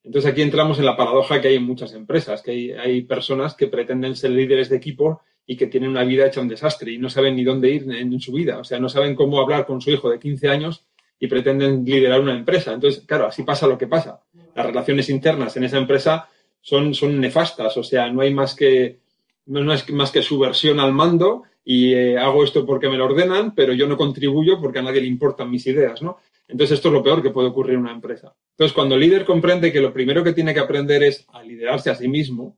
Entonces 0.03 0.29
aquí 0.29 0.43
entramos 0.43 0.81
en 0.81 0.87
la 0.87 0.97
paradoja 0.97 1.41
que 1.41 1.47
hay 1.47 1.55
en 1.55 1.63
muchas 1.63 1.93
empresas, 1.93 2.43
que 2.43 2.77
hay, 2.77 3.03
personas 3.03 3.55
que 3.55 3.69
pretenden 3.69 4.17
ser 4.17 4.33
líderes 4.33 4.71
de 4.71 4.77
equipo 4.79 5.23
y 5.47 5.57
que 5.57 5.69
tienen 5.69 5.91
una 5.91 6.03
vida 6.03 6.27
hecha 6.27 6.41
un 6.41 6.49
desastre 6.49 6.91
y 6.91 6.99
no 6.99 7.09
saben 7.09 7.37
ni 7.37 7.45
dónde 7.45 7.71
ir 7.71 7.89
en 7.93 8.19
su 8.19 8.33
vida. 8.33 8.59
O 8.59 8.65
sea, 8.65 8.81
no 8.81 8.89
saben 8.89 9.15
cómo 9.15 9.41
hablar 9.41 9.67
con 9.67 9.81
su 9.81 9.93
hijo 9.93 10.11
de 10.11 10.19
15 10.19 10.49
años 10.49 10.85
y 11.21 11.29
pretenden 11.29 11.85
liderar 11.85 12.21
una 12.21 12.35
empresa. 12.35 12.73
Entonces, 12.73 13.05
claro, 13.07 13.27
así 13.27 13.45
pasa 13.45 13.69
lo 13.69 13.79
que 13.79 13.87
pasa. 13.87 14.21
Las 14.53 14.67
relaciones 14.67 15.09
internas 15.11 15.57
en 15.57 15.63
esa 15.63 15.79
empresa 15.79 16.29
son 16.61 16.91
nefastas, 17.21 17.77
o 17.77 17.85
sea, 17.85 18.11
no 18.11 18.23
hay 18.23 18.35
más 18.35 18.57
que, 18.57 19.06
no 19.47 19.73
es 19.73 19.89
más 19.91 20.11
que 20.11 20.23
subversión 20.23 20.81
al 20.81 20.93
mando 20.93 21.45
y 21.65 21.95
eh, 21.95 22.19
hago 22.19 22.45
esto 22.45 22.65
porque 22.67 22.89
me 22.89 22.97
lo 22.97 23.07
ordenan, 23.07 23.55
pero 23.55 23.73
yo 23.73 23.87
no 23.87 23.97
contribuyo 23.97 24.61
porque 24.61 24.79
a 24.79 24.83
nadie 24.83 25.01
le 25.01 25.07
importan 25.07 25.51
mis 25.51 25.67
ideas, 25.67 26.03
¿no? 26.03 26.19
Entonces 26.49 26.77
esto 26.77 26.89
es 26.89 26.95
lo 26.95 27.03
peor 27.03 27.23
que 27.23 27.31
puede 27.31 27.49
ocurrir 27.49 27.75
en 27.75 27.81
una 27.81 27.93
empresa. 27.93 28.35
Entonces 28.51 28.73
cuando 28.73 28.95
el 28.95 29.01
líder 29.01 29.25
comprende 29.25 29.73
que 29.73 29.81
lo 29.81 29.93
primero 29.93 30.23
que 30.23 30.33
tiene 30.33 30.55
que 30.55 30.61
aprender 30.61 31.03
es 31.03 31.27
a 31.33 31.43
liderarse 31.43 31.91
a 31.91 31.95
sí 31.95 32.09
mismo, 32.09 32.57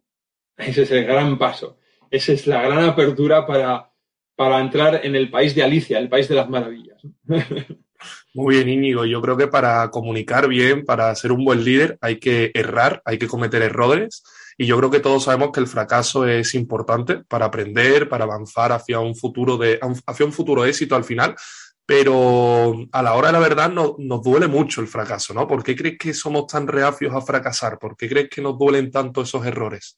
ese 0.56 0.82
es 0.82 0.90
el 0.90 1.04
gran 1.04 1.38
paso. 1.38 1.78
Esa 2.10 2.32
es 2.32 2.46
la 2.46 2.62
gran 2.62 2.84
apertura 2.84 3.46
para, 3.46 3.90
para 4.34 4.60
entrar 4.60 5.00
en 5.04 5.14
el 5.14 5.30
país 5.30 5.54
de 5.54 5.62
Alicia, 5.62 5.98
el 5.98 6.08
país 6.08 6.28
de 6.28 6.34
las 6.34 6.48
maravillas. 6.48 7.00
Muy 8.34 8.56
bien, 8.56 8.68
Íñigo. 8.68 9.04
Yo 9.04 9.20
creo 9.20 9.36
que 9.36 9.48
para 9.48 9.90
comunicar 9.90 10.48
bien, 10.48 10.84
para 10.84 11.14
ser 11.14 11.32
un 11.32 11.44
buen 11.44 11.64
líder, 11.64 11.98
hay 12.00 12.18
que 12.18 12.50
errar, 12.54 13.02
hay 13.04 13.18
que 13.18 13.26
cometer 13.26 13.62
errores. 13.62 14.22
Y 14.60 14.66
yo 14.66 14.76
creo 14.76 14.90
que 14.90 14.98
todos 14.98 15.22
sabemos 15.22 15.50
que 15.52 15.60
el 15.60 15.68
fracaso 15.68 16.26
es 16.26 16.52
importante 16.56 17.18
para 17.18 17.46
aprender, 17.46 18.08
para 18.08 18.24
avanzar 18.24 18.72
hacia 18.72 18.98
un 18.98 19.14
futuro 19.14 19.56
de, 19.56 19.78
hacia 20.04 20.26
un 20.26 20.32
futuro 20.32 20.64
éxito 20.64 20.96
al 20.96 21.04
final. 21.04 21.36
Pero 21.86 22.74
a 22.90 23.02
la 23.02 23.14
hora 23.14 23.28
de 23.28 23.32
la 23.34 23.38
verdad 23.38 23.70
no, 23.70 23.94
nos 23.98 24.22
duele 24.22 24.48
mucho 24.48 24.80
el 24.80 24.88
fracaso, 24.88 25.32
¿no? 25.32 25.46
¿Por 25.46 25.62
qué 25.62 25.76
crees 25.76 25.96
que 25.96 26.12
somos 26.12 26.48
tan 26.48 26.66
reacios 26.66 27.14
a 27.14 27.20
fracasar? 27.20 27.78
¿Por 27.78 27.96
qué 27.96 28.08
crees 28.08 28.28
que 28.28 28.42
nos 28.42 28.58
duelen 28.58 28.90
tanto 28.90 29.22
esos 29.22 29.46
errores? 29.46 29.96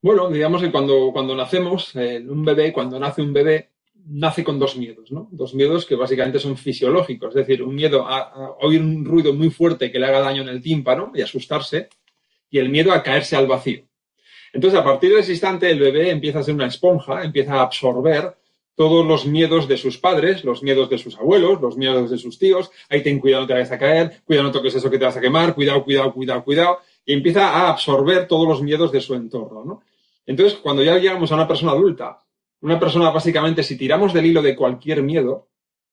Bueno, 0.00 0.30
digamos 0.30 0.62
que 0.62 0.70
cuando, 0.70 1.10
cuando 1.12 1.34
nacemos, 1.34 1.94
eh, 1.96 2.24
un 2.26 2.44
bebé, 2.44 2.72
cuando 2.72 2.98
nace 3.00 3.20
un 3.20 3.32
bebé, 3.32 3.72
nace 4.06 4.44
con 4.44 4.58
dos 4.58 4.76
miedos, 4.76 5.10
¿no? 5.12 5.28
Dos 5.32 5.54
miedos 5.54 5.86
que 5.86 5.96
básicamente 5.96 6.38
son 6.38 6.56
fisiológicos, 6.56 7.30
es 7.30 7.46
decir, 7.46 7.62
un 7.62 7.74
miedo 7.74 8.06
a, 8.06 8.56
oír 8.60 8.80
un 8.80 9.04
ruido 9.04 9.34
muy 9.34 9.50
fuerte 9.50 9.90
que 9.90 9.98
le 9.98 10.06
haga 10.06 10.20
daño 10.20 10.42
en 10.42 10.48
el 10.48 10.62
tímpano 10.62 11.12
y 11.14 11.20
asustarse, 11.20 11.88
y 12.52 12.60
el 12.60 12.68
miedo 12.68 12.92
a 12.92 13.02
caerse 13.02 13.34
al 13.34 13.48
vacío. 13.48 13.82
Entonces, 14.52 14.78
a 14.78 14.84
partir 14.84 15.12
de 15.12 15.18
ese 15.18 15.32
instante, 15.32 15.68
el 15.68 15.80
bebé 15.80 16.10
empieza 16.10 16.38
a 16.38 16.42
ser 16.44 16.54
una 16.54 16.68
esponja, 16.68 17.24
empieza 17.24 17.54
a 17.54 17.62
absorber 17.62 18.36
todos 18.76 19.04
los 19.04 19.26
miedos 19.26 19.66
de 19.66 19.76
sus 19.76 19.98
padres, 19.98 20.44
los 20.44 20.62
miedos 20.62 20.88
de 20.88 20.98
sus 20.98 21.16
abuelos, 21.18 21.60
los 21.60 21.76
miedos 21.76 22.08
de 22.08 22.18
sus 22.18 22.38
tíos. 22.38 22.70
Ahí 22.88 23.02
ten 23.02 23.18
cuidado, 23.18 23.42
no 23.42 23.48
te 23.48 23.54
vayas 23.54 23.72
a 23.72 23.78
caer, 23.78 24.22
cuidado, 24.24 24.46
no 24.46 24.52
toques 24.52 24.76
eso 24.76 24.88
que 24.88 24.98
te 24.98 25.04
vas 25.04 25.16
a 25.16 25.20
quemar, 25.20 25.56
cuidado, 25.56 25.82
cuidado, 25.82 26.12
cuidado, 26.12 26.44
cuidado. 26.44 26.78
Y 27.04 27.14
empieza 27.14 27.48
a 27.48 27.70
absorber 27.70 28.28
todos 28.28 28.46
los 28.46 28.62
miedos 28.62 28.92
de 28.92 29.00
su 29.00 29.14
entorno, 29.14 29.64
¿no? 29.64 29.82
Entonces, 30.26 30.56
cuando 30.62 30.84
ya 30.84 30.96
llegamos 30.98 31.32
a 31.32 31.34
una 31.34 31.48
persona 31.48 31.72
adulta 31.72 32.22
una 32.62 32.78
persona, 32.78 33.10
básicamente, 33.10 33.64
si 33.64 33.76
tiramos 33.76 34.12
del 34.12 34.26
hilo 34.26 34.40
de 34.40 34.54
cualquier 34.54 35.02
miedo, 35.02 35.48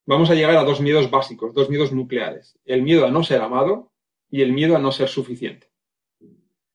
vamos 0.06 0.30
a 0.30 0.36
llegar 0.36 0.56
a 0.56 0.64
dos 0.64 0.80
miedos 0.80 1.10
básicos, 1.10 1.52
dos 1.54 1.68
miedos 1.68 1.92
nucleares. 1.92 2.60
El 2.64 2.84
miedo 2.84 3.08
a 3.08 3.12
no 3.12 3.24
ser 3.24 3.42
amado 3.42 3.92
y 4.30 4.44
el 4.44 4.54
miedo 4.54 4.76
a 4.76 4.80
no 4.80 4.92
ser 4.92 5.10
suficiente. 5.10 5.72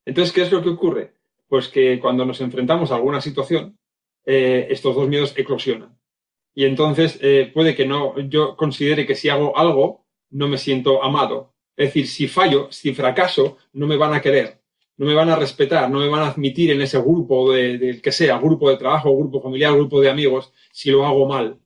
Entonces, 0.04 0.32
¿qué 0.32 0.42
es 0.42 0.52
lo 0.52 0.62
que 0.62 0.70
ocurre? 0.70 1.14
Pues 1.48 1.68
que 1.68 1.98
cuando 2.00 2.24
nos 2.24 2.40
enfrentamos 2.40 2.90
a 2.90 2.96
alguna 2.96 3.20
situación, 3.20 3.78
eh, 4.26 4.66
estos 4.70 4.94
dos 4.94 5.08
miedos 5.08 5.34
eclosionan. 5.36 5.98
Y 6.54 6.64
entonces 6.64 7.18
eh, 7.20 7.50
puede 7.52 7.74
que 7.74 7.86
no, 7.86 8.18
yo 8.20 8.56
considere 8.56 9.06
que 9.06 9.14
si 9.14 9.28
hago 9.28 9.56
algo, 9.56 10.06
no 10.30 10.48
me 10.48 10.58
siento 10.58 11.02
amado. 11.02 11.54
Es 11.76 11.88
decir, 11.88 12.06
si 12.06 12.28
fallo, 12.28 12.68
si 12.70 12.94
fracaso, 12.94 13.58
no 13.72 13.86
me 13.86 13.96
van 13.96 14.14
a 14.14 14.20
querer 14.20 14.64
no 14.96 15.06
me 15.06 15.14
van 15.14 15.28
a 15.30 15.36
respetar, 15.36 15.90
no 15.90 16.00
me 16.00 16.08
van 16.08 16.22
a 16.22 16.28
admitir 16.28 16.70
en 16.70 16.80
ese 16.80 16.98
grupo 17.00 17.52
del 17.52 18.00
que 18.00 18.12
sea, 18.12 18.38
grupo 18.38 18.70
de 18.70 18.76
trabajo, 18.76 19.16
grupo 19.16 19.40
familiar, 19.40 19.72
grupo 19.72 20.00
de 20.00 20.10
amigos, 20.10 20.52
si 20.72 20.90
lo 20.90 21.04
hago 21.04 21.26
mal. 21.26 21.58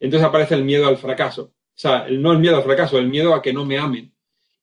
Entonces 0.00 0.26
aparece 0.26 0.54
el 0.54 0.64
miedo 0.64 0.86
al 0.86 0.98
fracaso. 0.98 1.42
O 1.44 1.76
sea, 1.76 2.06
no 2.10 2.32
el 2.32 2.38
miedo 2.38 2.56
al 2.56 2.62
fracaso, 2.62 2.98
el 2.98 3.08
miedo 3.08 3.34
a 3.34 3.42
que 3.42 3.52
no 3.52 3.64
me 3.64 3.78
amen. 3.78 4.13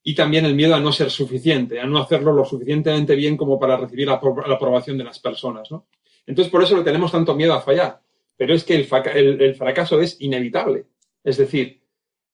Y 0.04 0.16
también 0.16 0.46
el 0.46 0.56
miedo 0.56 0.76
a 0.76 0.80
no 0.80 0.92
ser 0.92 1.12
suficiente, 1.12 1.80
a 1.80 1.86
no 1.86 2.00
hacerlo 2.00 2.34
lo 2.34 2.44
suficientemente 2.44 3.16
bien 3.16 3.38
como 3.38 3.60
para 3.60 3.78
recibir 3.78 4.08
la, 4.08 4.14
aprobación 4.14 4.98
de 4.98 5.04
las 5.04 5.20
personas, 5.20 5.70
¿no? 5.72 5.88
Entonces, 6.26 6.52
por 6.52 6.64
eso 6.64 6.78
le 6.78 6.84
tenemos 6.84 7.12
tanto 7.12 7.36
miedo 7.36 7.54
a 7.54 7.62
fallar. 7.62 8.02
Pero 8.38 8.54
es 8.54 8.64
que 8.64 8.76
el 8.76 9.56
fracaso 9.56 10.02
es 10.02 10.20
inevitable. 10.22 10.86
Es 11.24 11.38
decir, 11.38 11.82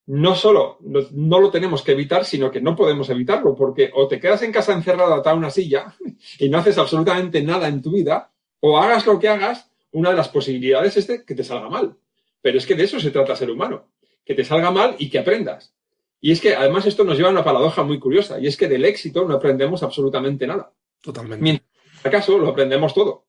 no 0.08 0.36
solo 0.36 0.78
no, 0.82 1.40
lo 1.40 1.52
tenemos 1.52 1.84
que 1.84 1.92
evitar, 1.92 2.24
sino 2.24 2.50
que 2.50 2.62
no 2.62 2.76
podemos 2.76 3.10
evitarlo, 3.10 3.56
porque 3.56 3.92
o 3.94 4.08
te 4.08 4.20
quedas 4.20 4.42
en 4.42 4.54
casa 4.54 4.74
encerrado 4.74 5.14
atado 5.14 5.36
a 5.36 5.40
una 5.40 5.50
silla 5.50 5.94
y 6.40 6.50
no 6.50 6.58
haces 6.58 6.78
absolutamente 6.78 7.44
nada 7.44 7.68
en 7.68 7.82
tu 7.82 7.92
vida, 7.92 8.32
o 8.62 8.78
hagas 8.78 9.06
lo 9.06 9.20
que 9.20 9.28
hagas, 9.28 9.70
una 9.92 10.10
de 10.12 10.16
las 10.16 10.30
posibilidades 10.30 10.98
es 10.98 11.08
de 11.08 11.26
que 11.26 11.36
te 11.36 11.44
salga 11.44 11.70
mal. 11.70 11.98
Pero 12.42 12.58
es 12.58 12.66
que 12.66 12.76
de 12.76 12.86
eso 12.86 13.00
se 13.00 13.12
trata 13.12 13.36
ser 13.36 13.52
humano, 13.52 13.90
que 14.26 14.34
te 14.34 14.46
salga 14.46 14.72
mal 14.72 14.96
y 14.98 15.10
que 15.10 15.20
aprendas. 15.20 15.74
Y 16.20 16.32
es 16.32 16.42
que 16.42 16.56
además 16.56 16.86
esto 16.86 17.04
nos 17.04 17.18
lleva 17.18 17.30
a 17.30 17.32
una 17.32 17.44
paradoja 17.44 17.84
muy 17.84 18.00
curiosa, 18.00 18.40
y 18.40 18.48
es 18.48 18.58
que 18.58 18.68
del 18.68 18.86
éxito 18.86 19.28
no 19.28 19.36
aprendemos 19.36 19.84
absolutamente 19.84 20.48
nada. 20.48 20.72
Totalmente. 21.02 21.44
Mientras 21.44 21.70
fracaso 22.02 22.38
lo 22.38 22.50
aprendemos 22.50 22.94
todo. 22.94 23.26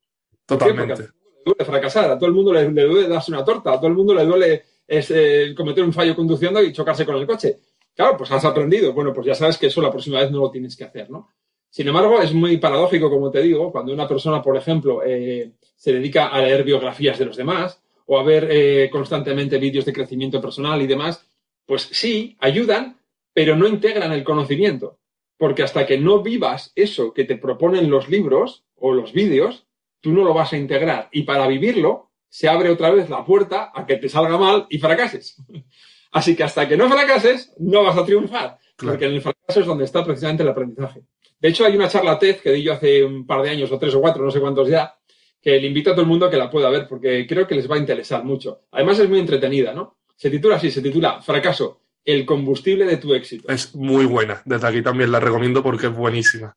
Totalmente. 0.46 0.94
Porque 0.94 1.02
le 1.02 1.42
duele 1.44 1.64
fracasar, 1.64 2.10
a 2.10 2.18
todo 2.18 2.28
el 2.28 2.34
mundo 2.34 2.52
le, 2.52 2.70
le 2.70 2.84
duele 2.84 3.08
darse 3.08 3.30
una 3.30 3.44
torta, 3.44 3.72
a 3.72 3.76
todo 3.76 3.88
el 3.88 3.94
mundo 3.94 4.14
le 4.14 4.24
duele 4.24 4.64
es, 4.88 5.10
eh, 5.10 5.54
cometer 5.54 5.84
un 5.84 5.92
fallo 5.92 6.16
conduciendo 6.16 6.62
y 6.62 6.72
chocarse 6.72 7.04
con 7.04 7.16
el 7.16 7.26
coche. 7.26 7.58
Claro, 7.94 8.16
pues 8.16 8.30
has 8.32 8.44
aprendido. 8.44 8.92
Bueno, 8.92 9.12
pues 9.12 9.26
ya 9.26 9.34
sabes 9.34 9.58
que 9.58 9.66
eso 9.66 9.82
la 9.82 9.90
próxima 9.90 10.20
vez 10.20 10.30
no 10.30 10.38
lo 10.38 10.50
tienes 10.50 10.74
que 10.76 10.84
hacer, 10.84 11.10
¿no? 11.10 11.28
Sin 11.70 11.86
embargo, 11.86 12.20
es 12.22 12.32
muy 12.32 12.56
paradójico, 12.56 13.10
como 13.10 13.30
te 13.30 13.42
digo, 13.42 13.70
cuando 13.70 13.92
una 13.92 14.08
persona, 14.08 14.40
por 14.40 14.56
ejemplo, 14.56 15.02
eh, 15.04 15.52
se 15.76 15.92
dedica 15.92 16.28
a 16.28 16.40
leer 16.40 16.64
biografías 16.64 17.18
de 17.18 17.26
los 17.26 17.36
demás 17.36 17.82
o 18.06 18.18
a 18.18 18.22
ver 18.22 18.48
eh, 18.50 18.88
constantemente 18.90 19.58
vídeos 19.58 19.84
de 19.84 19.92
crecimiento 19.92 20.40
personal 20.40 20.80
y 20.80 20.86
demás, 20.86 21.27
pues 21.68 21.82
sí, 21.92 22.38
ayudan, 22.40 22.98
pero 23.34 23.54
no 23.54 23.68
integran 23.68 24.10
el 24.12 24.24
conocimiento. 24.24 24.98
Porque 25.36 25.62
hasta 25.62 25.86
que 25.86 25.98
no 25.98 26.22
vivas 26.22 26.72
eso 26.74 27.12
que 27.12 27.24
te 27.24 27.36
proponen 27.36 27.90
los 27.90 28.08
libros 28.08 28.64
o 28.74 28.94
los 28.94 29.12
vídeos, 29.12 29.66
tú 30.00 30.12
no 30.12 30.24
lo 30.24 30.32
vas 30.32 30.54
a 30.54 30.56
integrar. 30.56 31.10
Y 31.12 31.22
para 31.24 31.46
vivirlo, 31.46 32.10
se 32.30 32.48
abre 32.48 32.70
otra 32.70 32.90
vez 32.90 33.10
la 33.10 33.22
puerta 33.22 33.70
a 33.74 33.84
que 33.84 33.96
te 33.96 34.08
salga 34.08 34.38
mal 34.38 34.66
y 34.70 34.78
fracases. 34.78 35.36
Así 36.10 36.34
que 36.34 36.42
hasta 36.42 36.66
que 36.66 36.78
no 36.78 36.88
fracases, 36.88 37.52
no 37.58 37.84
vas 37.84 37.98
a 37.98 38.06
triunfar. 38.06 38.58
Claro. 38.74 38.94
Porque 38.94 39.04
en 39.04 39.12
el 39.12 39.20
fracaso 39.20 39.60
es 39.60 39.66
donde 39.66 39.84
está 39.84 40.02
precisamente 40.02 40.42
el 40.44 40.48
aprendizaje. 40.48 41.02
De 41.38 41.48
hecho, 41.50 41.66
hay 41.66 41.76
una 41.76 41.88
charla 41.88 42.18
TED 42.18 42.36
que 42.36 42.50
di 42.50 42.62
yo 42.62 42.72
hace 42.72 43.04
un 43.04 43.26
par 43.26 43.42
de 43.42 43.50
años, 43.50 43.70
o 43.70 43.78
tres 43.78 43.94
o 43.94 44.00
cuatro, 44.00 44.24
no 44.24 44.30
sé 44.30 44.40
cuántos 44.40 44.68
ya, 44.68 44.98
que 45.42 45.60
le 45.60 45.66
invito 45.66 45.90
a 45.90 45.92
todo 45.92 46.02
el 46.02 46.08
mundo 46.08 46.24
a 46.24 46.30
que 46.30 46.38
la 46.38 46.48
pueda 46.48 46.70
ver, 46.70 46.88
porque 46.88 47.26
creo 47.26 47.46
que 47.46 47.54
les 47.54 47.70
va 47.70 47.76
a 47.76 47.78
interesar 47.78 48.24
mucho. 48.24 48.62
Además, 48.70 48.98
es 49.00 49.08
muy 49.08 49.18
entretenida, 49.18 49.74
¿no? 49.74 49.97
Se 50.18 50.30
titula 50.30 50.56
así, 50.56 50.68
se 50.72 50.82
titula 50.82 51.22
Fracaso, 51.22 51.80
el 52.04 52.26
combustible 52.26 52.84
de 52.84 52.96
tu 52.96 53.14
éxito. 53.14 53.48
Es 53.48 53.72
muy 53.76 54.04
buena. 54.04 54.42
Desde 54.44 54.66
aquí 54.66 54.82
también 54.82 55.12
la 55.12 55.20
recomiendo 55.20 55.62
porque 55.62 55.86
es 55.86 55.94
buenísima. 55.94 56.52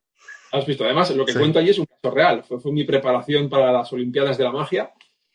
¿Has 0.51 0.65
visto? 0.65 0.83
Además, 0.83 1.15
lo 1.15 1.25
que 1.25 1.33
Sí. 1.33 1.37
cuento 1.37 1.59
allí 1.59 1.69
es 1.69 1.77
un 1.77 1.85
caso 1.85 2.13
real. 2.15 2.43
Fue, 2.43 2.59
fue 2.59 2.71
mi 2.71 2.83
preparación 2.85 3.49
para 3.49 3.71
las 3.71 3.93
Olimpiadas 3.93 4.39
de 4.39 4.43
la 4.45 4.51
Magia 4.51 4.91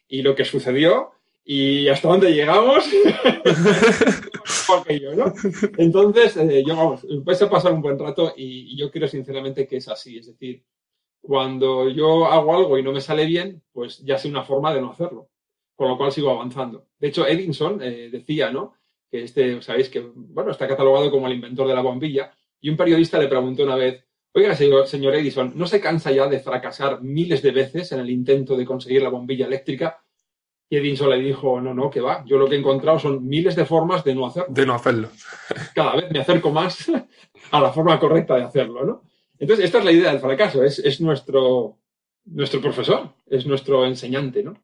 y 0.08 0.22
lo 0.22 0.34
que 0.34 0.44
sucedió 0.44 1.12
y 1.44 1.86
hasta 1.86 2.08
dónde 2.08 2.32
llegamos. 2.34 2.84
Porque 4.66 4.98
yo, 4.98 5.14
¿no? 5.14 5.32
Entonces, 5.78 6.36
eh, 6.36 6.64
yo, 6.66 6.74
vamos, 6.76 7.06
vais 7.24 7.40
a 7.42 7.48
pasar 7.48 7.72
un 7.72 7.80
buen 7.82 7.96
rato 7.98 8.34
y, 8.36 8.72
y 8.74 8.76
yo 8.76 8.90
creo 8.90 9.06
sinceramente 9.06 9.66
que 9.68 9.76
es 9.76 9.88
así. 9.88 10.18
Es 10.18 10.26
decir, 10.26 10.64
cuando 11.20 11.88
yo 11.88 12.26
hago 12.26 12.56
algo 12.56 12.76
y 12.78 12.82
no 12.82 12.92
me 12.92 13.00
sale 13.00 13.24
bien, 13.26 13.62
pues 13.72 13.98
ya 14.04 14.18
sé 14.18 14.28
una 14.28 14.42
forma 14.44 14.74
de 14.74 14.80
no 14.80 14.90
hacerlo. 14.90 15.28
Con 15.76 15.88
lo 15.88 15.98
cual 15.98 16.10
sigo 16.10 16.30
avanzando. 16.30 16.86
De 16.98 17.08
hecho, 17.08 17.26
Edison 17.26 17.80
eh, 17.82 18.08
decía, 18.10 18.50
¿no? 18.50 18.74
Que 19.10 19.24
este, 19.24 19.60
sabéis 19.62 19.90
que, 19.90 20.00
bueno, 20.00 20.50
está 20.50 20.66
catalogado 20.66 21.10
como 21.10 21.26
el 21.26 21.34
inventor 21.34 21.68
de 21.68 21.74
la 21.74 21.82
bombilla. 21.82 22.32
Y 22.60 22.70
un 22.70 22.76
periodista 22.76 23.18
le 23.18 23.28
preguntó 23.28 23.62
una 23.62 23.76
vez, 23.76 24.04
oiga, 24.32 24.54
señor, 24.54 24.86
señor 24.86 25.14
Edison, 25.14 25.52
¿no 25.54 25.66
se 25.66 25.80
cansa 25.80 26.10
ya 26.10 26.26
de 26.26 26.40
fracasar 26.40 27.02
miles 27.02 27.42
de 27.42 27.50
veces 27.50 27.92
en 27.92 28.00
el 28.00 28.10
intento 28.10 28.56
de 28.56 28.64
conseguir 28.64 29.02
la 29.02 29.10
bombilla 29.10 29.46
eléctrica? 29.46 30.02
Y 30.68 30.78
Edison 30.78 31.10
le 31.10 31.18
dijo, 31.18 31.60
no, 31.60 31.74
no, 31.74 31.90
que 31.90 32.00
va. 32.00 32.24
Yo 32.26 32.38
lo 32.38 32.48
que 32.48 32.56
he 32.56 32.58
encontrado 32.58 32.98
son 32.98 33.26
miles 33.26 33.54
de 33.54 33.66
formas 33.66 34.02
de 34.02 34.14
no 34.14 34.26
hacerlo. 34.26 34.52
De 34.52 34.66
no 34.66 34.74
hacerlo. 34.74 35.10
Cada 35.74 35.96
vez 35.96 36.10
me 36.10 36.18
acerco 36.18 36.50
más 36.50 36.90
a 37.50 37.60
la 37.60 37.72
forma 37.72 38.00
correcta 38.00 38.36
de 38.36 38.44
hacerlo, 38.44 38.84
¿no? 38.84 39.02
Entonces, 39.38 39.66
esta 39.66 39.78
es 39.78 39.84
la 39.84 39.92
idea 39.92 40.10
del 40.10 40.20
fracaso. 40.20 40.64
Es, 40.64 40.78
es 40.78 41.00
nuestro, 41.00 41.78
nuestro 42.24 42.60
profesor, 42.60 43.10
es 43.26 43.46
nuestro 43.46 43.86
enseñante, 43.86 44.42
¿no? 44.42 44.54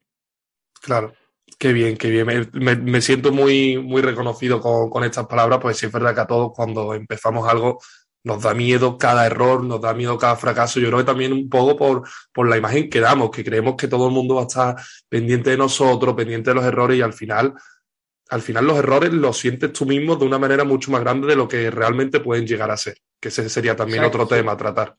Claro. 0.83 1.13
Qué 1.59 1.73
bien, 1.73 1.97
qué 1.97 2.11
bien. 2.11 2.27
Me, 2.27 2.49
me- 2.53 2.77
me 2.77 3.01
siento 3.01 3.33
muy, 3.33 3.79
muy 3.79 4.03
reconocido 4.03 4.61
con, 4.61 4.91
con 4.91 5.05
estas 5.05 5.27
palabras, 5.27 5.61
pues 5.63 5.77
sí 5.77 5.87
es 5.87 5.93
verdad 5.93 6.15
que 6.15 6.21
a 6.23 6.27
todos 6.27 6.53
cuando 6.55 6.93
empezamos 6.95 7.49
algo 7.49 7.79
nos 8.25 8.43
da 8.43 8.55
miedo 8.55 8.99
cada 8.99 9.27
error, 9.27 9.65
nos 9.65 9.81
da 9.81 9.95
miedo 9.95 10.17
cada 10.19 10.37
fracaso. 10.37 10.79
Yo 10.81 10.87
creo 10.89 10.99
que 11.01 11.05
también 11.05 11.33
un 11.33 11.49
poco 11.49 11.77
por, 11.77 12.03
por 12.33 12.49
la 12.49 12.57
imagen 12.57 12.89
que 12.89 13.01
damos, 13.01 13.31
que 13.31 13.45
creemos 13.45 13.75
que 13.77 13.89
todo 13.89 14.07
el 14.09 14.13
mundo 14.13 14.37
va 14.37 14.43
a 14.43 14.47
estar 14.47 14.77
pendiente 15.09 15.51
de 15.51 15.57
nosotros, 15.57 16.15
pendiente 16.15 16.51
de 16.51 16.55
los 16.55 16.65
errores 16.65 16.99
y 16.99 17.03
al 17.03 17.13
final, 17.13 17.55
al 18.31 18.43
final 18.43 18.65
los 18.67 18.79
errores 18.79 19.13
los 19.13 19.37
sientes 19.39 19.73
tú 19.73 19.87
mismo 19.87 20.17
de 20.17 20.25
una 20.25 20.39
manera 20.39 20.65
mucho 20.65 20.91
más 20.93 21.01
grande 21.01 21.27
de 21.29 21.37
lo 21.37 21.49
que 21.49 21.71
realmente 21.71 22.21
pueden 22.21 22.47
llegar 22.47 22.71
a 22.71 22.77
ser. 22.77 22.97
Que 23.21 23.29
ese 23.29 23.49
sería 23.49 23.75
también 23.77 24.01
Exacto, 24.05 24.23
otro 24.23 24.37
tema 24.37 24.53
a 24.53 24.57
tratar. 24.57 24.97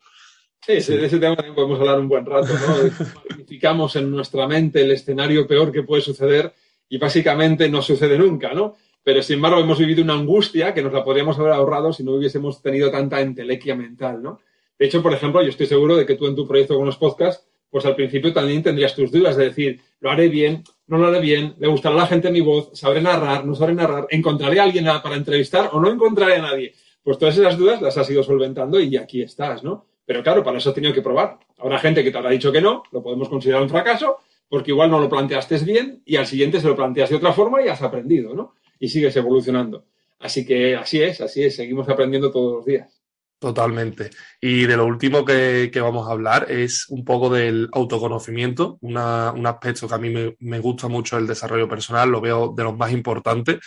Sí, 0.66 0.74
ese- 0.74 0.98
de 0.98 1.06
ese 1.08 1.20
tema 1.20 1.36
también 1.36 1.56
podemos 1.56 1.80
hablar 1.80 2.00
un 2.00 2.08
buen 2.08 2.26
rato, 2.26 2.48
¿no? 2.54 2.76
Magnificamos 3.30 3.96
en 3.96 4.10
nuestra 4.12 4.48
mente 4.48 4.82
el 4.82 4.92
escenario 4.92 5.46
peor 5.48 5.72
que 5.72 5.84
puede 5.84 6.02
suceder 6.02 6.54
y 6.90 6.98
básicamente 6.98 7.70
no 7.70 7.82
sucede 7.82 8.18
nunca, 8.18 8.54
¿no? 8.54 8.76
Pero 9.04 9.22
sin 9.22 9.36
embargo 9.36 9.60
hemos 9.60 9.78
vivido 9.80 10.02
una 10.04 10.14
angustia 10.14 10.74
que 10.74 10.82
nos 10.82 10.94
la 10.94 11.04
podríamos 11.04 11.38
haber 11.38 11.52
ahorrado 11.54 11.92
si 11.92 12.04
no 12.04 12.14
hubiésemos 12.14 12.62
tenido 12.62 12.90
tanta 12.90 13.20
entelequia 13.20 13.76
mental, 13.76 14.24
¿no? 14.24 14.40
De 14.80 14.86
hecho, 14.86 15.02
por 15.04 15.14
ejemplo, 15.14 15.42
yo 15.42 15.50
estoy 15.50 15.66
seguro 15.68 15.96
de 15.98 16.06
que 16.06 16.16
tú 16.16 16.28
en 16.28 16.36
tu 16.36 16.48
proyecto 16.48 16.76
con 16.78 16.86
los 16.86 16.98
podcasts, 16.98 17.46
pues 17.70 17.86
al 17.86 17.96
principio 17.96 18.32
también 18.32 18.64
tendrías 18.64 18.96
tus 18.96 19.12
dudas 19.12 19.36
de 19.36 19.46
decir, 19.46 19.82
lo 20.00 20.12
haré 20.12 20.30
bien, 20.30 20.64
no 20.88 20.98
lo 20.98 21.08
haré 21.08 21.20
bien, 21.20 21.56
le 21.60 21.68
gustará 21.68 21.96
a 21.96 22.00
la 22.00 22.08
gente 22.08 22.32
mi 22.32 22.42
voz, 22.42 22.70
sabré 22.74 23.02
narrar, 23.02 23.46
no 23.46 23.56
sabré 23.56 23.74
narrar, 23.76 24.08
encontraré 24.10 24.60
a 24.60 24.64
alguien 24.64 24.86
para 25.04 25.16
entrevistar 25.16 25.70
o 25.74 25.80
no 25.82 25.90
encontraré 25.92 26.36
a 26.36 26.42
nadie. 26.42 26.74
Pues 27.04 27.18
todas 27.18 27.38
esas 27.38 27.58
dudas 27.58 27.82
las 27.82 27.98
has 27.98 28.10
ido 28.10 28.24
solventando 28.24 28.80
y 28.80 28.96
aquí 28.96 29.22
estás, 29.22 29.64
¿no? 29.64 29.86
Pero 30.06 30.24
claro, 30.24 30.44
para 30.44 30.58
eso 30.58 30.70
has 30.70 30.76
tenido 30.76 30.94
que 30.94 31.02
probar. 31.02 31.40
Habrá 31.58 31.80
gente 31.80 32.04
que 32.04 32.12
te 32.12 32.18
habrá 32.18 32.32
dicho 32.32 32.52
que 32.52 32.62
no, 32.62 32.84
lo 32.92 33.02
podemos 33.02 33.30
considerar 33.30 33.62
un 33.62 33.70
fracaso, 33.70 34.20
porque 34.50 34.72
igual 34.72 34.92
no 34.92 35.00
lo 35.00 35.10
planteaste 35.10 35.58
bien 35.60 36.02
y 36.06 36.18
al 36.18 36.28
siguiente 36.28 36.60
se 36.60 36.68
lo 36.68 36.76
planteas 36.76 37.10
de 37.10 37.16
otra 37.16 37.34
forma 37.34 37.62
y 37.62 37.70
has 37.70 37.82
aprendido, 37.82 38.34
¿no? 38.34 38.56
Y 38.80 38.90
sigues 38.90 39.16
evolucionando. 39.16 39.86
Así 40.20 40.46
que 40.46 40.76
así 40.76 41.02
es, 41.02 41.22
así 41.22 41.44
es, 41.44 41.56
seguimos 41.56 41.88
aprendiendo 41.90 42.32
todos 42.32 42.54
los 42.54 42.66
días. 42.66 43.02
Totalmente. 43.40 44.10
Y 44.40 44.66
de 44.66 44.78
lo 44.78 44.86
último 44.86 45.26
que, 45.26 45.70
vamos 45.82 46.08
a 46.08 46.14
hablar 46.14 46.50
es 46.50 46.88
un 46.88 47.04
poco 47.04 47.30
del 47.30 47.68
autoconocimiento, 47.74 48.78
un 48.80 48.98
aspecto 48.98 49.88
que 49.88 49.96
a 49.96 49.98
mí 49.98 50.10
me, 50.10 50.38
me 50.40 50.60
gusta 50.60 50.88
mucho 50.88 51.18
el 51.18 51.28
desarrollo 51.28 51.68
personal, 51.68 52.10
lo 52.10 52.22
veo 52.22 52.54
de 52.56 52.64
los 52.64 52.78
más 52.78 52.94
importantes. 52.94 53.60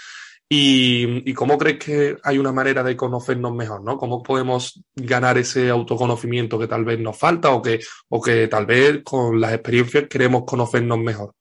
Y, 0.48 1.34
cómo 1.34 1.58
crees 1.58 1.78
que 1.78 2.16
hay 2.22 2.38
una 2.38 2.52
manera 2.52 2.84
de 2.84 2.96
conocernos 2.96 3.52
mejor, 3.52 3.82
¿no? 3.82 3.96
¿Cómo 3.98 4.22
podemos 4.22 4.80
ganar 4.94 5.38
ese 5.38 5.70
autoconocimiento 5.70 6.58
que 6.58 6.68
tal 6.68 6.84
vez 6.84 7.00
nos 7.00 7.18
falta 7.18 7.50
o 7.50 7.60
que, 7.60 7.80
o 8.08 8.22
que 8.22 8.46
tal 8.46 8.64
vez 8.64 9.02
con 9.02 9.40
las 9.40 9.52
experiencias 9.52 10.06
queremos 10.08 10.44
conocernos 10.44 10.98
mejor? 10.98 11.34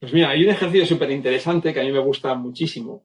Pues 0.00 0.12
mira, 0.14 0.30
hay 0.30 0.44
un 0.44 0.50
ejercicio 0.50 0.86
súper 0.86 1.10
interesante 1.10 1.74
que 1.74 1.80
a 1.80 1.84
mí 1.84 1.92
me 1.92 1.98
gusta 1.98 2.34
muchísimo. 2.34 3.04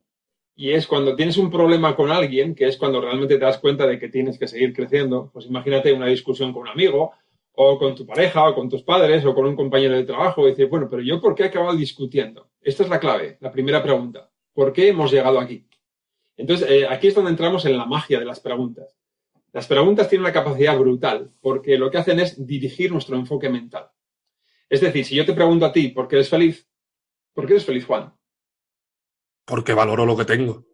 Y 0.55 0.71
es 0.71 0.87
cuando 0.87 1.15
tienes 1.15 1.37
un 1.37 1.49
problema 1.49 1.95
con 1.95 2.11
alguien, 2.11 2.55
que 2.55 2.67
es 2.67 2.77
cuando 2.77 3.01
realmente 3.01 3.37
te 3.37 3.45
das 3.45 3.59
cuenta 3.59 3.87
de 3.87 3.99
que 3.99 4.09
tienes 4.09 4.37
que 4.37 4.47
seguir 4.47 4.73
creciendo. 4.73 5.29
Pues 5.33 5.45
imagínate 5.47 5.91
una 5.93 6.07
discusión 6.07 6.53
con 6.53 6.63
un 6.63 6.69
amigo, 6.69 7.13
o 7.53 7.77
con 7.77 7.93
tu 7.93 8.05
pareja, 8.05 8.47
o 8.47 8.55
con 8.55 8.69
tus 8.69 8.83
padres, 8.83 9.25
o 9.25 9.33
con 9.33 9.45
un 9.45 9.55
compañero 9.55 9.95
de 9.95 10.05
trabajo, 10.05 10.45
y 10.45 10.51
decir, 10.51 10.67
bueno, 10.67 10.87
pero 10.89 11.01
yo, 11.01 11.19
¿por 11.19 11.35
qué 11.35 11.43
he 11.43 11.47
acabado 11.47 11.75
discutiendo? 11.75 12.49
Esta 12.61 12.83
es 12.83 12.89
la 12.89 12.99
clave, 12.99 13.37
la 13.41 13.51
primera 13.51 13.81
pregunta. 13.83 14.28
¿Por 14.59 14.73
qué 14.73 14.89
hemos 14.89 15.09
llegado 15.09 15.39
aquí? 15.39 15.65
Entonces, 16.35 16.69
eh, 16.69 16.85
aquí 16.85 17.07
es 17.07 17.15
donde 17.15 17.31
entramos 17.31 17.63
en 17.63 17.77
la 17.77 17.85
magia 17.85 18.19
de 18.19 18.25
las 18.25 18.41
preguntas. 18.41 18.93
Las 19.53 19.67
preguntas 19.67 20.09
tienen 20.09 20.25
una 20.25 20.33
capacidad 20.33 20.77
brutal, 20.77 21.31
porque 21.39 21.77
lo 21.77 21.89
que 21.89 21.97
hacen 21.97 22.19
es 22.19 22.45
dirigir 22.45 22.91
nuestro 22.91 23.15
enfoque 23.15 23.47
mental. 23.47 23.89
Es 24.67 24.81
decir, 24.81 25.05
si 25.05 25.15
yo 25.15 25.25
te 25.25 25.31
pregunto 25.31 25.65
a 25.65 25.71
ti, 25.71 25.87
¿por 25.87 26.09
qué 26.09 26.17
eres 26.17 26.27
feliz? 26.27 26.67
¿Por 27.33 27.45
qué 27.45 27.53
eres 27.53 27.63
feliz, 27.63 27.85
Juan? 27.85 28.13
Porque 29.45 29.73
valoro 29.73 30.05
lo 30.05 30.17
que 30.17 30.25
tengo. 30.25 30.65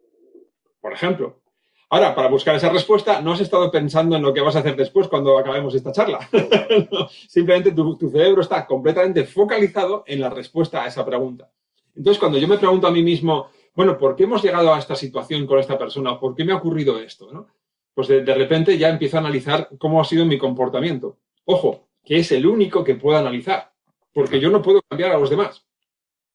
Por 0.80 0.92
ejemplo. 0.92 1.40
Ahora, 1.88 2.12
para 2.12 2.26
buscar 2.26 2.56
esa 2.56 2.70
respuesta, 2.70 3.20
no 3.22 3.34
has 3.34 3.40
estado 3.40 3.70
pensando 3.70 4.16
en 4.16 4.22
lo 4.22 4.34
que 4.34 4.40
vas 4.40 4.56
a 4.56 4.58
hacer 4.58 4.74
después 4.74 5.06
cuando 5.06 5.38
acabemos 5.38 5.72
esta 5.76 5.92
charla. 5.92 6.28
No, 6.90 7.08
simplemente 7.08 7.70
tu, 7.70 7.96
tu 7.96 8.10
cerebro 8.10 8.42
está 8.42 8.66
completamente 8.66 9.24
focalizado 9.26 10.02
en 10.08 10.22
la 10.22 10.30
respuesta 10.30 10.82
a 10.82 10.88
esa 10.88 11.06
pregunta. 11.06 11.52
Entonces, 11.94 12.18
cuando 12.18 12.36
yo 12.36 12.48
me 12.48 12.58
pregunto 12.58 12.88
a 12.88 12.90
mí 12.90 13.04
mismo, 13.04 13.48
bueno, 13.76 13.98
¿por 13.98 14.16
qué 14.16 14.24
hemos 14.24 14.42
llegado 14.42 14.72
a 14.72 14.78
esta 14.78 14.96
situación 14.96 15.46
con 15.46 15.58
esta 15.58 15.78
persona? 15.78 16.18
¿Por 16.18 16.34
qué 16.34 16.44
me 16.44 16.52
ha 16.52 16.56
ocurrido 16.56 16.98
esto? 16.98 17.30
¿no? 17.30 17.46
Pues 17.92 18.08
de, 18.08 18.34
repente 18.34 18.78
ya 18.78 18.88
empiezo 18.88 19.18
a 19.18 19.20
analizar 19.20 19.68
cómo 19.78 20.00
ha 20.00 20.04
sido 20.04 20.24
mi 20.24 20.38
comportamiento. 20.38 21.18
Ojo, 21.44 21.90
que 22.02 22.16
es 22.16 22.32
el 22.32 22.46
único 22.46 22.82
que 22.82 22.94
puedo 22.94 23.18
analizar, 23.18 23.74
porque 24.14 24.40
yo 24.40 24.50
no 24.50 24.62
puedo 24.62 24.80
cambiar 24.88 25.12
a 25.12 25.18
los 25.18 25.28
demás. 25.28 25.66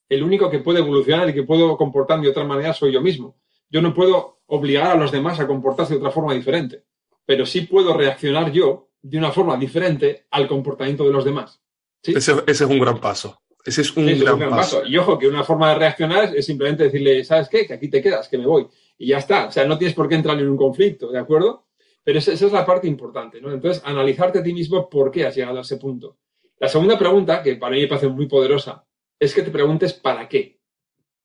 El 0.07 0.21
único 0.21 0.51
que 0.51 0.59
puede 0.59 0.79
evolucionar 0.79 1.29
y 1.29 1.33
que 1.33 1.41
puedo 1.41 1.75
comportarme 1.77 2.25
de 2.25 2.29
otra 2.29 2.43
manera 2.43 2.73
soy 2.73 2.91
yo 2.91 3.01
mismo. 3.01 3.35
Yo 3.71 3.81
no 3.81 3.91
puedo 3.91 4.41
obligar 4.45 4.91
a 4.91 4.95
los 4.95 5.11
demás 5.11 5.39
a 5.39 5.47
comportarse 5.47 5.95
de 5.95 5.99
otra 5.99 6.11
forma 6.11 6.35
diferente, 6.35 6.83
pero 7.25 7.47
sí 7.47 7.61
puedo 7.61 7.97
reaccionar 7.97 8.51
yo 8.51 8.89
de 9.01 9.17
una 9.17 9.31
forma 9.31 9.57
diferente 9.57 10.27
al 10.29 10.47
comportamiento 10.47 11.05
de 11.05 11.11
los 11.11 11.25
demás. 11.25 11.59
Ese 12.03 12.43
es 12.45 12.61
un 12.61 12.79
gran 12.79 12.99
paso. 12.99 13.40
Ese 13.63 13.81
es 13.81 13.95
un, 13.95 14.09
es 14.09 14.21
gran, 14.21 14.33
un 14.33 14.39
gran 14.39 14.49
paso. 14.51 14.77
paso. 14.79 14.89
Y 14.89 14.97
ojo, 14.97 15.19
que 15.19 15.27
una 15.27 15.43
forma 15.43 15.69
de 15.69 15.75
reaccionar 15.75 16.25
es, 16.25 16.33
es 16.33 16.45
simplemente 16.45 16.85
decirle, 16.85 17.23
¿sabes 17.23 17.49
qué? 17.49 17.65
Que 17.65 17.73
aquí 17.73 17.89
te 17.89 18.01
quedas, 18.01 18.27
que 18.27 18.37
me 18.37 18.45
voy. 18.45 18.67
Y 18.97 19.07
ya 19.07 19.17
está. 19.17 19.47
O 19.47 19.51
sea, 19.51 19.65
no 19.65 19.77
tienes 19.77 19.95
por 19.95 20.09
qué 20.09 20.15
entrar 20.15 20.39
en 20.39 20.49
un 20.49 20.57
conflicto, 20.57 21.11
¿de 21.11 21.19
acuerdo? 21.19 21.67
Pero 22.03 22.19
esa, 22.19 22.33
esa 22.33 22.47
es 22.47 22.51
la 22.51 22.65
parte 22.65 22.87
importante, 22.87 23.39
¿no? 23.39 23.51
Entonces, 23.51 23.83
analizarte 23.85 24.39
a 24.39 24.43
ti 24.43 24.53
mismo 24.53 24.89
por 24.89 25.11
qué 25.11 25.25
has 25.25 25.35
llegado 25.35 25.59
a 25.59 25.61
ese 25.61 25.77
punto. 25.77 26.17
La 26.59 26.67
segunda 26.67 26.97
pregunta, 26.97 27.41
que 27.43 27.55
para 27.55 27.75
mí 27.75 27.81
me 27.81 27.87
parece 27.87 28.07
muy 28.07 28.27
poderosa, 28.27 28.85
es 29.19 29.33
que 29.33 29.43
te 29.43 29.51
preguntes 29.51 29.93
para 29.93 30.27
qué. 30.27 30.61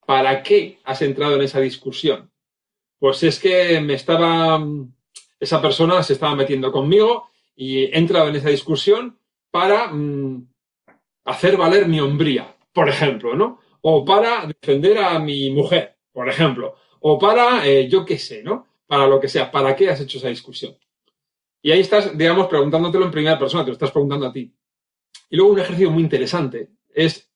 ¿para 0.07 0.43
qué 0.43 0.79
has 0.85 1.03
entrado 1.03 1.35
en 1.35 1.43
esa 1.43 1.61
discusión? 1.61 2.31
Pues 2.99 3.23
es 3.25 3.39
que 3.39 3.81
me 3.81 3.95
estaba, 3.95 4.65
esa 5.39 5.61
persona 5.61 6.03
se 6.03 6.15
estaba 6.15 6.35
metiendo 6.35 6.73
conmigo 6.73 7.29
y 7.55 7.85
he 7.85 7.99
entrado 7.99 8.29
en 8.29 8.37
esa 8.37 8.49
discusión 8.49 9.19
para 9.51 9.89
mm, 9.89 10.49
hacer 11.27 11.57
valer 11.57 11.87
mi 11.87 12.01
hombría, 12.01 12.57
por 12.73 12.89
ejemplo, 12.89 13.35
¿no? 13.35 13.61
O 13.83 14.05
para 14.05 14.47
defender 14.47 14.99
a 14.99 15.19
mi 15.19 15.51
mujer, 15.51 15.97
por 16.13 16.29
ejemplo. 16.29 16.77
O 17.01 17.19
para, 17.19 17.67
eh, 17.67 17.89
yo 17.89 18.05
qué 18.05 18.19
sé, 18.19 18.43
¿no? 18.43 18.67
Para 18.87 19.07
lo 19.07 19.21
que 19.21 19.29
sea. 19.29 19.51
¿Para 19.51 19.77
qué 19.77 19.91
has 19.91 20.01
hecho 20.01 20.19
esa 20.19 20.29
discusión? 20.29 20.77
Y 21.63 21.73
ahí 21.73 21.81
estás, 21.81 22.17
digamos, 22.17 22.47
preguntándotelo 22.47 23.05
en 23.05 23.11
primera 23.11 23.39
persona, 23.39 23.65
te 23.65 23.71
lo 23.71 23.75
estás 23.75 23.91
preguntando 23.91 24.27
a 24.27 24.33
ti. 24.33 24.55
Y 25.29 25.37
luego 25.37 25.53
un 25.53 25.59
ejercicio 25.59 25.91
muy 25.91 26.03
interesante 26.03 26.71
es 26.95 27.29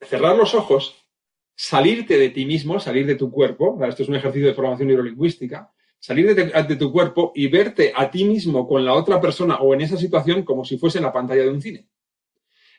cerrar 0.00 0.36
los 0.36 0.54
ojos, 0.54 0.94
salirte 1.54 2.18
de 2.18 2.30
ti 2.30 2.44
mismo, 2.44 2.78
salir 2.78 3.06
de 3.06 3.14
tu 3.14 3.30
cuerpo. 3.30 3.78
Esto 3.84 4.02
es 4.02 4.08
un 4.08 4.16
ejercicio 4.16 4.48
de 4.48 4.54
formación 4.54 4.88
neurolingüística. 4.88 5.72
Salir 5.98 6.34
de, 6.34 6.44
de, 6.44 6.76
tu 6.76 6.90
cuerpo 6.90 7.32
y 7.34 7.48
verte 7.48 7.92
a 7.94 8.10
ti 8.10 8.24
mismo 8.24 8.66
con 8.66 8.84
la 8.84 8.94
otra 8.94 9.20
persona 9.20 9.56
o 9.56 9.74
en 9.74 9.82
esa 9.82 9.98
situación 9.98 10.44
como 10.44 10.64
si 10.64 10.78
fuese 10.78 10.98
la 10.98 11.12
pantalla 11.12 11.42
de 11.42 11.50
un 11.50 11.60
cine. 11.60 11.86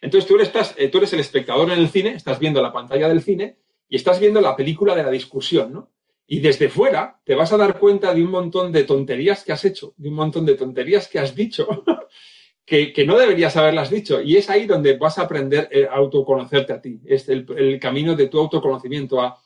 Entonces 0.02 0.28
tú 0.28 0.36
eres, 0.36 0.52
eh, 0.78 0.90
tú 0.90 0.98
eres 0.98 1.14
el 1.14 1.20
espectador 1.20 1.72
en 1.72 1.80
el 1.80 1.90
cine, 1.90 2.16
estás 2.16 2.40
viendo 2.40 2.62
la 2.62 2.74
pantalla 2.74 3.08
del 3.08 3.22
cine 3.22 3.58
y 3.88 3.96
estás 3.96 4.20
viendo 4.20 4.42
la 4.42 4.56
película 4.56 4.96
de 4.96 5.04
la 5.04 5.12
discusión, 5.12 5.72
¿no? 5.72 5.92
Y 6.26 6.40
desde 6.40 6.70
fuera 6.70 7.20
te 7.24 7.36
vas 7.36 7.54
a 7.54 7.58
dar 7.58 7.78
cuenta 7.78 8.14
de 8.14 8.24
un 8.24 8.32
montón 8.32 8.72
de 8.72 8.84
tonterías 8.84 9.44
que 9.44 9.52
has 9.52 9.64
hecho, 9.64 9.94
de 9.98 10.10
un 10.10 10.16
montón 10.16 10.46
de 10.46 10.56
tonterías 10.56 11.08
que 11.08 11.20
has 11.20 11.36
dicho, 11.36 11.84
que, 12.66 13.06
no 13.06 13.18
deberías 13.18 13.58
haberlas 13.58 13.90
dicho. 13.90 14.22
Y 14.22 14.38
es 14.38 14.50
ahí 14.50 14.66
donde 14.66 14.98
vas 14.98 15.18
a 15.18 15.24
aprender 15.24 15.70
a 15.92 15.96
autoconocerte 15.96 16.74
a 16.74 16.82
ti. 16.82 17.02
Es 17.06 17.28
el, 17.28 17.80
camino 17.80 18.16
de 18.16 18.28
tu 18.28 18.40
autoconocimiento, 18.40 19.20
a, 19.22 19.38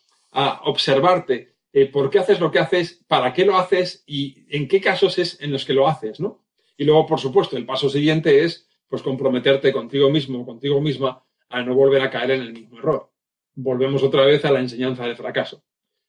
observarte 0.65 1.55
eh, 1.73 1.85
por 1.87 2.09
qué 2.09 2.19
haces 2.19 2.39
lo 2.39 2.51
que 2.51 2.59
haces, 2.59 3.03
para 3.07 3.33
qué 3.33 3.45
lo 3.45 3.57
haces 3.57 4.03
y 4.05 4.45
en 4.49 4.67
qué 4.67 4.79
casos 4.79 5.17
es 5.17 5.39
en 5.41 5.51
los 5.51 5.65
que 5.65 5.73
lo 5.73 5.87
haces, 5.87 6.19
¿no? 6.19 6.43
Y 6.77 6.83
luego, 6.83 7.05
por 7.05 7.19
supuesto, 7.19 7.57
el 7.57 7.65
paso 7.65 7.89
siguiente 7.89 8.43
es 8.43 8.64
pues 8.87 9.01
comprometerte 9.01 9.71
contigo 9.71 10.09
mismo, 10.09 10.45
contigo 10.45 10.81
misma, 10.81 11.23
a 11.49 11.61
no 11.63 11.75
volver 11.75 12.01
a 12.01 12.09
caer 12.09 12.31
en 12.31 12.41
el 12.41 12.53
mismo 12.53 12.77
error. 12.77 13.09
Volvemos 13.55 14.03
otra 14.03 14.25
vez 14.25 14.43
a 14.45 14.51
la 14.51 14.59
enseñanza 14.59 15.05
del 15.05 15.15
fracaso. 15.15 15.63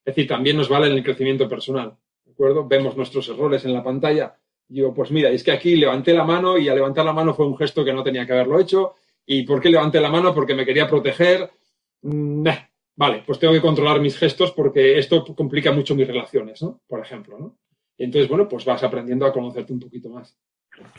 Es 0.04 0.14
decir, 0.14 0.28
también 0.28 0.56
nos 0.56 0.68
vale 0.68 0.86
en 0.86 0.92
el 0.92 1.02
crecimiento 1.02 1.48
personal. 1.48 1.96
¿De 2.24 2.32
acuerdo? 2.32 2.66
Vemos 2.66 2.96
nuestros 2.96 3.28
errores 3.28 3.64
en 3.64 3.72
la 3.72 3.82
pantalla. 3.82 4.36
Digo, 4.68 4.92
pues 4.92 5.10
mira, 5.10 5.30
es 5.30 5.44
que 5.44 5.52
aquí 5.52 5.76
levanté 5.76 6.12
la 6.12 6.24
mano 6.24 6.58
y 6.58 6.68
al 6.68 6.76
levantar 6.76 7.04
la 7.04 7.12
mano 7.12 7.34
fue 7.34 7.46
un 7.46 7.56
gesto 7.56 7.84
que 7.84 7.92
no 7.92 8.02
tenía 8.02 8.26
que 8.26 8.32
haberlo 8.32 8.58
hecho. 8.58 8.94
¿Y 9.24 9.42
por 9.42 9.60
qué 9.60 9.70
levanté 9.70 10.00
la 10.00 10.10
mano? 10.10 10.34
Porque 10.34 10.54
me 10.54 10.64
quería 10.64 10.88
proteger. 10.88 11.50
Mm, 12.02 12.46
vale, 12.96 13.22
pues 13.26 13.38
tengo 13.38 13.52
que 13.52 13.60
controlar 13.60 14.00
mis 14.00 14.16
gestos 14.16 14.52
porque 14.52 14.98
esto 14.98 15.24
complica 15.34 15.72
mucho 15.72 15.94
mis 15.94 16.06
relaciones, 16.06 16.62
¿no? 16.62 16.80
Por 16.86 17.00
ejemplo, 17.00 17.38
¿no? 17.38 17.58
Entonces, 17.98 18.28
bueno, 18.28 18.48
pues 18.48 18.64
vas 18.64 18.82
aprendiendo 18.82 19.26
a 19.26 19.32
conocerte 19.32 19.72
un 19.72 19.80
poquito 19.80 20.10
más. 20.10 20.36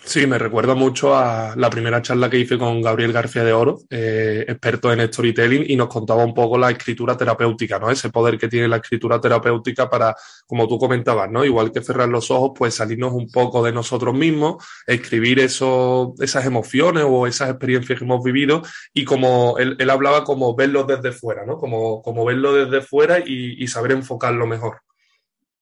Sí, 0.08 0.26
me 0.26 0.38
recuerda 0.38 0.74
mucho 0.74 1.14
a 1.18 1.54
la 1.58 1.70
primera 1.70 2.02
charla 2.02 2.30
que 2.30 2.40
hice 2.40 2.58
con 2.58 2.82
Gabriel 2.82 3.12
García 3.12 3.44
de 3.44 3.52
Oro, 3.52 3.80
eh, 3.90 4.46
experto 4.48 4.94
en 4.94 5.02
storytelling, 5.02 5.66
y 5.68 5.76
nos 5.76 5.90
contaba 5.90 6.24
un 6.24 6.34
poco 6.34 6.58
la 6.58 6.72
escritura 6.72 7.18
terapéutica, 7.18 7.78
¿no? 7.78 7.92
Ese 7.92 8.10
poder 8.10 8.38
que 8.38 8.48
tiene 8.48 8.70
la 8.70 8.78
escritura 8.78 9.20
terapéutica 9.20 9.90
para, 9.90 10.16
como 10.46 10.66
tú 10.66 10.80
comentabas, 10.80 11.30
¿no? 11.30 11.44
Igual 11.44 11.74
que 11.74 11.82
cerrar 11.82 12.08
los 12.08 12.32
ojos, 12.32 12.54
pues 12.58 12.76
salirnos 12.76 13.12
un 13.12 13.30
poco 13.30 13.62
de 13.62 13.74
nosotros 13.74 14.16
mismos, 14.16 14.66
escribir 14.86 15.40
eso, 15.40 16.14
esas 16.22 16.46
emociones 16.46 17.04
o 17.06 17.28
esas 17.28 17.50
experiencias 17.50 18.00
que 18.00 18.06
hemos 18.06 18.24
vivido, 18.24 18.62
y 18.94 19.04
como 19.04 19.58
él, 19.58 19.78
hablaba 19.90 20.24
como 20.24 20.56
verlo 20.56 20.86
desde 20.86 21.12
fuera, 21.12 21.46
¿no? 21.46 21.58
Como, 21.58 22.02
como 22.02 22.24
verlo 22.24 22.54
desde 22.54 22.80
fuera 22.80 23.20
y, 23.20 23.68
saber 23.68 23.92
enfocarlo 23.92 24.48
mejor. 24.48 24.78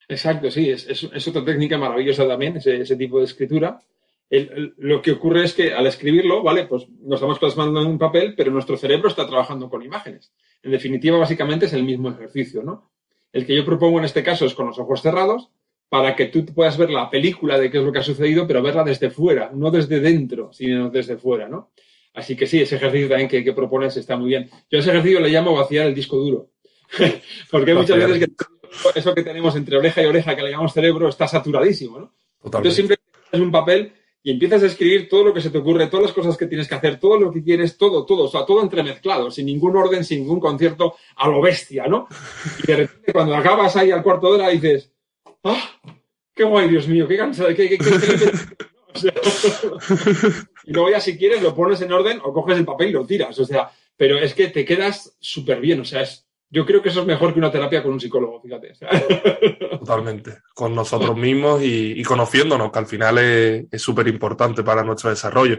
Exacto, 0.08 0.52
sí, 0.52 0.70
es, 0.70 0.86
es, 0.88 1.28
otra 1.28 1.44
técnica 1.44 1.80
maravillosa 1.80 2.28
también, 2.28 2.58
ese 2.58 2.96
tipo 2.96 3.18
de 3.18 3.26
escritura 3.26 3.82
lo 4.30 5.02
que 5.02 5.12
ocurre 5.12 5.46
es 5.46 5.54
que 5.54 5.74
al 5.74 5.88
escribirlo, 5.88 6.42
¿vale? 6.42 6.66
Pues 6.66 6.88
nos 7.02 7.18
estamos 7.18 7.40
plasmando 7.40 7.82
en 7.82 7.88
un 7.88 8.00
papel, 8.00 8.34
pero 8.36 8.52
nuestro 8.52 8.76
cerebro 8.76 9.08
está 9.08 9.28
trabajando 9.28 9.70
con 9.70 9.84
imágenes. 9.84 10.34
En 10.64 10.72
definitiva, 10.72 11.18
básicamente 11.18 11.68
es 11.68 11.74
el 11.74 11.84
mismo 11.84 12.10
ejercicio, 12.10 12.64
¿no? 12.64 12.92
El 13.32 13.46
que 13.46 13.56
yo 13.56 13.66
propongo 13.66 14.00
en 14.00 14.06
este 14.06 14.24
caso 14.24 14.46
es 14.46 14.56
con 14.56 14.68
los 14.68 14.80
ojos 14.80 15.02
cerrados, 15.02 15.52
para 15.90 16.16
que 16.16 16.26
tú 16.26 16.46
puedas 16.46 16.78
ver 16.78 16.90
la 16.90 17.10
película 17.10 17.60
de 17.60 17.70
qué 17.70 17.78
es 17.78 17.84
lo 17.84 17.92
que 17.92 18.00
ha 18.00 18.04
sucedido, 18.04 18.48
pero 18.48 18.62
verla 18.62 18.84
desde 18.84 19.10
fuera, 19.12 19.52
no 19.54 19.70
desde 19.72 20.00
dentro, 20.00 20.52
sino 20.52 20.90
desde 20.90 21.18
fuera, 21.18 21.48
¿no? 21.48 21.72
Así 22.14 22.36
que 22.36 22.48
sí, 22.48 22.62
ese 22.62 22.78
ejercicio 22.78 23.10
también 23.10 23.30
que, 23.30 23.54
propones 23.54 23.96
está 23.98 24.16
muy 24.18 24.30
bien. 24.30 24.50
Yo 24.72 24.78
a 24.78 24.82
ese 24.82 24.90
ejercicio 24.90 25.20
le 25.20 25.30
llamo 25.30 25.54
vaciar 25.54 25.86
el 25.86 25.94
disco 25.94 26.18
duro. 26.18 26.50
Porque 27.52 27.74
muchas 27.74 27.98
veces 27.98 28.20
que 28.20 29.00
eso 29.00 29.14
que 29.14 29.24
tenemos 29.24 29.56
entre 29.56 29.78
oreja 29.78 30.02
y 30.02 30.06
oreja, 30.06 30.36
que 30.36 30.42
le 30.42 30.52
llamamos 30.52 30.74
cerebro, 30.74 31.10
está 31.10 31.28
saturadísimo, 31.28 32.00
¿no? 32.00 32.14
Entonces 32.44 32.74
siempre 32.74 32.98
es 33.32 33.40
un 33.40 33.52
papel 33.52 33.94
y 34.26 34.32
empiezas 34.32 34.64
a 34.64 34.66
escribir 34.66 35.08
todo 35.08 35.24
lo 35.24 35.36
que 35.36 35.40
se 35.40 35.52
te 35.52 35.60
ocurre, 35.60 35.86
todas 35.86 36.08
las 36.08 36.14
cosas 36.14 36.36
que 36.36 36.48
tienes 36.48 36.68
que 36.68 36.74
hacer, 36.74 37.00
todo 37.00 37.20
lo 37.20 37.32
que 37.32 37.44
quieres, 37.44 37.78
todo, 37.78 38.08
todo, 38.08 38.24
o 38.24 38.28
sea, 38.28 38.44
todo 38.44 38.64
entremezclado, 38.64 39.30
sin 39.30 39.46
ningún 39.46 39.78
orden, 39.78 40.04
sin 40.04 40.22
ningún 40.22 40.40
concierto, 40.40 40.96
a 41.18 41.28
lo 41.28 41.40
bestia, 41.42 41.86
¿no? 41.86 42.08
Y 42.64 42.66
de 42.66 42.76
repente 42.76 43.14
cuando 43.14 43.36
acabas 43.36 43.76
ahí 43.76 43.92
al 43.92 44.02
cuarto 44.02 44.30
de 44.30 44.34
hora 44.34 44.50
dices, 44.50 44.92
¡ah! 45.44 45.80
¡Qué 46.34 46.44
guay, 46.44 46.70
Dios 46.70 46.88
mío! 46.88 47.08
¡Qué 47.08 47.18
cansado! 47.18 47.54
¡Qué, 47.54 47.78
y 50.66 50.74
luego 50.74 50.90
ya 50.90 51.00
si 51.00 51.20
quieres 51.20 51.44
lo 51.44 51.54
pones 51.54 51.80
en 51.82 51.92
orden 51.92 52.20
o 52.24 52.34
coges 52.34 52.58
el 52.58 52.66
papel 52.66 52.90
y 52.90 52.94
lo 52.94 53.06
tiras, 53.06 53.38
o 53.38 53.46
sea, 53.46 53.70
pero 53.96 54.18
es 54.18 54.34
que 54.34 54.48
te 54.48 54.66
quedas 54.66 55.16
súper 55.20 55.62
bien, 55.62 55.82
o 55.82 55.86
sea, 55.86 56.02
es, 56.02 56.25
yo 56.50 56.66
creo 56.66 56.82
que 56.82 56.90
eso 56.90 57.02
es 57.02 57.08
mejor 57.08 57.34
que 57.34 57.40
una 57.40 57.52
terapia 57.52 57.84
con 57.84 57.94
un 57.94 58.00
psicólogo, 58.00 58.42
fíjate. 58.42 58.74
Totalmente, 59.80 60.40
con 60.54 60.74
nosotros 60.74 61.18
mismos 61.18 61.62
y, 61.64 62.02
conociéndonos, 62.04 62.72
que 62.72 62.80
al 62.80 62.86
final 62.86 63.18
es 63.18 63.82
súper 63.82 64.08
importante 64.08 64.64
para 64.64 64.84
nuestro 64.84 65.10
desarrollo. 65.10 65.58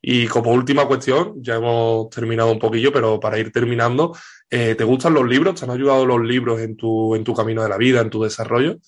Y 0.00 0.26
como 0.28 0.52
última 0.52 0.86
cuestión, 0.86 1.42
ya 1.42 1.56
hemos 1.56 2.08
terminado 2.10 2.52
un 2.52 2.58
poquillo, 2.58 2.92
pero 2.92 3.18
para 3.18 3.38
ir 3.38 3.50
terminando, 3.50 4.16
eh, 4.48 4.74
¿te 4.76 4.84
gustan 4.84 5.14
los 5.14 5.26
libros? 5.28 5.58
¿Te 5.58 5.64
han 5.64 5.72
ayudado 5.72 6.06
los 6.06 6.20
libros 6.20 6.60
en 6.60 6.76
tu, 6.76 7.16
en 7.16 7.24
tu 7.24 7.34
camino 7.34 7.62
de 7.62 7.68
la 7.68 7.76
vida, 7.76 8.00
en 8.00 8.10
tu 8.10 8.22
desarrollo? 8.22 8.78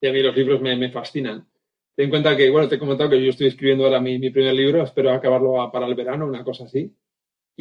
Sí, 0.00 0.06
a 0.06 0.12
mí 0.12 0.22
los 0.22 0.36
libros 0.36 0.60
me, 0.60 0.76
me 0.76 0.92
fascinan. 0.92 1.46
Ten 1.96 2.04
en 2.04 2.10
cuenta 2.10 2.36
que, 2.36 2.48
bueno, 2.48 2.68
te 2.68 2.76
he 2.76 2.78
comentado 2.78 3.10
que 3.10 3.22
yo 3.22 3.30
estoy 3.30 3.48
escribiendo 3.48 3.84
ahora 3.84 4.00
mi, 4.00 4.18
mi 4.18 4.30
primer 4.30 4.54
libro, 4.54 4.82
espero 4.82 5.10
acabarlo 5.10 5.68
para 5.72 5.86
el 5.86 5.96
verano, 5.96 6.26
una 6.26 6.44
cosa 6.44 6.64
así. 6.64 6.94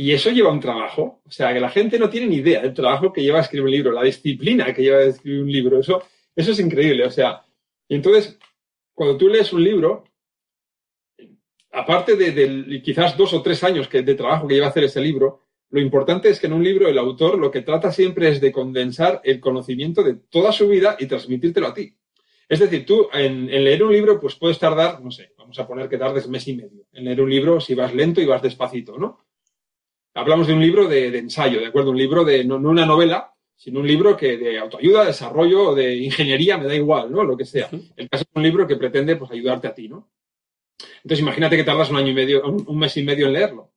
Y 0.01 0.13
eso 0.13 0.31
lleva 0.31 0.49
un 0.49 0.61
trabajo. 0.61 1.21
O 1.25 1.29
sea, 1.29 1.53
que 1.53 1.59
la 1.59 1.69
gente 1.69 1.99
no 1.99 2.09
tiene 2.09 2.27
ni 2.27 2.37
idea 2.37 2.61
del 2.61 2.73
trabajo 2.73 3.11
que 3.11 3.21
lleva 3.21 3.39
a 3.39 3.41
escribir 3.41 3.65
un 3.65 3.71
libro, 3.71 3.91
la 3.91 4.03
disciplina 4.03 4.73
que 4.73 4.83
lleva 4.83 4.99
a 4.99 5.03
escribir 5.03 5.41
un 5.41 5.51
libro. 5.51 5.77
Eso, 5.77 6.01
eso 6.33 6.51
es 6.53 6.59
increíble. 6.61 7.05
O 7.05 7.11
sea, 7.11 7.43
entonces, 7.89 8.39
cuando 8.93 9.17
tú 9.17 9.27
lees 9.27 9.51
un 9.51 9.61
libro, 9.61 10.05
aparte 11.73 12.15
de, 12.15 12.81
quizás 12.81 13.17
dos 13.17 13.33
o 13.33 13.41
tres 13.41 13.61
años 13.65 13.89
que, 13.89 14.01
de 14.01 14.15
trabajo 14.15 14.47
que 14.47 14.53
lleva 14.53 14.67
a 14.67 14.69
hacer 14.69 14.85
ese 14.85 15.01
libro, 15.01 15.47
lo 15.69 15.81
importante 15.81 16.29
es 16.29 16.39
que 16.39 16.47
en 16.47 16.53
un 16.53 16.63
libro 16.63 16.87
el 16.87 16.97
autor 16.97 17.37
lo 17.37 17.51
que 17.51 17.63
trata 17.63 17.91
siempre 17.91 18.29
es 18.29 18.39
de 18.39 18.53
condensar 18.53 19.19
el 19.25 19.41
conocimiento 19.41 20.01
de 20.01 20.13
toda 20.13 20.53
su 20.53 20.69
vida 20.69 20.95
y 20.97 21.07
transmitírtelo 21.07 21.67
a 21.67 21.73
ti. 21.73 21.93
Es 22.47 22.59
decir, 22.59 22.85
tú 22.85 23.09
en, 23.11 23.49
en, 23.49 23.65
leer 23.65 23.83
un 23.83 23.91
libro 23.91 24.17
pues 24.17 24.35
puedes 24.35 24.59
tardar, 24.59 25.01
no 25.01 25.11
sé, 25.11 25.33
vamos 25.37 25.59
a 25.59 25.67
poner 25.67 25.89
que 25.89 25.97
tardes 25.97 26.29
mes 26.29 26.47
y 26.47 26.55
medio. 26.55 26.85
En 26.93 27.03
leer 27.03 27.19
un 27.19 27.29
libro 27.29 27.59
si 27.59 27.75
vas 27.75 27.93
lento 27.93 28.21
y 28.21 28.25
vas 28.25 28.41
despacito, 28.41 28.97
¿no? 28.97 29.28
Hablamos 30.19 30.47
de 30.47 30.53
un 30.53 30.61
libro 30.61 30.87
de, 30.87 31.17
ensayo, 31.17 31.59
¿de 31.59 31.67
acuerdo? 31.67 31.91
Un 31.91 31.97
libro 31.97 32.23
de, 32.23 32.43
no, 32.43 32.57
una 32.57 32.85
novela, 32.85 33.33
sino 33.55 33.79
un 33.79 33.87
libro 33.87 34.15
que 34.15 34.37
de 34.37 34.59
autoayuda, 34.59 35.05
desarrollo, 35.05 35.73
de 35.73 35.95
ingeniería, 35.95 36.57
me 36.57 36.65
da 36.65 36.75
igual, 36.75 37.11
¿no? 37.11 37.23
Lo 37.23 37.35
que 37.35 37.45
sea. 37.45 37.69
El 37.95 38.09
caso 38.09 38.23
es 38.23 38.35
un 38.35 38.43
libro 38.43 38.67
que 38.67 38.75
pretende, 38.75 39.15
pues, 39.15 39.31
ayudarte 39.31 39.67
a 39.67 39.73
ti, 39.73 39.89
¿no? 39.89 40.09
Entonces, 41.03 41.19
imagínate 41.19 41.57
que 41.57 41.63
tardas 41.63 41.89
un 41.89 41.97
año 41.97 42.11
y 42.11 42.13
medio, 42.13 42.43
un, 42.43 42.77
mes 42.77 42.95
y 42.97 43.03
medio 43.03 43.27
en 43.27 43.33
leerlo. 43.33 43.71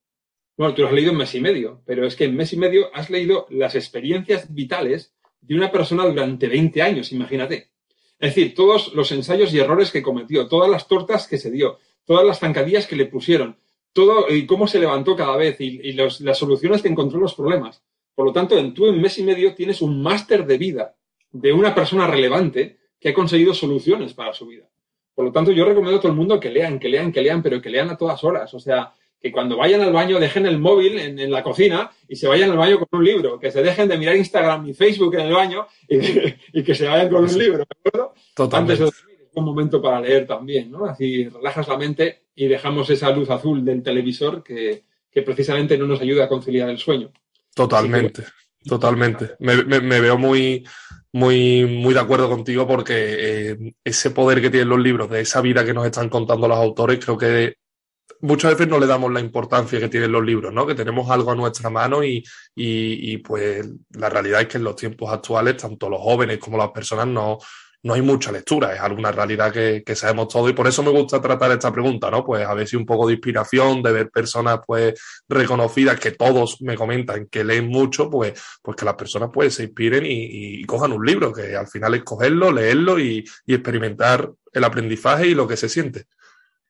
Bueno, 0.56 0.74
tú 0.74 0.82
lo 0.82 0.88
has 0.88 0.94
leído 0.94 1.12
un 1.12 1.18
mes 1.18 1.34
y 1.34 1.40
medio, 1.40 1.82
pero 1.84 2.06
es 2.06 2.14
que 2.14 2.24
en 2.24 2.36
mes 2.36 2.52
y 2.52 2.56
medio 2.56 2.94
has 2.94 3.10
leído 3.10 3.46
las 3.50 3.74
experiencias 3.74 4.52
vitales 4.52 5.14
de 5.40 5.54
una 5.54 5.72
persona 5.72 6.04
durante 6.04 6.46
20 6.46 6.82
años, 6.82 7.10
imagínate. 7.12 7.70
Es 8.18 8.34
decir, 8.34 8.54
todos 8.54 8.94
los 8.94 9.10
ensayos 9.10 9.52
y 9.52 9.58
errores 9.58 9.90
que 9.90 10.02
cometió, 10.02 10.46
todas 10.46 10.70
las 10.70 10.86
tortas 10.86 11.26
que 11.26 11.38
se 11.38 11.50
dio, 11.50 11.78
todas 12.04 12.24
las 12.24 12.38
zancadillas 12.38 12.86
que 12.86 12.94
le 12.94 13.06
pusieron, 13.06 13.58
todo 13.92 14.26
y 14.30 14.46
cómo 14.46 14.66
se 14.66 14.78
levantó 14.78 15.16
cada 15.16 15.36
vez 15.36 15.60
y, 15.60 15.92
las 15.92 16.38
soluciones 16.38 16.82
que 16.82 16.88
encontró 16.88 17.20
los 17.20 17.34
problemas. 17.34 17.82
Por 18.14 18.26
lo 18.26 18.32
tanto, 18.32 18.58
en 18.58 18.74
tú 18.74 18.86
en 18.86 19.00
mes 19.00 19.18
y 19.18 19.22
medio 19.22 19.54
tienes 19.54 19.82
un 19.82 20.02
máster 20.02 20.46
de 20.46 20.58
vida 20.58 20.94
de 21.30 21.52
una 21.52 21.74
persona 21.74 22.06
relevante 22.06 22.78
que 23.00 23.10
ha 23.10 23.14
conseguido 23.14 23.54
soluciones 23.54 24.14
para 24.14 24.32
su 24.32 24.46
vida. 24.46 24.68
Por 25.14 25.24
lo 25.24 25.32
tanto, 25.32 25.52
yo 25.52 25.64
recomiendo 25.64 25.98
a 25.98 26.00
todo 26.00 26.12
el 26.12 26.18
mundo 26.18 26.40
que 26.40 26.50
lean, 26.50 26.78
que 26.78 26.88
lean, 26.88 27.12
que 27.12 27.20
lean, 27.20 27.42
pero 27.42 27.60
que 27.60 27.70
lean 27.70 27.90
a 27.90 27.96
todas 27.96 28.22
horas. 28.24 28.52
O 28.54 28.60
sea, 28.60 28.94
que 29.20 29.30
cuando 29.30 29.56
vayan 29.56 29.80
al 29.80 29.92
baño 29.92 30.18
dejen 30.18 30.46
el 30.46 30.58
móvil 30.58 30.98
en, 30.98 31.30
la 31.30 31.42
cocina 31.42 31.90
y 32.08 32.16
se 32.16 32.26
vayan 32.26 32.50
al 32.50 32.58
baño 32.58 32.78
con 32.78 32.98
un 32.98 33.04
libro, 33.04 33.38
que 33.38 33.50
se 33.50 33.62
dejen 33.62 33.88
de 33.88 33.98
mirar 33.98 34.16
Instagram 34.16 34.68
y 34.68 34.74
Facebook 34.74 35.14
en 35.14 35.20
el 35.20 35.32
baño 35.32 35.66
y, 35.88 36.62
que 36.64 36.74
se 36.74 36.86
vayan 36.86 37.08
con 37.08 37.24
un 37.24 37.38
libro, 37.38 37.58
¿de 37.58 37.88
acuerdo? 37.88 38.14
Totalmente 38.34 38.84
un 39.34 39.44
momento 39.44 39.80
para 39.80 40.00
leer 40.00 40.26
también, 40.26 40.70
¿no? 40.70 40.84
Así 40.84 41.28
relajas 41.28 41.68
la 41.68 41.78
mente 41.78 42.24
y 42.34 42.48
dejamos 42.48 42.88
esa 42.90 43.10
luz 43.10 43.30
azul 43.30 43.64
del 43.64 43.82
televisor 43.82 44.42
que, 44.42 44.84
precisamente 45.24 45.76
no 45.76 45.86
nos 45.86 46.00
ayuda 46.00 46.24
a 46.24 46.28
conciliar 46.28 46.68
el 46.68 46.78
sueño. 46.78 47.12
Totalmente. 47.54 48.24
Totalmente. 48.64 49.32
Me, 49.40 49.64
me, 49.64 50.00
veo 50.00 50.16
muy, 50.16 50.64
muy, 51.12 51.66
muy 51.66 51.92
de 51.92 52.00
acuerdo 52.00 52.28
contigo 52.28 52.66
porque 52.66 52.94
eh, 52.94 53.74
ese 53.82 54.10
poder 54.10 54.40
que 54.40 54.50
tienen 54.50 54.68
los 54.68 54.78
libros, 54.78 55.10
de 55.10 55.20
esa 55.20 55.40
vida 55.40 55.64
que 55.64 55.74
nos 55.74 55.84
están 55.84 56.08
contando 56.08 56.46
los 56.46 56.56
autores, 56.56 57.04
creo 57.04 57.18
que 57.18 57.56
muchas 58.20 58.52
veces 58.52 58.68
no 58.68 58.78
le 58.78 58.86
damos 58.86 59.12
la 59.12 59.18
importancia 59.18 59.80
que 59.80 59.88
tienen 59.88 60.12
los 60.12 60.24
libros, 60.24 60.52
¿no? 60.52 60.64
Que 60.64 60.76
tenemos 60.76 61.10
algo 61.10 61.32
a 61.32 61.34
nuestra 61.34 61.70
mano 61.70 62.04
y, 62.04 62.18
y, 62.54 63.12
y, 63.12 63.18
pues 63.18 63.68
la 63.90 64.08
realidad 64.08 64.42
es 64.42 64.46
que 64.46 64.58
en 64.58 64.64
los 64.64 64.76
tiempos 64.76 65.12
actuales, 65.12 65.56
tanto 65.56 65.90
los 65.90 66.00
jóvenes 66.00 66.38
como 66.38 66.56
las 66.56 66.70
personas 66.70 67.08
no, 67.08 67.38
no 67.84 67.94
hay 67.94 68.02
mucha 68.02 68.30
lectura, 68.30 68.74
es 68.74 68.80
alguna 68.80 69.10
realidad 69.10 69.52
que, 69.52 69.82
que, 69.84 69.96
sabemos 69.96 70.28
todo 70.28 70.48
y 70.48 70.52
por 70.52 70.68
eso 70.68 70.82
me 70.82 70.90
gusta 70.90 71.20
tratar 71.20 71.50
esta 71.50 71.72
pregunta, 71.72 72.10
¿no? 72.10 72.24
Pues 72.24 72.46
a 72.46 72.54
ver 72.54 72.68
si 72.68 72.76
un 72.76 72.86
poco 72.86 73.06
de 73.06 73.14
inspiración, 73.14 73.82
de 73.82 73.92
ver 73.92 74.10
personas 74.10 74.60
pues 74.64 74.94
reconocidas 75.28 75.98
que 75.98 76.12
todos 76.12 76.62
me 76.62 76.76
comentan 76.76 77.26
que 77.26 77.42
leen 77.42 77.66
mucho, 77.66 78.08
pues, 78.08 78.40
pues 78.62 78.76
que 78.76 78.84
las 78.84 78.94
personas 78.94 79.30
pues 79.32 79.54
se 79.54 79.64
inspiren 79.64 80.04
y, 80.06 80.62
cojan 80.64 80.92
un 80.92 81.04
libro, 81.04 81.32
que 81.32 81.56
al 81.56 81.66
final 81.66 81.94
es 81.94 82.04
cogerlo, 82.04 82.52
leerlo 82.52 82.98
y, 82.98 83.24
experimentar 83.46 84.30
el 84.52 84.64
aprendizaje 84.64 85.28
y 85.28 85.34
lo 85.34 85.46
que 85.46 85.56
se 85.56 85.68
siente. 85.68 86.04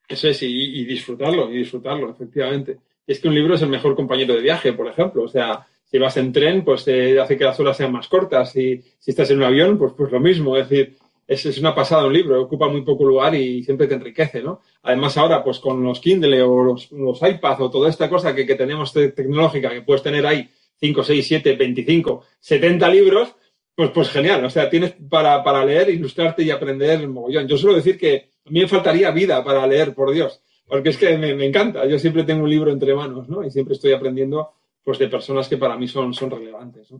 Eso 0.08 0.28
es, 0.28 0.42
y, 0.42 0.84
disfrutarlo, 0.84 1.50
y 1.52 1.58
disfrutarlo, 1.58 2.10
efectivamente. 2.10 2.78
Es 3.06 3.20
que 3.20 3.28
un 3.28 3.34
libro 3.34 3.54
es 3.54 3.62
el 3.62 3.68
mejor 3.68 3.94
compañero 3.94 4.34
de 4.34 4.40
viaje, 4.40 4.72
por 4.72 4.88
ejemplo, 4.88 5.24
o 5.24 5.28
sea, 5.28 5.66
si 5.92 5.98
vas 5.98 6.16
en 6.16 6.32
tren, 6.32 6.64
pues 6.64 6.84
te 6.84 7.20
hace 7.20 7.36
que 7.36 7.44
las 7.44 7.60
horas 7.60 7.76
sean 7.76 7.92
más 7.92 8.08
cortas. 8.08 8.56
Y 8.56 8.82
si 8.98 9.10
estás 9.10 9.30
en 9.30 9.36
un 9.36 9.42
avión, 9.44 9.76
pues, 9.76 9.92
pues 9.94 10.10
lo 10.10 10.20
mismo. 10.20 10.56
Es 10.56 10.66
decir, 10.66 10.96
es, 11.26 11.46
es, 11.46 11.58
una 11.58 11.74
pasada 11.74 12.06
un 12.06 12.12
libro, 12.12 12.42
ocupa 12.42 12.68
muy 12.68 12.82
poco 12.82 13.04
lugar 13.04 13.34
y 13.34 13.62
siempre 13.62 13.86
te 13.86 13.94
enriquece, 13.94 14.42
¿no? 14.42 14.60
Además 14.82 15.16
ahora, 15.16 15.42
pues 15.42 15.58
con 15.58 15.82
los 15.82 16.00
Kindle 16.00 16.42
o 16.42 16.62
los, 16.62 16.90
los 16.92 17.22
iPads 17.22 17.60
o 17.60 17.70
toda 17.70 17.88
esta 17.88 18.08
cosa 18.08 18.34
que, 18.34 18.46
que 18.46 18.54
tenemos 18.54 18.92
tecnológica, 18.92 19.70
que 19.70 19.82
puedes 19.82 20.02
tener 20.02 20.26
ahí 20.26 20.48
5, 20.82 21.04
6, 21.04 21.26
7, 21.26 21.56
25, 21.56 22.24
70 22.40 22.88
libros, 22.88 23.34
pues, 23.74 23.90
pues 23.90 24.10
genial. 24.10 24.44
O 24.44 24.50
sea, 24.50 24.68
tienes 24.68 24.94
para, 25.08 25.42
para 25.42 25.64
leer, 25.64 25.90
ilustrarte 25.90 26.42
y 26.42 26.50
aprender 26.50 27.06
mogollón. 27.08 27.46
Yo 27.46 27.56
suelo 27.56 27.76
decir 27.76 27.98
que 27.98 28.30
a 28.44 28.50
mí 28.50 28.60
me 28.60 28.68
faltaría 28.68 29.10
vida 29.10 29.42
para 29.44 29.66
leer, 29.66 29.94
por 29.94 30.12
Dios, 30.12 30.42
porque 30.66 30.90
es 30.90 30.96
que 30.96 31.16
me, 31.16 31.30
encanta. 31.46 31.86
Yo 31.86 31.98
siempre 31.98 32.24
tengo 32.24 32.44
un 32.44 32.50
libro 32.50 32.72
entre 32.72 32.94
manos, 32.94 33.28
¿no? 33.28 33.44
Y 33.44 33.50
siempre 33.50 33.74
estoy 33.74 33.92
aprendiendo 33.92 34.52
pues 34.82 34.98
de 34.98 35.08
personas 35.08 35.48
que 35.48 35.56
para 35.56 35.76
mí 35.76 35.86
son, 35.86 36.12
son 36.12 36.30
relevantes. 36.30 36.92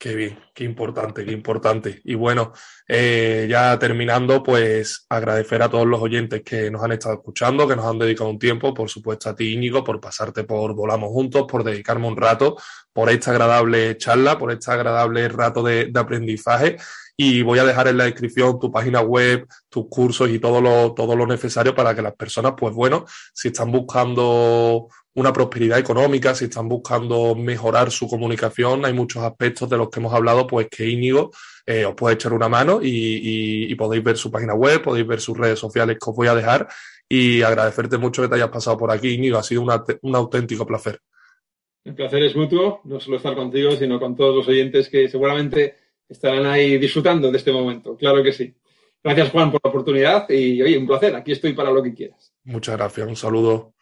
Qué 0.00 0.14
bien, 0.14 0.38
qué 0.54 0.62
importante, 0.62 1.24
qué 1.24 1.32
importante. 1.32 2.00
Y 2.04 2.14
bueno, 2.14 2.52
eh, 2.86 3.48
ya 3.50 3.76
terminando, 3.80 4.44
pues 4.44 5.06
agradecer 5.08 5.60
a 5.60 5.68
todos 5.68 5.88
los 5.88 6.00
oyentes 6.00 6.42
que 6.44 6.70
nos 6.70 6.84
han 6.84 6.92
estado 6.92 7.16
escuchando, 7.16 7.66
que 7.66 7.74
nos 7.74 7.84
han 7.84 7.98
dedicado 7.98 8.30
un 8.30 8.38
tiempo, 8.38 8.72
por 8.72 8.88
supuesto 8.88 9.28
a 9.28 9.34
ti, 9.34 9.54
Íñigo, 9.54 9.82
por 9.82 10.00
pasarte 10.00 10.44
por 10.44 10.72
Volamos 10.76 11.10
Juntos, 11.10 11.46
por 11.50 11.64
dedicarme 11.64 12.06
un 12.06 12.16
rato, 12.16 12.56
por 12.92 13.10
esta 13.10 13.32
agradable 13.32 13.96
charla, 13.96 14.38
por 14.38 14.52
este 14.52 14.70
agradable 14.70 15.28
rato 15.28 15.64
de, 15.64 15.86
de 15.86 16.00
aprendizaje. 16.00 16.76
Y 17.16 17.42
voy 17.42 17.58
a 17.58 17.64
dejar 17.64 17.88
en 17.88 17.96
la 17.96 18.04
descripción 18.04 18.60
tu 18.60 18.70
página 18.70 19.00
web, 19.00 19.48
tus 19.68 19.86
cursos 19.88 20.30
y 20.30 20.38
todo 20.38 20.60
lo, 20.60 20.94
todo 20.94 21.16
lo 21.16 21.26
necesario 21.26 21.74
para 21.74 21.92
que 21.92 22.02
las 22.02 22.14
personas, 22.14 22.52
pues 22.56 22.72
bueno, 22.72 23.04
si 23.34 23.48
están 23.48 23.72
buscando 23.72 24.86
una 25.18 25.32
prosperidad 25.32 25.80
económica, 25.80 26.32
si 26.32 26.44
están 26.44 26.68
buscando 26.68 27.34
mejorar 27.34 27.90
su 27.90 28.08
comunicación, 28.08 28.84
hay 28.84 28.92
muchos 28.92 29.24
aspectos 29.24 29.68
de 29.68 29.76
los 29.76 29.90
que 29.90 29.98
hemos 29.98 30.14
hablado, 30.14 30.46
pues 30.46 30.68
que 30.68 30.88
Íñigo 30.88 31.32
eh, 31.66 31.84
os 31.84 31.96
puede 31.96 32.14
echar 32.14 32.32
una 32.32 32.48
mano 32.48 32.80
y, 32.80 32.88
y, 32.88 33.72
y, 33.72 33.74
podéis 33.74 34.04
ver 34.04 34.16
su 34.16 34.30
página 34.30 34.54
web, 34.54 34.80
podéis 34.80 35.06
ver 35.06 35.20
sus 35.20 35.36
redes 35.36 35.58
sociales 35.58 35.98
que 36.00 36.08
os 36.08 36.14
voy 36.14 36.28
a 36.28 36.36
dejar 36.36 36.68
y 37.08 37.42
agradecerte 37.42 37.98
mucho 37.98 38.22
que 38.22 38.28
te 38.28 38.36
hayas 38.36 38.50
pasado 38.50 38.76
por 38.76 38.92
aquí, 38.92 39.08
Íñigo, 39.08 39.38
ha 39.38 39.42
sido 39.42 39.62
una, 39.62 39.82
un 40.02 40.14
auténtico 40.14 40.64
placer. 40.64 41.00
El 41.84 41.96
placer 41.96 42.22
es 42.22 42.36
mutuo, 42.36 42.80
no 42.84 43.00
solo 43.00 43.16
estar 43.16 43.34
contigo, 43.34 43.72
sino 43.72 43.98
con 43.98 44.14
todos 44.14 44.36
los 44.36 44.48
oyentes 44.48 44.88
que 44.88 45.08
seguramente 45.08 45.74
estarán 46.08 46.46
ahí 46.46 46.78
disfrutando 46.78 47.32
de 47.32 47.38
este 47.38 47.50
momento, 47.50 47.96
claro 47.96 48.22
que 48.22 48.32
sí. 48.32 48.54
Gracias 49.02 49.30
Juan 49.30 49.50
por 49.50 49.60
la 49.64 49.70
oportunidad 49.70 50.30
y 50.30 50.62
oye, 50.62 50.78
un 50.78 50.86
placer, 50.86 51.16
aquí 51.16 51.32
estoy 51.32 51.54
para 51.54 51.72
lo 51.72 51.82
que 51.82 51.92
quieras. 51.92 52.32
Muchas 52.44 52.76
gracias, 52.76 53.08
un 53.08 53.16
saludo. 53.16 53.74